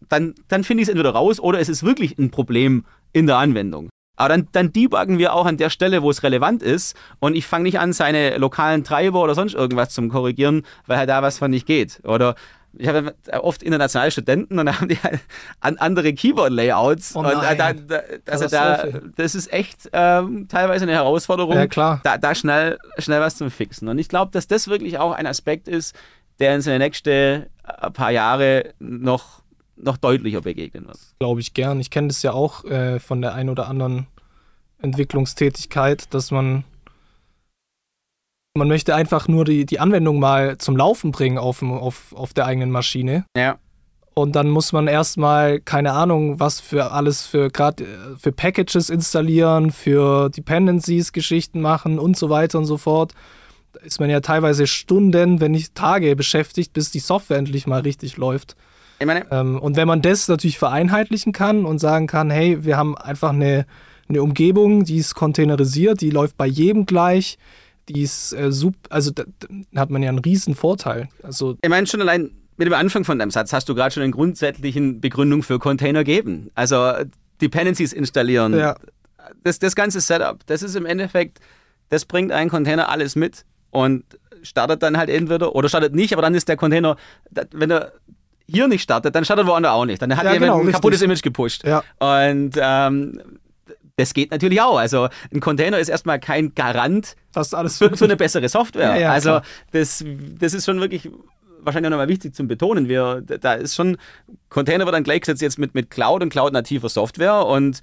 dann, 0.08 0.34
dann 0.48 0.64
finde 0.64 0.82
ich 0.82 0.88
es 0.88 0.90
entweder 0.90 1.10
raus 1.10 1.40
oder 1.40 1.60
es 1.60 1.68
ist 1.68 1.82
wirklich 1.82 2.18
ein 2.18 2.30
Problem 2.30 2.84
in 3.12 3.26
der 3.26 3.36
Anwendung. 3.36 3.90
Aber 4.20 4.28
dann, 4.28 4.48
dann 4.52 4.70
debuggen 4.70 5.16
wir 5.16 5.32
auch 5.32 5.46
an 5.46 5.56
der 5.56 5.70
Stelle, 5.70 6.02
wo 6.02 6.10
es 6.10 6.22
relevant 6.22 6.62
ist. 6.62 6.94
Und 7.20 7.34
ich 7.34 7.46
fange 7.46 7.62
nicht 7.62 7.78
an, 7.78 7.94
seine 7.94 8.36
lokalen 8.36 8.84
Treiber 8.84 9.22
oder 9.22 9.34
sonst 9.34 9.54
irgendwas 9.54 9.94
zum 9.94 10.10
Korrigieren, 10.10 10.66
weil 10.86 10.98
halt 10.98 11.08
da 11.08 11.22
was 11.22 11.38
von 11.38 11.50
nicht 11.50 11.64
geht. 11.64 12.00
Oder 12.04 12.34
ich 12.74 12.86
habe 12.86 13.14
oft 13.40 13.62
internationale 13.62 14.10
Studenten 14.10 14.58
und 14.58 14.66
da 14.66 14.78
haben 14.78 14.88
die 14.88 14.98
halt 14.98 15.20
an 15.60 15.78
andere 15.78 16.12
Keyboard-Layouts. 16.12 17.16
Oh 17.16 17.20
und 17.20 17.28
äh, 17.28 17.56
da, 17.56 17.72
da, 17.72 18.00
also 18.26 18.46
da, 18.46 18.84
das 19.16 19.34
ist 19.34 19.50
echt 19.54 19.88
ähm, 19.94 20.48
teilweise 20.48 20.82
eine 20.84 20.92
Herausforderung, 20.92 21.54
Ja. 21.94 22.00
Da, 22.04 22.18
da 22.18 22.34
schnell, 22.34 22.76
schnell 22.98 23.22
was 23.22 23.36
zum 23.36 23.50
Fixen. 23.50 23.88
Und 23.88 23.98
ich 23.98 24.10
glaube, 24.10 24.32
dass 24.32 24.46
das 24.46 24.68
wirklich 24.68 24.98
auch 24.98 25.12
ein 25.12 25.26
Aspekt 25.26 25.66
ist, 25.66 25.96
der 26.40 26.54
uns 26.54 26.66
in 26.66 26.72
den 26.72 26.82
nächsten 26.82 27.08
äh, 27.08 27.46
paar 27.90 28.10
Jahre 28.10 28.74
noch, 28.80 29.40
noch 29.82 29.96
deutlicher 29.96 30.40
begegnen 30.40 30.86
wird. 30.86 30.98
glaube 31.18 31.40
ich 31.40 31.54
gern. 31.54 31.80
Ich 31.80 31.90
kenne 31.90 32.08
das 32.08 32.22
ja 32.22 32.32
auch 32.32 32.64
äh, 32.64 32.98
von 33.00 33.20
der 33.22 33.34
einen 33.34 33.48
oder 33.48 33.68
anderen 33.68 34.06
Entwicklungstätigkeit, 34.82 36.12
dass 36.14 36.30
man 36.30 36.64
man 38.56 38.66
möchte 38.68 38.94
einfach 38.96 39.28
nur 39.28 39.44
die, 39.44 39.64
die 39.64 39.78
Anwendung 39.78 40.18
mal 40.18 40.58
zum 40.58 40.76
Laufen 40.76 41.12
bringen 41.12 41.38
auf, 41.38 41.60
dem- 41.60 41.70
auf, 41.72 42.12
auf 42.14 42.34
der 42.34 42.46
eigenen 42.46 42.70
Maschine. 42.70 43.24
Ja. 43.36 43.58
Und 44.14 44.34
dann 44.34 44.50
muss 44.50 44.72
man 44.72 44.88
erstmal, 44.88 45.60
keine 45.60 45.92
Ahnung, 45.92 46.40
was 46.40 46.58
für 46.60 46.90
alles 46.90 47.24
für 47.24 47.48
gerade 47.48 47.86
für 48.18 48.32
Packages 48.32 48.90
installieren, 48.90 49.70
für 49.70 50.30
Dependencies 50.30 51.12
Geschichten 51.12 51.60
machen 51.60 51.98
und 52.00 52.16
so 52.16 52.28
weiter 52.28 52.58
und 52.58 52.64
so 52.66 52.76
fort. 52.76 53.12
Da 53.72 53.80
ist 53.80 54.00
man 54.00 54.10
ja 54.10 54.20
teilweise 54.20 54.66
Stunden, 54.66 55.40
wenn 55.40 55.52
nicht 55.52 55.76
Tage 55.76 56.16
beschäftigt, 56.16 56.72
bis 56.72 56.90
die 56.90 56.98
Software 56.98 57.38
endlich 57.38 57.68
mal 57.68 57.80
richtig 57.82 58.16
läuft. 58.16 58.56
Ich 59.00 59.06
meine, 59.06 59.26
Ähm, 59.30 59.58
und 59.58 59.76
wenn 59.76 59.88
man 59.88 60.02
das 60.02 60.28
natürlich 60.28 60.58
vereinheitlichen 60.58 61.32
kann 61.32 61.64
und 61.64 61.78
sagen 61.78 62.06
kann, 62.06 62.30
hey, 62.30 62.64
wir 62.64 62.76
haben 62.76 62.96
einfach 62.96 63.30
eine, 63.30 63.66
eine 64.08 64.22
Umgebung, 64.22 64.84
die 64.84 64.98
ist 64.98 65.14
containerisiert, 65.14 66.02
die 66.02 66.10
läuft 66.10 66.36
bei 66.36 66.46
jedem 66.46 66.84
gleich, 66.84 67.38
die 67.88 68.02
ist 68.02 68.32
äh, 68.34 68.52
sub, 68.52 68.74
also 68.90 69.10
da, 69.10 69.24
da 69.72 69.80
hat 69.80 69.90
man 69.90 70.02
ja 70.02 70.10
einen 70.10 70.18
riesen 70.18 70.54
Vorteil. 70.54 71.08
Also 71.22 71.56
ich 71.62 71.68
meine 71.70 71.86
schon 71.86 72.02
allein 72.02 72.30
mit 72.58 72.66
dem 72.66 72.74
Anfang 72.74 73.04
von 73.04 73.18
deinem 73.18 73.30
Satz 73.30 73.54
hast 73.54 73.70
du 73.70 73.74
gerade 73.74 73.92
schon 73.92 74.02
eine 74.02 74.12
grundsätzlichen 74.12 75.00
Begründung 75.00 75.42
für 75.42 75.58
Container 75.58 76.04
gegeben. 76.04 76.50
Also 76.54 76.92
Dependencies 77.40 77.94
installieren, 77.94 78.54
ja, 78.54 78.76
das, 79.42 79.58
das 79.58 79.74
ganze 79.74 80.00
Setup, 80.00 80.44
das 80.46 80.62
ist 80.62 80.76
im 80.76 80.84
Endeffekt, 80.84 81.40
das 81.88 82.04
bringt 82.04 82.32
ein 82.32 82.50
Container 82.50 82.90
alles 82.90 83.16
mit 83.16 83.46
und 83.70 84.04
startet 84.42 84.82
dann 84.82 84.98
halt 84.98 85.08
entweder 85.08 85.54
oder 85.54 85.70
startet 85.70 85.94
nicht, 85.94 86.12
aber 86.12 86.20
dann 86.20 86.34
ist 86.34 86.48
der 86.48 86.56
Container, 86.56 86.96
wenn 87.52 87.70
er 87.70 87.92
hier 88.50 88.68
nicht 88.68 88.82
startet, 88.82 89.14
dann 89.14 89.24
startet 89.24 89.46
woanders 89.46 89.72
auch 89.72 89.84
nicht. 89.84 90.00
Dann 90.02 90.16
hat 90.16 90.24
Ja, 90.24 90.32
jemand 90.32 90.52
genau, 90.52 90.64
ein 90.64 90.72
kaputtes 90.72 91.02
Image 91.02 91.22
gepusht. 91.22 91.64
ja, 91.66 91.82
Und 91.98 92.52
ähm, 92.60 93.20
das 93.96 94.14
geht 94.14 94.30
natürlich 94.30 94.60
auch. 94.60 94.78
Also 94.78 95.08
ein 95.32 95.40
Container 95.40 95.78
ist 95.78 95.88
erstmal 95.88 96.18
kein 96.18 96.54
Garant 96.54 97.16
das 97.32 97.52
alles 97.54 97.78
für, 97.78 97.96
für 97.96 98.04
eine 98.06 98.16
bessere 98.18 98.48
Software. 98.48 98.98
Ja, 98.98 99.12
also 99.12 99.28
klar. 99.30 99.42
das, 99.72 100.04
das 100.38 100.54
ist 100.54 100.64
schon 100.64 100.80
wirklich 100.80 101.10
wahrscheinlich 101.62 101.88
auch 101.88 101.90
nochmal 101.90 102.08
wichtig 102.08 102.34
zum 102.34 102.48
Betonen. 102.48 102.88
Wir, 102.88 103.20
da 103.22 103.52
ist 103.54 103.74
schon, 103.74 103.98
Container 104.48 104.86
wird 104.86 104.94
dann 104.94 105.04
gleichgesetzt 105.04 105.42
jetzt 105.42 105.58
mit, 105.58 105.74
mit 105.74 105.90
Cloud 105.90 106.22
und 106.22 106.30
Cloud-nativer 106.30 106.88
Software 106.88 107.44
und 107.46 107.80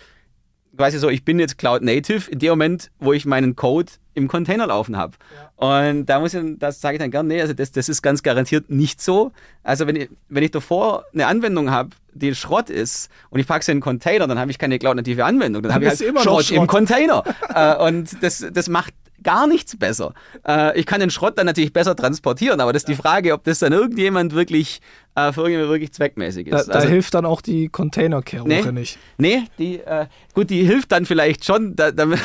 quasi 0.76 1.00
so, 1.00 1.10
ich 1.10 1.24
bin 1.24 1.40
jetzt 1.40 1.58
Cloud-Native 1.58 2.30
in 2.32 2.40
dem 2.40 2.50
Moment, 2.50 2.92
wo 3.00 3.14
ich 3.14 3.26
meinen 3.26 3.56
Code 3.56 3.92
im 4.14 4.28
Container 4.28 4.68
laufen 4.68 4.98
habe. 4.98 5.14
Und 5.56 6.08
da 6.08 6.20
muss 6.20 6.34
ich, 6.34 6.44
das 6.58 6.82
sage 6.82 6.96
ich 6.96 7.00
dann 7.00 7.12
gerne, 7.12 7.30
nee, 7.30 7.42
also 7.42 7.54
das, 7.54 7.72
das 7.72 7.88
ist 7.88 8.02
ganz 8.02 8.24
garantiert 8.24 8.70
nicht 8.70 9.02
so. 9.02 9.32
Also 9.64 9.86
wenn 9.86 9.96
ich, 9.96 10.10
wenn 10.30 10.44
ich 10.44 10.52
davor 10.52 11.06
eine 11.14 11.28
Anwendung 11.28 11.70
habe, 11.70 11.92
die 12.14 12.34
Schrott 12.34 12.70
ist 12.70 13.10
und 13.30 13.40
ich 13.40 13.48
packe 13.48 13.64
sie 13.64 13.72
in 13.72 13.76
einen 13.76 13.82
Container, 13.82 14.28
dann 14.28 14.40
habe 14.40 14.50
ich 14.50 14.58
keine 14.58 14.80
Cloud-native 14.80 15.24
Anwendung. 15.24 15.62
Dann, 15.62 15.74
habe 15.74 15.86
ich 15.86 15.90
halt 15.92 16.02
immer 16.02 16.24
noch 16.24 16.42
Schrott, 16.42 16.50
im 16.50 16.56
Schrott. 16.58 16.68
Container. 16.68 17.24
äh, 17.54 17.88
und 17.88 18.24
das, 18.24 18.46
das 18.52 18.70
macht 18.70 18.94
gar 19.24 19.48
nichts 19.48 19.76
besser. 19.78 20.14
Äh, 20.48 20.80
ich 20.80 20.86
kann 20.86 21.00
den 21.00 21.10
Schrott 21.10 21.38
dann 21.38 21.46
natürlich 21.46 21.74
besser 21.74 21.96
transportieren, 21.96 22.60
aber 22.62 22.74
das 22.74 22.82
ist 22.84 22.88
die 22.90 22.96
Frage, 22.96 23.34
ob 23.34 23.44
das 23.44 23.60
dann 23.60 23.74
irgendjemand 23.74 24.34
wirklich 24.34 24.80
äh, 25.16 25.32
für 25.34 25.42
irgendjemand 25.42 25.70
wirklich 25.72 25.92
zweckmäßig 25.94 26.50
Da, 26.50 26.60
ist. 26.60 26.68
da 26.68 26.74
Also- 26.74 26.88
hilft 26.90 27.14
dann 27.14 27.26
auch 27.26 27.42
die 27.42 27.70
Containerkehre 27.70 28.48
Nee. 28.48 28.72
nicht. 28.72 29.00
Nee, 29.18 29.44
die, 29.58 29.80
äh, 29.80 30.06
gut, 30.34 30.50
die 30.50 30.64
hilft 30.64 30.92
dann 30.92 31.06
vielleicht 31.06 31.44
schon, 31.46 31.76
da, 31.76 31.92
damit, 31.92 32.20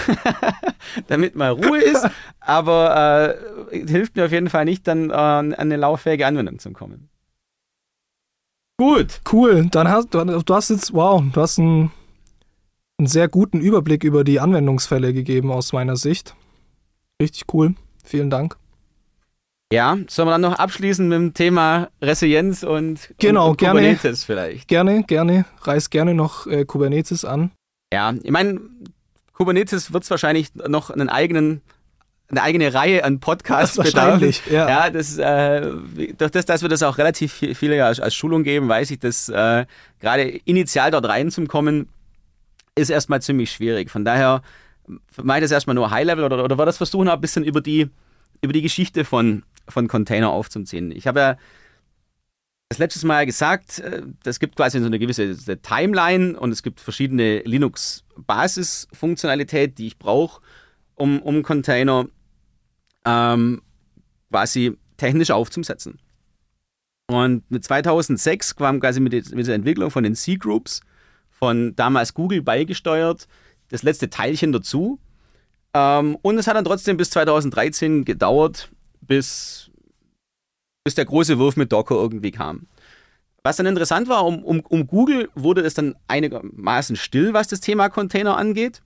damit 1.08 1.34
mal 1.34 1.50
Ruhe 1.52 1.80
ist, 1.80 2.06
aber 2.40 3.38
äh, 3.70 3.86
hilft 3.86 4.16
mir 4.16 4.26
auf 4.26 4.32
jeden 4.32 4.50
Fall 4.50 4.64
nicht, 4.66 4.86
dann 4.86 5.10
äh, 5.10 5.14
an 5.14 5.54
eine 5.54 5.76
lauffähige 5.76 6.26
Anwendung 6.26 6.58
zu 6.58 6.70
kommen. 6.72 7.08
Gut. 8.78 9.20
Cool, 9.32 9.68
dann 9.70 9.88
hast 9.88 10.12
du, 10.12 10.24
du 10.24 10.54
hast 10.54 10.70
jetzt, 10.70 10.92
wow, 10.92 11.22
du 11.32 11.40
hast 11.40 11.58
einen, 11.58 11.92
einen 12.98 13.06
sehr 13.06 13.28
guten 13.28 13.60
Überblick 13.60 14.02
über 14.04 14.24
die 14.24 14.40
Anwendungsfälle 14.40 15.12
gegeben 15.12 15.52
aus 15.52 15.72
meiner 15.72 15.96
Sicht. 15.96 16.34
Richtig 17.20 17.44
cool. 17.52 17.74
Vielen 18.04 18.30
Dank. 18.30 18.56
Ja, 19.72 19.96
sollen 20.08 20.28
wir 20.28 20.32
dann 20.32 20.42
noch 20.42 20.58
abschließen 20.58 21.08
mit 21.08 21.16
dem 21.16 21.34
Thema 21.34 21.88
Resilienz 22.02 22.62
und, 22.62 23.14
Genau, 23.18 23.44
und, 23.46 23.50
und 23.52 23.58
gerne. 23.58 23.80
Kubernetes 23.80 24.24
vielleicht? 24.24 24.68
Gerne, 24.68 25.02
gerne. 25.04 25.46
Reiß 25.62 25.88
gerne 25.88 26.14
noch 26.14 26.46
äh, 26.46 26.64
Kubernetes 26.66 27.24
an. 27.24 27.52
Ja, 27.92 28.12
ich 28.22 28.30
meine, 28.30 28.60
Kubernetes 29.32 29.92
wird 29.92 30.04
es 30.04 30.10
wahrscheinlich 30.10 30.54
noch 30.54 30.90
einen 30.90 31.08
eigenen, 31.08 31.62
eine 32.28 32.42
eigene 32.42 32.74
Reihe 32.74 33.02
an 33.02 33.20
Podcasts 33.20 33.78
Wahrscheinlich, 33.78 34.42
bedarf. 34.42 34.68
ja. 34.68 34.84
Ja, 34.86 34.90
das, 34.90 35.16
äh, 35.16 35.70
durch 36.18 36.30
das, 36.32 36.44
dass 36.44 36.60
wir 36.60 36.68
das 36.68 36.82
auch 36.82 36.98
relativ 36.98 37.32
viel- 37.32 37.54
viele 37.54 37.82
als, 37.82 37.98
als 37.98 38.14
Schulung 38.14 38.42
geben, 38.42 38.68
weiß 38.68 38.90
ich, 38.90 38.98
dass 38.98 39.30
äh, 39.30 39.64
gerade 40.00 40.22
initial 40.44 40.90
dort 40.90 41.06
reinzukommen, 41.08 41.88
ist 42.74 42.90
erstmal 42.90 43.22
ziemlich 43.22 43.50
schwierig. 43.52 43.90
Von 43.90 44.04
daher 44.04 44.42
ich 44.88 45.40
das 45.40 45.50
erstmal 45.50 45.74
nur 45.74 45.90
High-Level 45.90 46.24
oder, 46.24 46.44
oder 46.44 46.58
wir 46.58 46.66
das 46.66 46.76
versuchen, 46.76 47.08
auch 47.08 47.14
ein 47.14 47.20
bisschen 47.20 47.44
über 47.44 47.60
die, 47.60 47.88
über 48.40 48.52
die 48.52 48.62
Geschichte 48.62 49.04
von, 49.04 49.44
von 49.68 49.88
Container 49.88 50.30
aufzuziehen. 50.30 50.92
Ich 50.92 51.06
habe 51.06 51.20
ja 51.20 51.36
das 52.68 52.78
letztes 52.78 53.04
Mal 53.04 53.26
gesagt, 53.26 53.80
äh, 53.80 54.02
es 54.24 54.40
gibt 54.40 54.56
quasi 54.56 54.80
so 54.80 54.86
eine 54.86 54.98
gewisse 54.98 55.36
Timeline 55.60 56.38
und 56.38 56.52
es 56.52 56.62
gibt 56.62 56.80
verschiedene 56.80 57.40
Linux-Basis-Funktionalität, 57.40 59.76
die 59.78 59.88
ich 59.88 59.98
brauche, 59.98 60.40
um, 60.94 61.20
um 61.20 61.42
Container 61.42 62.06
ähm, 63.04 63.60
quasi 64.30 64.78
technisch 64.96 65.30
aufzusetzen. 65.30 65.98
Und 67.08 67.50
mit 67.50 67.62
2006 67.64 68.56
kam 68.56 68.80
quasi 68.80 69.00
mit, 69.00 69.34
mit 69.34 69.46
der 69.46 69.54
Entwicklung 69.54 69.90
von 69.90 70.04
den 70.04 70.14
C-Groups 70.14 70.80
von 71.30 71.76
damals 71.76 72.14
Google 72.14 72.40
beigesteuert 72.40 73.28
das 73.72 73.82
letzte 73.82 74.10
Teilchen 74.10 74.52
dazu. 74.52 74.98
Ähm, 75.74 76.16
und 76.22 76.38
es 76.38 76.46
hat 76.46 76.56
dann 76.56 76.64
trotzdem 76.64 76.96
bis 76.96 77.10
2013 77.10 78.04
gedauert, 78.04 78.70
bis, 79.00 79.70
bis 80.84 80.94
der 80.94 81.06
große 81.06 81.38
Wurf 81.38 81.56
mit 81.56 81.72
Docker 81.72 81.94
irgendwie 81.94 82.30
kam. 82.30 82.66
Was 83.42 83.56
dann 83.56 83.66
interessant 83.66 84.08
war, 84.08 84.24
um, 84.24 84.44
um, 84.44 84.60
um 84.60 84.86
Google 84.86 85.28
wurde 85.34 85.62
es 85.62 85.74
dann 85.74 85.96
einigermaßen 86.06 86.94
still, 86.96 87.32
was 87.32 87.48
das 87.48 87.60
Thema 87.60 87.88
Container 87.88 88.36
angeht. 88.36 88.82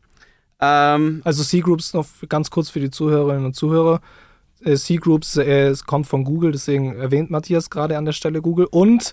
Ähm, 0.60 1.20
Also 1.24 1.44
C-Groups 1.44 1.92
noch 1.92 2.06
ganz 2.28 2.50
kurz 2.50 2.70
für 2.70 2.80
die 2.80 2.90
Zuhörerinnen 2.90 3.44
und 3.44 3.54
Zuhörer. 3.54 4.00
Äh, 4.64 4.76
C-Groups, 4.76 5.36
äh, 5.36 5.68
es 5.68 5.84
kommt 5.84 6.06
von 6.06 6.24
Google, 6.24 6.52
deswegen 6.52 6.96
erwähnt 6.96 7.30
Matthias 7.30 7.68
gerade 7.68 7.98
an 7.98 8.06
der 8.06 8.12
Stelle 8.12 8.40
Google. 8.40 8.66
Und 8.70 9.12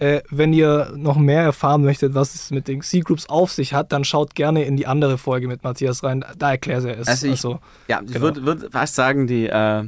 äh, 0.00 0.22
wenn 0.30 0.52
ihr 0.52 0.92
noch 0.96 1.16
mehr 1.16 1.42
erfahren 1.42 1.82
möchtet, 1.82 2.14
was 2.14 2.34
es 2.34 2.50
mit 2.50 2.68
den 2.68 2.80
C-Groups 2.82 3.28
auf 3.28 3.52
sich 3.52 3.74
hat, 3.74 3.92
dann 3.92 4.04
schaut 4.04 4.34
gerne 4.34 4.64
in 4.64 4.76
die 4.76 4.86
andere 4.86 5.18
Folge 5.18 5.48
mit 5.48 5.64
Matthias 5.64 6.02
rein. 6.04 6.24
Da 6.38 6.50
erklärt 6.52 6.84
er 6.84 6.98
es. 6.98 7.08
Also 7.08 7.26
ich- 7.26 7.32
also, 7.32 7.60
Ja, 7.88 8.00
ich 8.04 8.12
Genau. 8.12 8.20
würde 8.22 8.44
würd 8.46 8.68
fast 8.72 8.94
sagen, 8.94 9.26
die, 9.26 9.46
äh, 9.46 9.84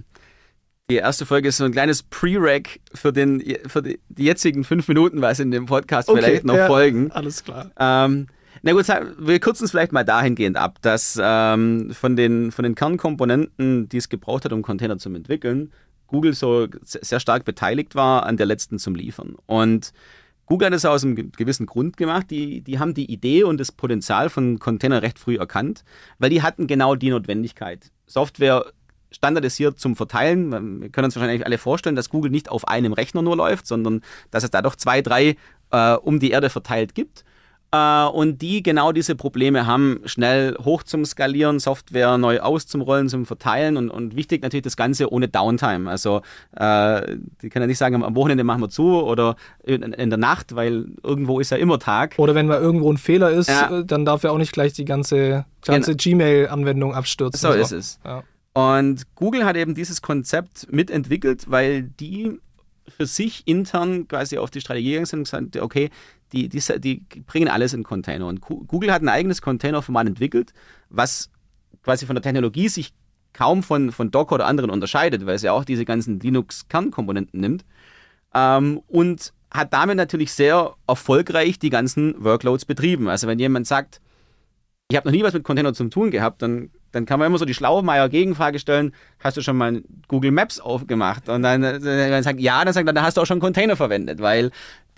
die 0.90 0.96
erste 0.96 1.25
Folge 1.27 1.49
ist 1.49 1.57
so 1.59 1.64
ein 1.64 1.70
kleines 1.73 2.03
Pre-Rec 2.03 2.81
für, 2.92 3.12
den, 3.12 3.40
für 3.66 3.83
die, 3.83 4.01
die 4.09 4.25
jetzigen 4.25 4.64
fünf 4.64 4.88
Minuten, 4.88 5.20
was 5.23 5.38
in 5.38 5.53
dem 5.53 5.66
Podcast 5.66 6.09
Okay, 6.09 6.20
vielleicht 6.20 6.44
noch 6.44 6.57
ja. 6.57 6.66
folgen. 6.66 7.12
alles 7.12 7.44
klar. 7.44 7.70
Ähm, 7.79 8.27
na 8.62 8.73
gut, 8.73 8.87
wir 8.88 9.38
kürzen 9.38 9.64
es 9.64 9.70
vielleicht 9.70 9.92
mal 9.92 10.05
dahingehend 10.05 10.57
ab, 10.57 10.79
dass 10.83 11.16
ähm, 11.23 11.92
von, 11.92 12.16
den, 12.16 12.51
von 12.51 12.64
den 12.64 12.75
Kernkomponenten, 12.75 13.88
die 13.88 13.96
es 13.99 14.09
gebraucht 14.09 14.44
hat, 14.44 14.53
um 14.53 14.62
Container 14.62 14.99
zu 14.99 15.09
entwickeln, 15.14 15.70
Google 16.11 16.35
so 16.35 16.66
se- 16.83 17.01
sehr 17.03 17.20
stark 17.20 17.44
beteiligt 17.44 17.94
war 17.94 18.27
an 18.27 18.37
der 18.37 18.46
letzten 18.46 18.79
zum 18.79 18.94
Liefern. 18.94 19.37
Und 19.46 19.92
Google 20.46 20.66
hat 20.66 20.75
es 20.75 20.85
aus 20.85 21.05
einem 21.05 21.14
ge- 21.16 21.29
gewissen 21.37 21.66
Grund 21.66 21.96
gemacht. 21.96 22.31
Die, 22.31 22.61
die 22.61 22.79
haben 22.79 22.92
die 22.94 23.11
Idee 23.11 23.44
und 23.44 23.59
das 23.59 23.70
Potenzial 23.73 24.29
von 24.29 24.59
Container 24.59 25.03
recht 25.03 25.18
früh 25.18 25.37
erkannt, 25.37 25.85
weil 26.18 26.31
die 26.31 26.42
hatten 26.42 26.66
genau 26.66 26.94
die 26.96 27.11
Notwendigkeit. 27.11 27.90
Software 28.07 28.66
standardisiert 29.12 29.79
zum 29.79 29.96
Verteilen. 29.96 30.81
Wir 30.83 30.88
können 30.90 31.07
uns 31.07 31.16
wahrscheinlich 31.16 31.44
alle 31.46 31.59
vorstellen, 31.59 31.96
dass 31.96 32.11
Google 32.11 32.31
nicht 32.31 32.49
auf 32.49 32.68
einem 32.68 32.92
Rechner 32.92 33.23
nur 33.23 33.37
läuft, 33.37 33.66
sondern 33.66 34.03
dass 34.31 34.44
es 34.44 34.51
da 34.51 34.62
doch 34.62 34.77
zwei, 34.77 35.03
drei 35.03 35.37
äh, 35.70 35.94
um 35.94 36.20
die 36.20 36.31
Erde 36.31 36.51
verteilt 36.51 36.94
gibt. 36.94 37.25
Äh, 37.72 38.04
und 38.06 38.42
die 38.42 38.62
genau 38.62 38.90
diese 38.90 39.14
Probleme 39.14 39.64
haben, 39.66 40.00
schnell 40.04 40.56
hoch 40.64 40.83
zum 40.83 41.04
Skalieren, 41.04 41.61
Software 41.61 42.18
neu 42.18 42.40
auszurollen, 42.40 43.09
zum 43.09 43.26
Verteilen 43.26 43.76
und, 43.76 43.90
und 43.90 44.16
wichtig 44.16 44.42
natürlich 44.42 44.64
das 44.64 44.76
Ganze 44.76 45.12
ohne 45.12 45.28
Downtime. 45.28 45.88
Also 45.88 46.22
äh, 46.56 47.16
die 47.42 47.48
können 47.48 47.62
ja 47.62 47.66
nicht 47.68 47.78
sagen, 47.78 48.02
am 48.02 48.16
Wochenende 48.16 48.42
machen 48.42 48.61
wir 48.62 48.70
zu 48.70 49.00
oder 49.00 49.37
in, 49.62 49.83
in 49.83 50.11
der 50.11 50.18
Nacht, 50.18 50.56
weil 50.56 50.87
irgendwo 51.04 51.38
ist 51.38 51.50
ja 51.50 51.59
immer 51.59 51.78
Tag. 51.78 52.14
Oder 52.18 52.35
wenn 52.35 52.46
mal 52.46 52.59
irgendwo 52.61 52.92
ein 52.92 52.99
Fehler 52.99 53.30
ist, 53.30 53.49
Ja. 53.49 53.78
äh, 53.78 53.84
dann 53.84 54.05
darf 54.05 54.24
er 54.24 54.32
auch 54.32 54.38
nicht 54.38 54.53
gleich 54.53 54.72
die 54.72 54.84
ganze, 54.84 55.45
ganze 55.64 55.95
Gmail-Anwendung 55.95 56.92
abstürzen. 56.95 57.38
So 57.38 57.53
ist 57.57 57.72
es. 57.72 58.01
Ja. 58.05 58.24
Und 58.53 59.14
Google 59.14 59.45
hat 59.45 59.55
eben 59.57 59.76
dieses 59.76 60.03
Konzept 60.03 60.66
mitentwickelt, 60.72 61.49
weil 61.49 61.84
die 61.84 62.40
für 62.88 63.07
sich 63.07 63.47
intern 63.47 64.09
quasi 64.09 64.38
auf 64.38 64.51
die 64.51 64.61
Strategie 64.61 64.90
gegangen 64.90 65.07
sind 65.07 65.18
und 65.20 65.24
gesagt, 65.53 65.57
okay, 65.62 65.90
die, 66.33 66.49
die, 66.49 66.61
die 66.78 67.05
bringen 67.26 67.49
alles 67.49 67.72
in 67.72 67.83
Container. 67.83 68.26
Und 68.26 68.41
Google 68.41 68.93
hat 68.93 69.03
ein 69.03 69.09
eigenes 69.09 69.43
Containerformat 69.43 70.07
entwickelt, 70.07 70.53
was 70.89 71.31
quasi 71.83 72.07
von 72.07 72.14
der 72.14 72.22
Technologie 72.22 72.68
sich 72.68 72.93
kaum 73.33 73.62
von, 73.62 73.93
von 73.93 74.11
Docker 74.11 74.37
oder 74.37 74.47
anderen 74.47 74.70
unterscheidet, 74.70 75.26
weil 75.26 75.37
es 75.37 75.43
ja 75.43 75.53
auch 75.53 75.64
diese 75.64 75.85
ganzen 75.85 76.20
Linux-Kernkomponenten 76.20 77.41
nimmt. 77.41 77.64
Ähm, 78.35 78.81
und 78.87 79.33
hat 79.51 79.72
damit 79.72 79.97
natürlich 79.97 80.33
sehr 80.33 80.74
erfolgreich 80.87 81.59
die 81.59 81.70
ganzen 81.70 82.22
Workloads 82.22 82.64
betrieben. 82.64 83.09
Also 83.09 83.26
wenn 83.26 83.39
jemand 83.39 83.66
sagt, 83.66 84.01
ich 84.91 84.97
habe 84.97 85.09
noch 85.09 85.12
nie 85.12 85.22
was 85.22 85.33
mit 85.33 85.45
Container 85.45 85.72
zu 85.72 85.89
tun 85.89 86.11
gehabt, 86.11 86.43
dann, 86.43 86.70
dann 86.93 87.07
kann 87.07 87.18
man 87.18 87.26
immer 87.26 87.39
so 87.39 87.45
die 87.45 87.55
Schlaumeier-Gegenfrage 87.55 88.59
stellen, 88.59 88.93
hast 89.20 89.37
du 89.37 89.41
schon 89.41 89.57
mal 89.57 89.83
Google 90.09 90.33
Maps 90.33 90.59
aufgemacht? 90.61 91.28
Und 91.28 91.43
dann, 91.43 91.62
äh, 91.62 91.81
dann 91.81 92.22
sagt 92.22 92.41
ja, 92.41 92.64
dann 92.64 92.74
sagt 92.74 92.89
er, 92.89 92.93
dann 92.93 93.05
hast 93.05 93.16
du 93.16 93.20
auch 93.20 93.26
schon 93.26 93.41
Container 93.41 93.76
verwendet, 93.76 94.20
weil 94.20 94.51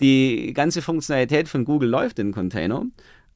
die 0.03 0.53
ganze 0.53 0.81
Funktionalität 0.81 1.47
von 1.47 1.65
Google 1.65 1.89
läuft 1.89 2.19
in 2.19 2.33
Container. 2.33 2.83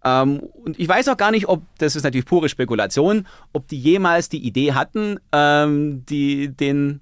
Ähm, 0.03 0.39
und 0.39 0.79
ich 0.79 0.87
weiß 0.87 1.07
auch 1.07 1.17
gar 1.17 1.31
nicht, 1.31 1.47
ob, 1.47 1.63
das 1.77 1.95
ist 1.95 2.03
natürlich 2.03 2.25
pure 2.25 2.49
Spekulation, 2.49 3.25
ob 3.53 3.67
die 3.67 3.79
jemals 3.79 4.29
die 4.29 4.45
Idee 4.45 4.73
hatten, 4.73 5.19
ähm, 5.31 6.05
die, 6.05 6.49
den, 6.49 6.99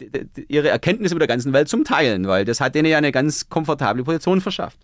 die, 0.00 0.46
ihre 0.48 0.68
Erkenntnisse 0.68 1.14
mit 1.14 1.20
der 1.20 1.28
ganzen 1.28 1.52
Welt 1.52 1.68
zum 1.68 1.84
Teilen, 1.84 2.26
weil 2.26 2.44
das 2.44 2.60
hat 2.60 2.74
denen 2.74 2.88
ja 2.88 2.98
eine 2.98 3.12
ganz 3.12 3.48
komfortable 3.50 4.04
Position 4.04 4.40
verschafft. 4.40 4.78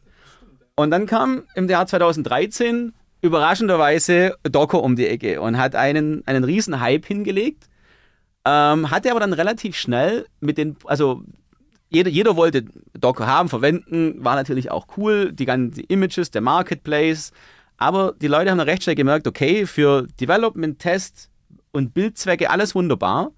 Und 0.74 0.90
dann 0.90 1.06
kam 1.06 1.44
im 1.54 1.68
Jahr 1.68 1.86
2013 1.86 2.92
überraschenderweise 3.22 4.36
Docker 4.42 4.82
um 4.82 4.96
die 4.96 5.06
Ecke 5.06 5.40
und 5.40 5.56
hat 5.56 5.74
einen, 5.74 6.22
einen 6.26 6.44
riesen 6.44 6.80
Hype 6.80 7.06
hingelegt. 7.06 7.68
Ähm, 8.44 8.90
hatte 8.90 9.10
aber 9.10 9.20
dann 9.20 9.32
relativ 9.32 9.76
schnell 9.76 10.26
mit 10.40 10.58
den, 10.58 10.76
also 10.84 11.22
jeder, 11.88 12.10
jeder 12.10 12.36
wollte 12.36 12.64
Docker 12.98 13.26
haben, 13.26 13.48
verwenden, 13.48 14.24
war 14.24 14.34
natürlich 14.34 14.70
auch 14.70 14.86
cool, 14.96 15.32
die 15.32 15.44
ganzen 15.44 15.84
Images, 15.84 16.30
der 16.30 16.40
Marketplace. 16.40 17.32
Aber 17.76 18.14
die 18.20 18.26
Leute 18.26 18.50
haben 18.50 18.58
dann 18.58 18.68
recht 18.68 18.82
schnell 18.82 18.96
gemerkt, 18.96 19.26
okay, 19.26 19.66
für 19.66 20.06
Development, 20.20 20.78
Test 20.78 21.30
und 21.72 21.94
Bildzwecke 21.94 22.50
alles 22.50 22.74
wunderbar. 22.74 23.32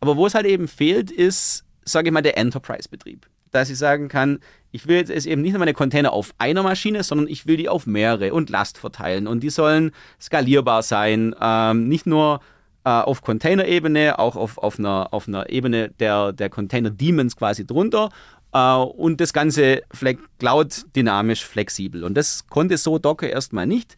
Aber 0.00 0.16
wo 0.16 0.26
es 0.26 0.34
halt 0.34 0.46
eben 0.46 0.68
fehlt, 0.68 1.10
ist, 1.10 1.64
sage 1.84 2.08
ich 2.08 2.12
mal, 2.12 2.22
der 2.22 2.38
Enterprise-Betrieb. 2.38 3.26
Dass 3.50 3.68
ich 3.68 3.78
sagen 3.78 4.08
kann, 4.08 4.38
ich 4.70 4.86
will 4.86 4.96
jetzt 4.96 5.26
eben 5.26 5.42
nicht 5.42 5.52
nur 5.52 5.58
meine 5.58 5.74
Container 5.74 6.12
auf 6.12 6.32
einer 6.38 6.62
Maschine, 6.62 7.02
sondern 7.02 7.26
ich 7.26 7.46
will 7.46 7.56
die 7.56 7.68
auf 7.68 7.86
mehrere 7.86 8.32
und 8.32 8.48
Last 8.48 8.78
verteilen. 8.78 9.26
Und 9.26 9.40
die 9.40 9.50
sollen 9.50 9.90
skalierbar 10.20 10.82
sein. 10.82 11.34
Ähm, 11.40 11.88
nicht 11.88 12.06
nur 12.06 12.40
äh, 12.84 12.90
auf 12.90 13.22
Container-Ebene, 13.22 14.18
auch 14.18 14.36
auf, 14.36 14.58
auf, 14.58 14.78
einer, 14.78 15.08
auf 15.12 15.28
einer 15.28 15.50
Ebene 15.50 15.90
der, 16.00 16.32
der 16.32 16.50
Container-Daemons 16.50 17.36
quasi 17.36 17.66
drunter. 17.66 18.10
Äh, 18.52 18.74
und 18.74 19.20
das 19.20 19.32
Ganze 19.32 19.82
Cloud 20.38 20.84
dynamisch 20.96 21.44
flexibel. 21.44 22.04
Und 22.04 22.14
das 22.14 22.46
konnte 22.48 22.76
so 22.76 22.98
Docker 22.98 23.28
erstmal 23.28 23.66
nicht. 23.66 23.96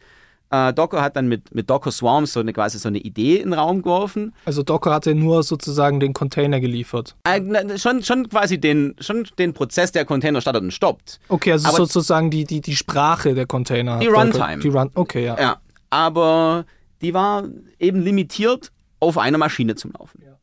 Äh, 0.53 0.71
Docker 0.71 1.01
hat 1.01 1.15
dann 1.15 1.27
mit, 1.27 1.55
mit 1.55 1.67
Docker 1.67 1.91
Swarms 1.91 2.33
so 2.33 2.39
eine, 2.39 2.53
quasi 2.53 2.77
so 2.77 2.87
eine 2.87 2.99
Idee 2.99 3.37
in 3.37 3.49
den 3.49 3.53
Raum 3.53 3.81
geworfen. 3.81 4.35
Also 4.45 4.61
Docker 4.61 4.93
hatte 4.93 5.15
nur 5.15 5.41
sozusagen 5.41 5.99
den 5.99 6.13
Container 6.13 6.59
geliefert. 6.59 7.15
Äh, 7.23 7.79
schon, 7.79 8.03
schon 8.03 8.29
quasi 8.29 8.59
den, 8.59 8.95
schon 8.99 9.27
den 9.39 9.53
Prozess, 9.53 9.91
der 9.91 10.05
Container 10.05 10.41
startet 10.41 10.61
und 10.61 10.71
stoppt. 10.71 11.19
Okay, 11.27 11.53
also 11.53 11.69
aber 11.69 11.77
sozusagen 11.77 12.29
die, 12.29 12.43
die, 12.43 12.61
die 12.61 12.75
Sprache 12.75 13.33
der 13.33 13.47
Container. 13.47 13.97
Die 13.97 14.07
Runtime. 14.07 14.59
Die 14.59 14.67
Run 14.67 14.91
okay, 14.93 15.25
ja. 15.25 15.39
ja. 15.39 15.57
Aber 15.89 16.65
die 17.01 17.15
war 17.15 17.45
eben 17.79 18.01
limitiert 18.01 18.71
auf 19.03 19.17
einer 19.17 19.37
Maschine 19.37 19.75
zum 19.75 19.91
Laufen. 19.91 20.21
Ja. 20.23 20.37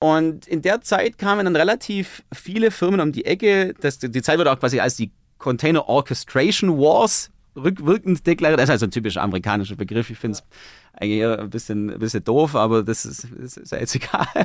Und 0.00 0.46
in 0.46 0.62
der 0.62 0.80
Zeit 0.80 1.18
kamen 1.18 1.44
dann 1.44 1.56
relativ 1.56 2.22
viele 2.32 2.70
Firmen 2.70 3.00
um 3.00 3.12
die 3.12 3.24
Ecke. 3.24 3.74
Das, 3.80 3.98
die 3.98 4.22
Zeit 4.22 4.38
wurde 4.38 4.52
auch 4.52 4.60
quasi 4.60 4.78
als 4.78 4.96
die 4.96 5.10
Container 5.38 5.88
Orchestration 5.88 6.78
Wars 6.78 7.30
rückwirkend 7.56 8.26
deklariert. 8.26 8.60
Das 8.60 8.68
ist 8.68 8.70
also 8.70 8.86
ein 8.86 8.90
typischer 8.90 9.22
amerikanischer 9.22 9.76
Begriff. 9.76 10.10
Ich 10.10 10.18
finde 10.18 10.38
es 10.38 10.44
eigentlich 10.92 11.24
ein 11.24 11.50
bisschen, 11.50 11.90
ein 11.90 11.98
bisschen 11.98 12.22
doof, 12.22 12.54
aber 12.54 12.82
das 12.82 13.04
ist, 13.04 13.26
das 13.36 13.56
ist 13.56 13.72
ja 13.72 13.78
jetzt 13.78 13.94
egal. 13.96 14.26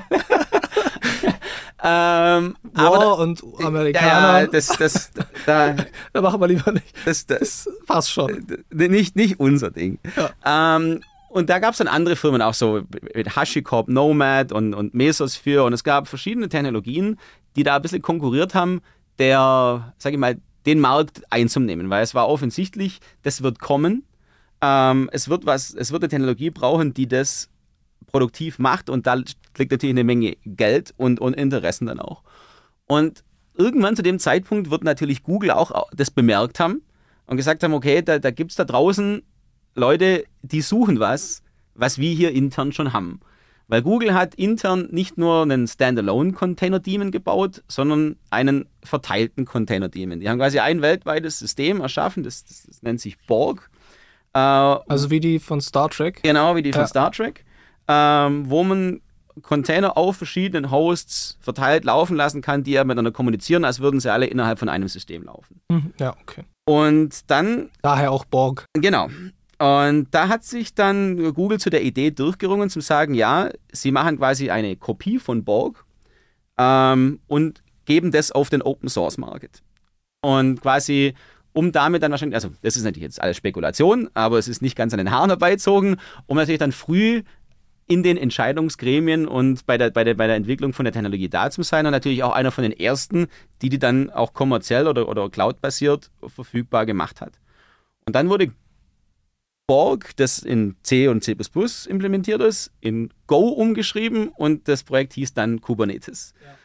ähm, 1.84 2.56
War 2.64 2.96
aber 2.96 3.20
und 3.20 3.44
Amerikaner. 3.60 4.42
Ja, 4.42 4.48
das, 4.48 4.68
das, 4.68 5.12
da, 5.46 5.76
da 6.14 6.22
machen 6.22 6.42
wir 6.42 6.48
lieber 6.48 6.72
nicht. 6.72 6.94
Das, 7.06 7.26
das, 7.26 7.40
das 7.40 7.70
passt 7.86 8.12
schon. 8.12 8.48
Nicht, 8.72 9.16
nicht 9.16 9.40
unser 9.40 9.70
Ding. 9.70 10.00
Ja. 10.16 10.78
Ähm, 10.78 11.02
und 11.34 11.50
da 11.50 11.58
gab 11.58 11.72
es 11.72 11.80
dann 11.80 11.88
andere 11.88 12.16
Firmen, 12.16 12.42
auch 12.42 12.54
so 12.54 12.84
mit 13.16 13.36
HashiCorp, 13.36 13.90
Nomad 13.90 14.52
und, 14.52 14.74
und 14.76 14.94
Mesosphere. 14.94 15.64
Und 15.64 15.74
es 15.74 15.84
gab 15.84 16.08
verschiedene 16.08 16.48
Technologien, 16.48 17.18
die 17.56 17.64
da 17.64 17.76
ein 17.76 17.82
bisschen 17.82 18.04
konkurriert 18.04 18.54
haben, 18.54 18.82
der, 19.18 19.94
sag 19.98 20.14
ich 20.14 20.20
mal, 20.20 20.38
den 20.68 20.80
Markt 20.80 21.24
einzunehmen, 21.32 21.90
weil 21.90 22.04
es 22.04 22.14
war 22.14 22.30
offensichtlich, 22.30 23.00
das 23.24 23.42
wird 23.42 23.60
kommen. 23.60 24.04
Ähm, 24.62 25.10
es, 25.12 25.28
wird 25.28 25.46
was, 25.46 25.74
es 25.74 25.92
wird 25.92 26.04
eine 26.04 26.10
Technologie 26.10 26.52
brauchen, 26.52 26.94
die 26.94 27.08
das 27.08 27.50
produktiv 28.12 28.60
macht 28.60 28.90
und 28.90 29.08
da 29.08 29.16
liegt 29.16 29.72
natürlich 29.72 29.94
eine 29.94 30.04
Menge 30.04 30.38
Geld 30.46 30.94
und, 30.98 31.20
und 31.20 31.34
Interessen 31.34 31.88
dann 31.88 32.00
auch. 32.00 32.22
Und 32.86 33.24
irgendwann 33.56 33.96
zu 33.96 34.04
dem 34.04 34.20
Zeitpunkt 34.20 34.70
wird 34.70 34.84
natürlich 34.84 35.24
Google 35.24 35.52
auch 35.52 35.88
das 35.92 36.12
bemerkt 36.12 36.60
haben 36.60 36.84
und 37.26 37.38
gesagt 37.38 37.64
haben, 37.64 37.74
okay, 37.74 38.04
da, 38.04 38.20
da 38.20 38.30
gibt 38.32 38.52
es 38.52 38.58
da 38.58 38.66
draußen 38.66 39.24
Leute, 39.76 40.26
die 40.42 40.62
suchen 40.62 41.00
was, 41.00 41.42
was 41.76 41.98
wir 41.98 42.14
hier 42.14 42.32
intern 42.32 42.72
schon 42.72 42.94
haben. 42.94 43.20
Weil 43.68 43.82
Google 43.82 44.14
hat 44.14 44.36
intern 44.36 44.90
nicht 44.92 45.18
nur 45.18 45.42
einen 45.42 45.68
Standalone-Container-Daemon 45.68 47.12
gebaut, 47.12 47.64
sondern 47.68 48.18
einen 48.30 48.68
verteilten 48.84 49.46
Container-Daemon. 49.46 50.20
Die 50.20 50.30
haben 50.30 50.38
quasi 50.38 50.60
ein 50.60 50.82
weltweites 50.82 51.40
System 51.40 51.82
erschaffen, 51.82 52.24
das, 52.24 52.44
das, 52.44 52.64
das 52.68 52.84
nennt 52.84 53.00
sich 53.00 53.18
Borg. 53.26 53.70
Äh, 54.34 54.40
also 54.40 55.10
wie 55.10 55.20
die 55.20 55.40
von 55.40 55.62
Star 55.62 55.90
Trek? 55.90 56.22
Genau, 56.24 56.56
wie 56.56 56.62
die 56.62 56.74
von 56.74 56.82
ja. 56.82 56.88
Star 56.88 57.12
Trek. 57.12 57.46
Ähm, 57.88 58.50
wo 58.50 58.64
man 58.64 59.02
Container 59.42 59.98
auf 59.98 60.18
verschiedenen 60.18 60.70
Hosts 60.70 61.38
verteilt 61.42 61.86
laufen 61.86 62.16
lassen 62.16 62.42
kann, 62.42 62.64
die 62.64 62.72
ja 62.72 62.84
miteinander 62.84 63.12
kommunizieren, 63.12 63.66
als 63.66 63.80
würden 63.80 64.00
sie 64.00 64.12
alle 64.12 64.28
innerhalb 64.28 64.60
von 64.60 64.70
einem 64.70 64.88
System 64.88 65.24
laufen. 65.24 65.62
Mhm, 65.70 65.94
ja, 66.00 66.16
okay. 66.22 66.44
Und 66.66 67.30
dann. 67.32 67.70
Daher 67.82 68.12
auch 68.12 68.26
Borg. 68.26 68.68
Genau. 68.74 69.10
Und 69.60 70.08
da 70.12 70.28
hat 70.28 70.44
sich 70.44 70.74
dann 70.74 71.34
Google 71.34 71.60
zu 71.60 71.70
der 71.70 71.84
Idee 71.84 72.12
durchgerungen, 72.12 72.70
zu 72.70 72.82
sagen, 72.82 73.14
ja, 73.14 73.50
sie 73.72 73.92
machen 73.92 74.18
quasi 74.18 74.50
eine 74.50 74.76
Kopie 74.76 75.20
von 75.20 75.44
Borg 75.44 75.86
ähm, 76.58 77.20
und 77.28 77.62
geben 77.86 78.12
das 78.12 78.32
auf 78.32 78.50
den 78.50 78.62
Open 78.62 78.90
Source 78.90 79.18
Market. 79.18 79.62
Und 80.22 80.62
quasi, 80.62 81.14
um 81.54 81.72
damit 81.72 82.02
dann 82.02 82.12
wahrscheinlich, 82.12 82.36
also 82.36 82.50
das 82.62 82.76
ist 82.76 82.84
natürlich 82.84 83.04
jetzt 83.04 83.22
alles 83.22 83.38
Spekulation, 83.38 84.10
aber 84.14 84.38
es 84.38 84.48
ist 84.48 84.62
nicht 84.62 84.76
ganz 84.76 84.94
an 84.94 84.98
den 84.98 85.12
Haaren 85.12 85.30
herbeizogen, 85.30 85.98
um 86.26 86.38
natürlich 86.38 86.60
dann 86.60 86.72
früh 86.72 87.24
in 87.86 88.02
den 88.02 88.18
Entscheidungsgremien 88.18 89.28
und 89.28 89.66
bei 89.66 89.78
der, 89.78 89.92
bei, 89.92 90.04
der, 90.04 90.14
bei 90.14 90.28
der 90.28 90.38
Entwicklung 90.38 90.74
von 90.74 90.86
der 90.86 90.94
Technologie 90.94 91.28
da 91.30 91.52
zu 91.52 91.64
sein 91.64 91.86
und 91.86 91.92
natürlich 91.92 92.24
auch 92.24 92.32
einer 92.32 92.52
von 92.52 92.64
den 92.64 92.72
ersten, 92.72 93.28
die 93.62 93.70
die 93.70 93.80
dann 93.80 94.10
auch 94.10 94.34
kommerziell 94.34 94.88
oder, 94.88 95.08
oder 95.10 95.30
cloud-basiert 95.30 96.10
verfügbar 96.26 96.86
gemacht 96.86 97.20
hat. 97.20 97.34
Und 98.06 98.16
dann 98.16 98.30
wurde 98.30 98.52
Borg, 99.68 100.16
das 100.18 100.40
in 100.40 100.76
C 100.84 101.08
und 101.08 101.24
C 101.24 101.36
implementiert 101.88 102.42
ist, 102.42 102.72
in 102.82 103.10
Go 103.28 103.50
umgeschrieben 103.50 104.28
und 104.30 104.68
das 104.68 104.84
Projekt 104.84 105.14
hieß 105.14 105.34
dann 105.34 105.62
Kubernetes. 105.62 106.34
Ja. 106.44 106.56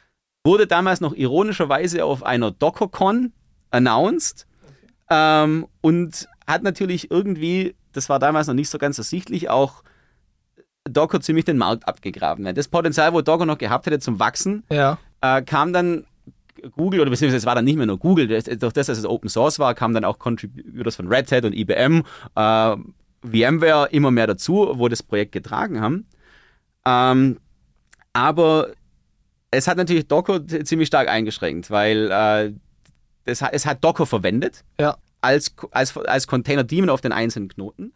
Wurde 0.45 0.67
damals 0.67 1.01
noch 1.01 1.15
ironischerweise 1.15 2.05
auf 2.05 2.23
einer 2.23 2.51
DockerCon 2.51 3.33
announced 3.71 4.47
okay. 4.65 4.75
ähm, 5.11 5.67
und 5.81 6.29
hat 6.47 6.63
natürlich 6.63 7.11
irgendwie, 7.11 7.75
das 7.93 8.09
war 8.09 8.19
damals 8.19 8.47
noch 8.47 8.55
nicht 8.55 8.71
so 8.71 8.79
ganz 8.79 8.99
ersichtlich, 8.99 9.51
auch 9.51 9.83
Docker 10.85 11.21
ziemlich 11.21 11.45
den 11.45 11.59
Markt 11.59 11.87
abgegraben. 11.87 12.53
Das 12.55 12.69
Potenzial, 12.69 13.13
wo 13.13 13.21
Docker 13.21 13.47
noch 13.47 13.59
gehabt 13.59 13.87
hätte 13.87 13.99
zum 13.99 14.19
Wachsen, 14.19 14.65
ja. 14.71 14.99
äh, 15.21 15.43
kam 15.43 15.73
dann 15.73 16.07
Google, 16.77 17.01
oder 17.01 17.11
beziehungsweise 17.11 17.39
es 17.39 17.47
war 17.47 17.55
dann 17.55 17.65
nicht 17.65 17.77
mehr 17.77 17.87
nur 17.87 17.99
Google, 17.99 18.27
durch 18.29 18.45
das, 18.45 18.87
dass 18.87 18.99
es 18.99 19.07
Open 19.07 19.29
Source 19.29 19.59
war, 19.59 19.75
kamen 19.75 19.95
dann 19.95 20.05
auch 20.05 20.19
Contributors 20.19 20.97
von 20.97 21.09
Red 21.09 21.31
Hat 21.33 21.45
und 21.45 21.53
IBM, 21.55 22.03
äh, 22.35 22.77
VMware 23.23 23.89
immer 23.91 24.11
mehr 24.11 24.27
dazu, 24.27 24.73
wo 24.75 24.89
das 24.89 25.03
Projekt 25.03 25.33
getragen 25.33 25.81
haben. 25.81 26.07
Ähm, 26.87 27.39
aber 28.13 28.73
es 29.51 29.67
hat 29.67 29.77
natürlich 29.77 30.09
Docker 30.09 30.47
ziemlich 30.47 30.89
stark 30.89 31.09
eingeschränkt, 31.09 31.71
weil 31.71 32.11
äh, 32.11 32.53
das, 33.25 33.43
es 33.53 33.67
hat 33.67 33.83
Docker 33.85 34.07
verwendet 34.07 34.65
ja. 34.81 34.97
als, 35.21 35.55
als, 35.71 35.97
als 35.97 36.27
Container-Daemon 36.27 36.91
auf 36.91 37.01
den 37.01 37.13
einzelnen 37.13 37.49
Knoten, 37.49 37.93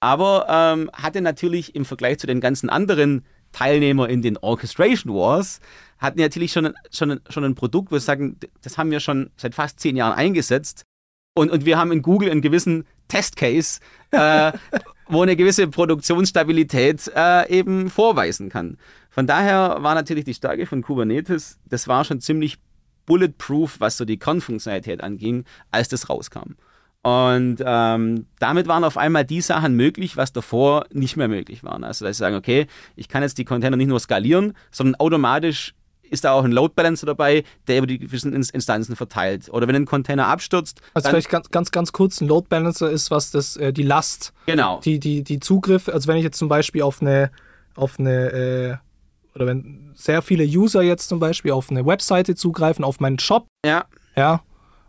aber 0.00 0.46
ähm, 0.48 0.90
hatte 0.92 1.20
natürlich 1.20 1.74
im 1.74 1.84
Vergleich 1.84 2.18
zu 2.18 2.26
den 2.26 2.40
ganzen 2.40 2.70
anderen 2.70 3.24
Teilnehmern 3.56 4.10
in 4.10 4.20
den 4.20 4.36
Orchestration 4.36 5.14
Wars 5.14 5.60
hatten 5.98 6.20
natürlich 6.20 6.52
schon, 6.52 6.74
schon, 6.92 7.20
schon 7.30 7.44
ein 7.44 7.54
Produkt, 7.54 7.90
wo 7.90 7.94
wir 7.94 8.00
sagen, 8.00 8.36
das 8.60 8.76
haben 8.76 8.90
wir 8.90 9.00
schon 9.00 9.30
seit 9.38 9.54
fast 9.54 9.80
zehn 9.80 9.96
Jahren 9.96 10.12
eingesetzt. 10.12 10.82
Und, 11.34 11.50
und 11.50 11.64
wir 11.64 11.78
haben 11.78 11.90
in 11.90 12.02
Google 12.02 12.30
einen 12.30 12.42
gewissen 12.42 12.84
Testcase, 13.08 13.80
äh, 14.10 14.52
wo 15.08 15.22
eine 15.22 15.36
gewisse 15.36 15.68
Produktionsstabilität 15.68 17.10
äh, 17.14 17.48
eben 17.48 17.88
vorweisen 17.88 18.50
kann. 18.50 18.76
Von 19.08 19.26
daher 19.26 19.78
war 19.80 19.94
natürlich 19.94 20.26
die 20.26 20.34
Stärke 20.34 20.66
von 20.66 20.82
Kubernetes, 20.82 21.58
das 21.64 21.88
war 21.88 22.04
schon 22.04 22.20
ziemlich 22.20 22.58
bulletproof, 23.06 23.80
was 23.80 23.96
so 23.96 24.04
die 24.04 24.18
Kernfunktionalität 24.18 25.02
anging, 25.02 25.44
als 25.70 25.88
das 25.88 26.10
rauskam. 26.10 26.56
Und 27.06 27.58
ähm, 27.64 28.26
damit 28.40 28.66
waren 28.66 28.82
auf 28.82 28.96
einmal 28.96 29.24
die 29.24 29.40
Sachen 29.40 29.74
möglich, 29.74 30.16
was 30.16 30.32
davor 30.32 30.86
nicht 30.92 31.16
mehr 31.16 31.28
möglich 31.28 31.62
waren. 31.62 31.84
Also, 31.84 32.04
dass 32.04 32.16
sie 32.16 32.20
sagen, 32.20 32.34
okay, 32.34 32.66
ich 32.96 33.08
kann 33.08 33.22
jetzt 33.22 33.38
die 33.38 33.44
Container 33.44 33.76
nicht 33.76 33.86
nur 33.86 34.00
skalieren, 34.00 34.54
sondern 34.72 34.96
automatisch 34.96 35.76
ist 36.10 36.24
da 36.24 36.32
auch 36.32 36.42
ein 36.42 36.50
Load 36.50 36.72
Balancer 36.74 37.06
dabei, 37.06 37.44
der 37.68 37.78
über 37.78 37.86
die 37.86 38.08
verschiedenen 38.08 38.42
Instanzen 38.42 38.96
verteilt. 38.96 39.48
Oder 39.50 39.68
wenn 39.68 39.76
ein 39.76 39.86
Container 39.86 40.26
abstürzt. 40.26 40.80
Also 40.94 41.10
vielleicht 41.10 41.30
ganz, 41.30 41.48
ganz, 41.50 41.70
ganz 41.70 41.92
kurz, 41.92 42.20
ein 42.20 42.26
Load 42.26 42.48
Balancer 42.48 42.90
ist, 42.90 43.12
was 43.12 43.30
das, 43.30 43.56
äh, 43.56 43.72
die 43.72 43.84
Last, 43.84 44.32
genau. 44.46 44.80
die, 44.80 44.98
die, 44.98 45.22
die 45.22 45.38
Zugriffe, 45.38 45.92
also 45.92 46.08
wenn 46.08 46.16
ich 46.16 46.24
jetzt 46.24 46.38
zum 46.38 46.48
Beispiel 46.48 46.82
auf 46.82 47.02
eine, 47.02 47.30
auf 47.76 48.00
eine, 48.00 48.32
äh, 48.32 48.76
oder 49.36 49.46
wenn 49.46 49.92
sehr 49.94 50.22
viele 50.22 50.42
User 50.42 50.82
jetzt 50.82 51.08
zum 51.08 51.20
Beispiel 51.20 51.52
auf 51.52 51.70
eine 51.70 51.86
Webseite 51.86 52.34
zugreifen, 52.34 52.84
auf 52.84 52.98
meinen 52.98 53.20
Shop, 53.20 53.46
Ja, 53.64 53.84
ja, 54.16 54.40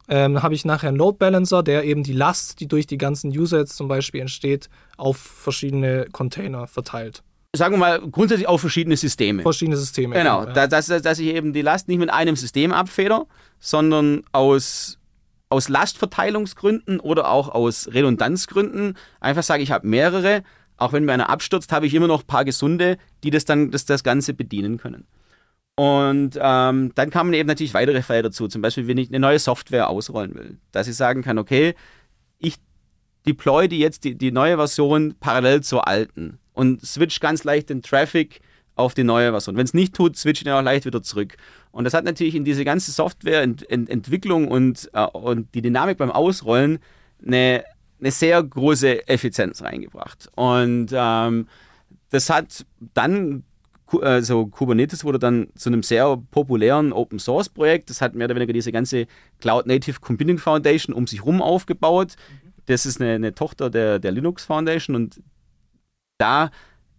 ähm, 0.07 0.41
habe 0.43 0.55
ich 0.55 0.63
nachher 0.65 0.89
einen 0.89 0.97
Load 0.97 1.17
Balancer, 1.17 1.63
der 1.63 1.83
eben 1.83 2.03
die 2.03 2.13
Last, 2.13 2.59
die 2.59 2.67
durch 2.67 2.87
die 2.87 2.97
ganzen 2.97 3.29
User 3.37 3.59
jetzt 3.59 3.75
zum 3.75 3.87
Beispiel 3.87 4.21
entsteht, 4.21 4.69
auf 4.97 5.17
verschiedene 5.17 6.05
Container 6.11 6.67
verteilt. 6.67 7.23
sagen 7.55 7.73
wir 7.75 7.79
mal, 7.79 7.99
grundsätzlich 8.01 8.47
auf 8.47 8.61
verschiedene 8.61 8.95
Systeme. 8.97 9.41
Verschiedene 9.41 9.77
Systeme. 9.77 10.15
Genau, 10.15 10.45
ja. 10.45 10.53
da- 10.53 10.67
dass, 10.67 10.87
dass 10.87 11.19
ich 11.19 11.27
eben 11.27 11.53
die 11.53 11.61
Last 11.61 11.87
nicht 11.87 11.97
mit 11.99 12.09
einem 12.11 12.35
System 12.35 12.71
abfeder, 12.71 13.25
sondern 13.59 14.21
aus, 14.31 14.99
aus 15.49 15.67
Lastverteilungsgründen 15.69 16.99
oder 16.99 17.29
auch 17.29 17.49
aus 17.49 17.89
Redundanzgründen 17.93 18.97
einfach 19.19 19.43
sage, 19.43 19.63
ich 19.63 19.71
habe 19.71 19.87
mehrere. 19.87 20.43
Auch 20.79 20.93
wenn 20.93 21.05
mir 21.05 21.13
einer 21.13 21.29
abstürzt, 21.31 21.71
habe 21.71 21.87
ich 21.87 21.93
immer 21.95 22.05
noch 22.07 22.21
ein 22.21 22.27
paar 22.27 22.45
gesunde, 22.45 22.97
die 23.23 23.31
das 23.31 23.45
dann 23.45 23.71
das, 23.71 23.85
das 23.85 24.03
Ganze 24.03 24.33
bedienen 24.35 24.77
können. 24.77 25.07
Und 25.79 26.31
ähm, 26.41 26.91
dann 26.95 27.09
kamen 27.11 27.33
eben 27.33 27.47
natürlich 27.47 27.75
weitere 27.75 28.01
Fälle 28.01 28.23
dazu. 28.23 28.47
Zum 28.47 28.63
Beispiel, 28.63 28.87
wenn 28.87 28.97
ich 28.97 29.09
eine 29.09 29.19
neue 29.19 29.37
Software 29.37 29.89
ausrollen 29.89 30.33
will, 30.33 30.57
dass 30.71 30.87
ich 30.87 30.95
sagen 30.95 31.21
kann, 31.21 31.37
okay, 31.37 31.75
ich 32.39 32.55
deploy 33.27 33.67
die 33.67 33.77
jetzt 33.77 34.03
die, 34.03 34.15
die 34.15 34.31
neue 34.31 34.55
Version 34.55 35.13
parallel 35.19 35.61
zur 35.61 35.87
alten 35.87 36.39
und 36.53 36.83
switch 36.83 37.19
ganz 37.19 37.43
leicht 37.43 37.69
den 37.69 37.83
Traffic 37.83 38.41
auf 38.73 38.95
die 38.95 39.03
neue 39.03 39.29
Version. 39.31 39.55
Wenn 39.55 39.65
es 39.65 39.75
nicht 39.75 39.93
tut, 39.93 40.17
switch 40.17 40.41
ich 40.41 40.49
auch 40.49 40.61
leicht 40.63 40.85
wieder 40.85 41.03
zurück. 41.03 41.37
Und 41.71 41.83
das 41.83 41.93
hat 41.93 42.05
natürlich 42.05 42.33
in 42.33 42.43
diese 42.43 42.65
ganze 42.65 42.91
Softwareentwicklung 42.91 44.47
und, 44.47 44.89
äh, 44.93 45.05
und 45.05 45.53
die 45.53 45.61
Dynamik 45.61 45.99
beim 45.99 46.11
Ausrollen 46.11 46.79
eine, 47.23 47.63
eine 47.99 48.11
sehr 48.11 48.41
große 48.41 49.07
Effizienz 49.07 49.61
reingebracht. 49.61 50.29
Und 50.35 50.87
ähm, 50.91 51.47
das 52.09 52.29
hat 52.31 52.65
dann, 52.95 53.43
also 54.01 54.47
Kubernetes 54.47 55.03
wurde 55.03 55.19
dann 55.19 55.47
zu 55.55 55.69
einem 55.69 55.83
sehr 55.83 56.17
populären 56.31 56.91
Open 56.93 57.19
Source 57.19 57.49
Projekt. 57.49 57.89
Das 57.89 58.01
hat 58.01 58.15
mehr 58.15 58.25
oder 58.25 58.35
weniger 58.35 58.53
diese 58.53 58.71
ganze 58.71 59.07
Cloud 59.39 59.65
Native 59.65 59.99
Computing 59.99 60.37
Foundation 60.37 60.93
um 60.93 61.07
sich 61.07 61.25
rum 61.25 61.41
aufgebaut. 61.41 62.15
Das 62.65 62.85
ist 62.85 63.01
eine, 63.01 63.13
eine 63.13 63.33
Tochter 63.33 63.69
der, 63.69 63.99
der 63.99 64.11
Linux 64.11 64.45
Foundation 64.45 64.95
und 64.95 65.21
da 66.17 66.51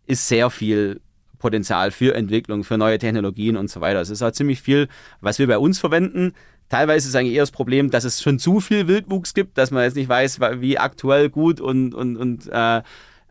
ist 0.07 0.27
sehr 0.29 0.49
viel 0.51 1.01
Potenzial 1.39 1.91
für 1.91 2.15
Entwicklung, 2.15 2.65
für 2.65 2.79
neue 2.79 2.99
Technologien 2.99 3.57
und 3.57 3.71
so 3.71 3.81
weiter. 3.81 4.01
Es 4.01 4.11
ist 4.11 4.23
auch 4.23 4.33
ziemlich 4.33 4.61
viel, 4.61 4.89
was 5.21 5.39
wir 5.39 5.47
bei 5.47 5.59
uns 5.59 5.79
verwenden. 5.79 6.33
Teilweise 6.69 7.09
ist 7.09 7.15
eigentlich 7.15 7.35
eher 7.35 7.43
das 7.43 7.51
Problem, 7.51 7.91
dass 7.91 8.05
es 8.05 8.21
schon 8.21 8.39
zu 8.39 8.61
viel 8.61 8.89
Wildwuchs 8.89 9.35
gibt, 9.35 9.57
dass 9.57 9.71
man 9.71 9.85
jetzt 9.85 9.97
nicht 9.97 10.09
weiß, 10.09 10.41
wie 10.61 10.79
aktuell 10.79 11.31
gut 11.31 11.61
und, 11.61 11.95
und, 11.95 12.17
und 12.17 12.47
äh, 12.51 12.83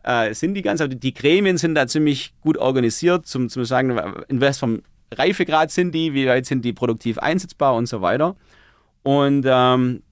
äh, 0.02 0.34
sind 0.34 0.54
die 0.54 0.62
ganz. 0.62 0.80
Also 0.80 0.96
die 0.96 1.14
Gremien 1.14 1.58
sind 1.58 1.74
da 1.74 1.86
ziemlich 1.86 2.34
gut 2.40 2.56
organisiert, 2.56 3.26
zum, 3.26 3.48
zum 3.48 3.64
sagen, 3.64 3.98
in 4.28 4.40
was 4.40 4.58
vom 4.58 4.82
Reifegrad 5.12 5.70
sind 5.70 5.92
die, 5.92 6.14
wie 6.14 6.26
weit 6.26 6.46
sind 6.46 6.64
die 6.64 6.72
produktiv 6.72 7.18
einsetzbar 7.18 7.74
und 7.74 7.86
so 7.86 8.02
weiter. 8.02 8.36
Und 9.02 9.44
ähm, 9.46 10.02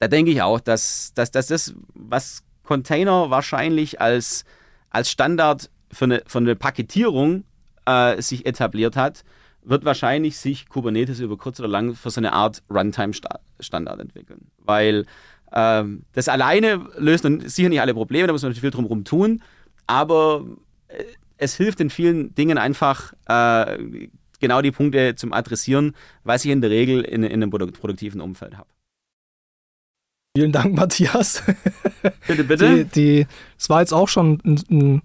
da 0.00 0.08
denke 0.08 0.30
ich 0.30 0.42
auch, 0.42 0.60
dass, 0.60 1.12
dass, 1.14 1.30
dass 1.30 1.46
das, 1.46 1.74
was 1.94 2.42
Container 2.64 3.30
wahrscheinlich 3.30 4.00
als, 4.00 4.44
als 4.90 5.10
Standard 5.10 5.70
für 5.92 6.06
eine, 6.06 6.22
für 6.26 6.38
eine 6.38 6.56
Paketierung 6.56 7.44
äh, 7.86 8.20
sich 8.20 8.46
etabliert 8.46 8.96
hat, 8.96 9.24
wird 9.62 9.84
wahrscheinlich 9.84 10.36
sich 10.36 10.68
Kubernetes 10.68 11.20
über 11.20 11.36
kurz 11.36 11.58
oder 11.60 11.68
lang 11.68 11.94
für 11.94 12.10
so 12.10 12.20
eine 12.20 12.32
Art 12.32 12.62
Runtime-Standard 12.70 14.00
entwickeln. 14.00 14.48
Weil 14.58 15.06
ähm, 15.54 16.02
das 16.12 16.28
alleine 16.28 16.86
löst 16.98 17.24
nun 17.24 17.40
sicher 17.48 17.68
nicht 17.68 17.80
alle 17.80 17.94
Probleme, 17.94 18.26
da 18.26 18.32
muss 18.32 18.42
man 18.42 18.50
natürlich 18.50 18.72
viel 18.74 18.86
drum 18.86 19.04
tun, 19.04 19.42
aber 19.86 20.44
äh, 20.88 21.04
es 21.36 21.56
hilft 21.56 21.80
in 21.80 21.90
vielen 21.90 22.34
Dingen 22.34 22.58
einfach, 22.58 23.12
äh, 23.26 24.08
genau 24.40 24.60
die 24.62 24.72
Punkte 24.72 25.14
zum 25.14 25.32
Adressieren, 25.32 25.94
was 26.22 26.44
ich 26.44 26.50
in 26.50 26.60
der 26.60 26.70
Regel 26.70 27.02
in, 27.02 27.22
in 27.22 27.32
einem 27.42 27.50
produ- 27.50 27.72
produktiven 27.72 28.20
Umfeld 28.20 28.56
habe. 28.56 28.68
Vielen 30.36 30.52
Dank, 30.52 30.74
Matthias. 30.74 31.42
Bitte, 32.26 32.44
bitte. 32.44 32.76
Die, 32.76 32.84
die, 32.84 33.26
es 33.56 33.70
war 33.70 33.80
jetzt 33.80 33.94
auch 33.94 34.08
schon 34.08 34.40
ein, 34.44 34.60
ein 34.70 35.02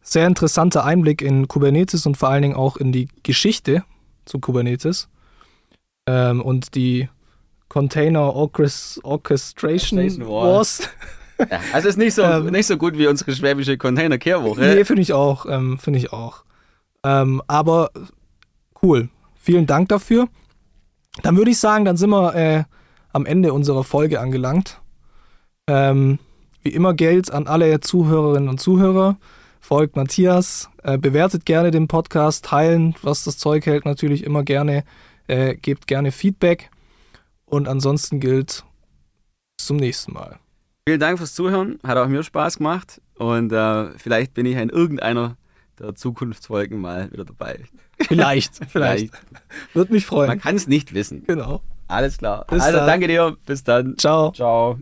sehr 0.00 0.26
interessanter 0.26 0.84
Einblick 0.84 1.20
in 1.20 1.46
Kubernetes 1.46 2.06
und 2.06 2.16
vor 2.16 2.30
allen 2.30 2.42
Dingen 2.42 2.54
auch 2.54 2.76
in 2.76 2.90
die 2.90 3.08
Geschichte 3.22 3.84
zu 4.24 4.38
Kubernetes 4.38 5.08
ähm, 6.08 6.40
und 6.40 6.74
die 6.74 7.08
Container 7.70 8.34
Orchest 8.34 9.02
Orchestration 9.04 9.98
Orchestration 10.00 10.28
War. 10.28 10.52
Wars. 10.56 10.90
Ja, 11.38 11.60
also 11.72 11.88
ist 11.88 11.96
nicht 11.96 12.14
so, 12.14 12.22
Ähm, 12.24 12.46
nicht 12.46 12.66
so 12.66 12.76
gut 12.76 12.98
wie 12.98 13.06
unsere 13.06 13.32
schwäbische 13.32 13.78
Container-Kehrwoche. 13.78 14.60
Nee, 14.60 14.84
finde 14.84 15.00
ich 15.00 15.14
auch. 15.14 15.46
Ähm, 15.46 15.78
finde 15.78 15.98
ich 15.98 16.12
auch. 16.12 16.44
Ähm, 17.02 17.40
aber 17.46 17.90
cool. 18.82 19.08
Vielen 19.36 19.66
Dank 19.66 19.88
dafür. 19.88 20.28
Dann 21.22 21.36
würde 21.36 21.50
ich 21.50 21.58
sagen, 21.58 21.86
dann 21.86 21.96
sind 21.96 22.10
wir 22.10 22.34
äh, 22.34 22.64
am 23.12 23.24
Ende 23.24 23.52
unserer 23.52 23.84
Folge 23.84 24.20
angelangt. 24.20 24.80
Ähm, 25.66 26.18
wie 26.62 26.70
immer 26.70 26.92
gilt 26.92 27.32
an 27.32 27.46
alle 27.46 27.80
Zuhörerinnen 27.80 28.48
und 28.48 28.60
Zuhörer, 28.60 29.16
folgt 29.60 29.96
Matthias, 29.96 30.68
äh, 30.82 30.98
bewertet 30.98 31.46
gerne 31.46 31.70
den 31.70 31.88
Podcast, 31.88 32.44
teilen, 32.44 32.94
was 33.02 33.24
das 33.24 33.38
Zeug 33.38 33.64
hält, 33.64 33.86
natürlich 33.86 34.24
immer 34.24 34.42
gerne, 34.42 34.84
äh, 35.26 35.54
gebt 35.54 35.86
gerne 35.86 36.12
Feedback. 36.12 36.70
Und 37.50 37.68
ansonsten 37.68 38.20
gilt 38.20 38.64
bis 39.56 39.66
zum 39.66 39.76
nächsten 39.76 40.12
Mal. 40.12 40.38
Vielen 40.86 41.00
Dank 41.00 41.18
fürs 41.18 41.34
Zuhören. 41.34 41.78
Hat 41.84 41.98
auch 41.98 42.08
mir 42.08 42.22
Spaß 42.22 42.58
gemacht. 42.58 43.00
Und 43.16 43.52
äh, 43.52 43.98
vielleicht 43.98 44.34
bin 44.34 44.46
ich 44.46 44.56
in 44.56 44.70
irgendeiner 44.70 45.36
der 45.78 45.94
Zukunftsfolgen 45.94 46.80
mal 46.80 47.10
wieder 47.12 47.24
dabei. 47.24 47.64
Vielleicht, 48.00 48.60
vielleicht. 48.68 49.12
Würde 49.74 49.92
mich 49.92 50.06
freuen. 50.06 50.28
Man 50.28 50.40
kann 50.40 50.56
es 50.56 50.66
nicht 50.66 50.94
wissen. 50.94 51.24
Genau. 51.26 51.60
Alles 51.88 52.18
klar. 52.18 52.46
Bis 52.48 52.62
also 52.62 52.78
dann. 52.78 52.86
danke 52.86 53.08
dir. 53.08 53.36
Bis 53.46 53.64
dann. 53.64 53.98
Ciao. 53.98 54.32
Ciao. 54.32 54.78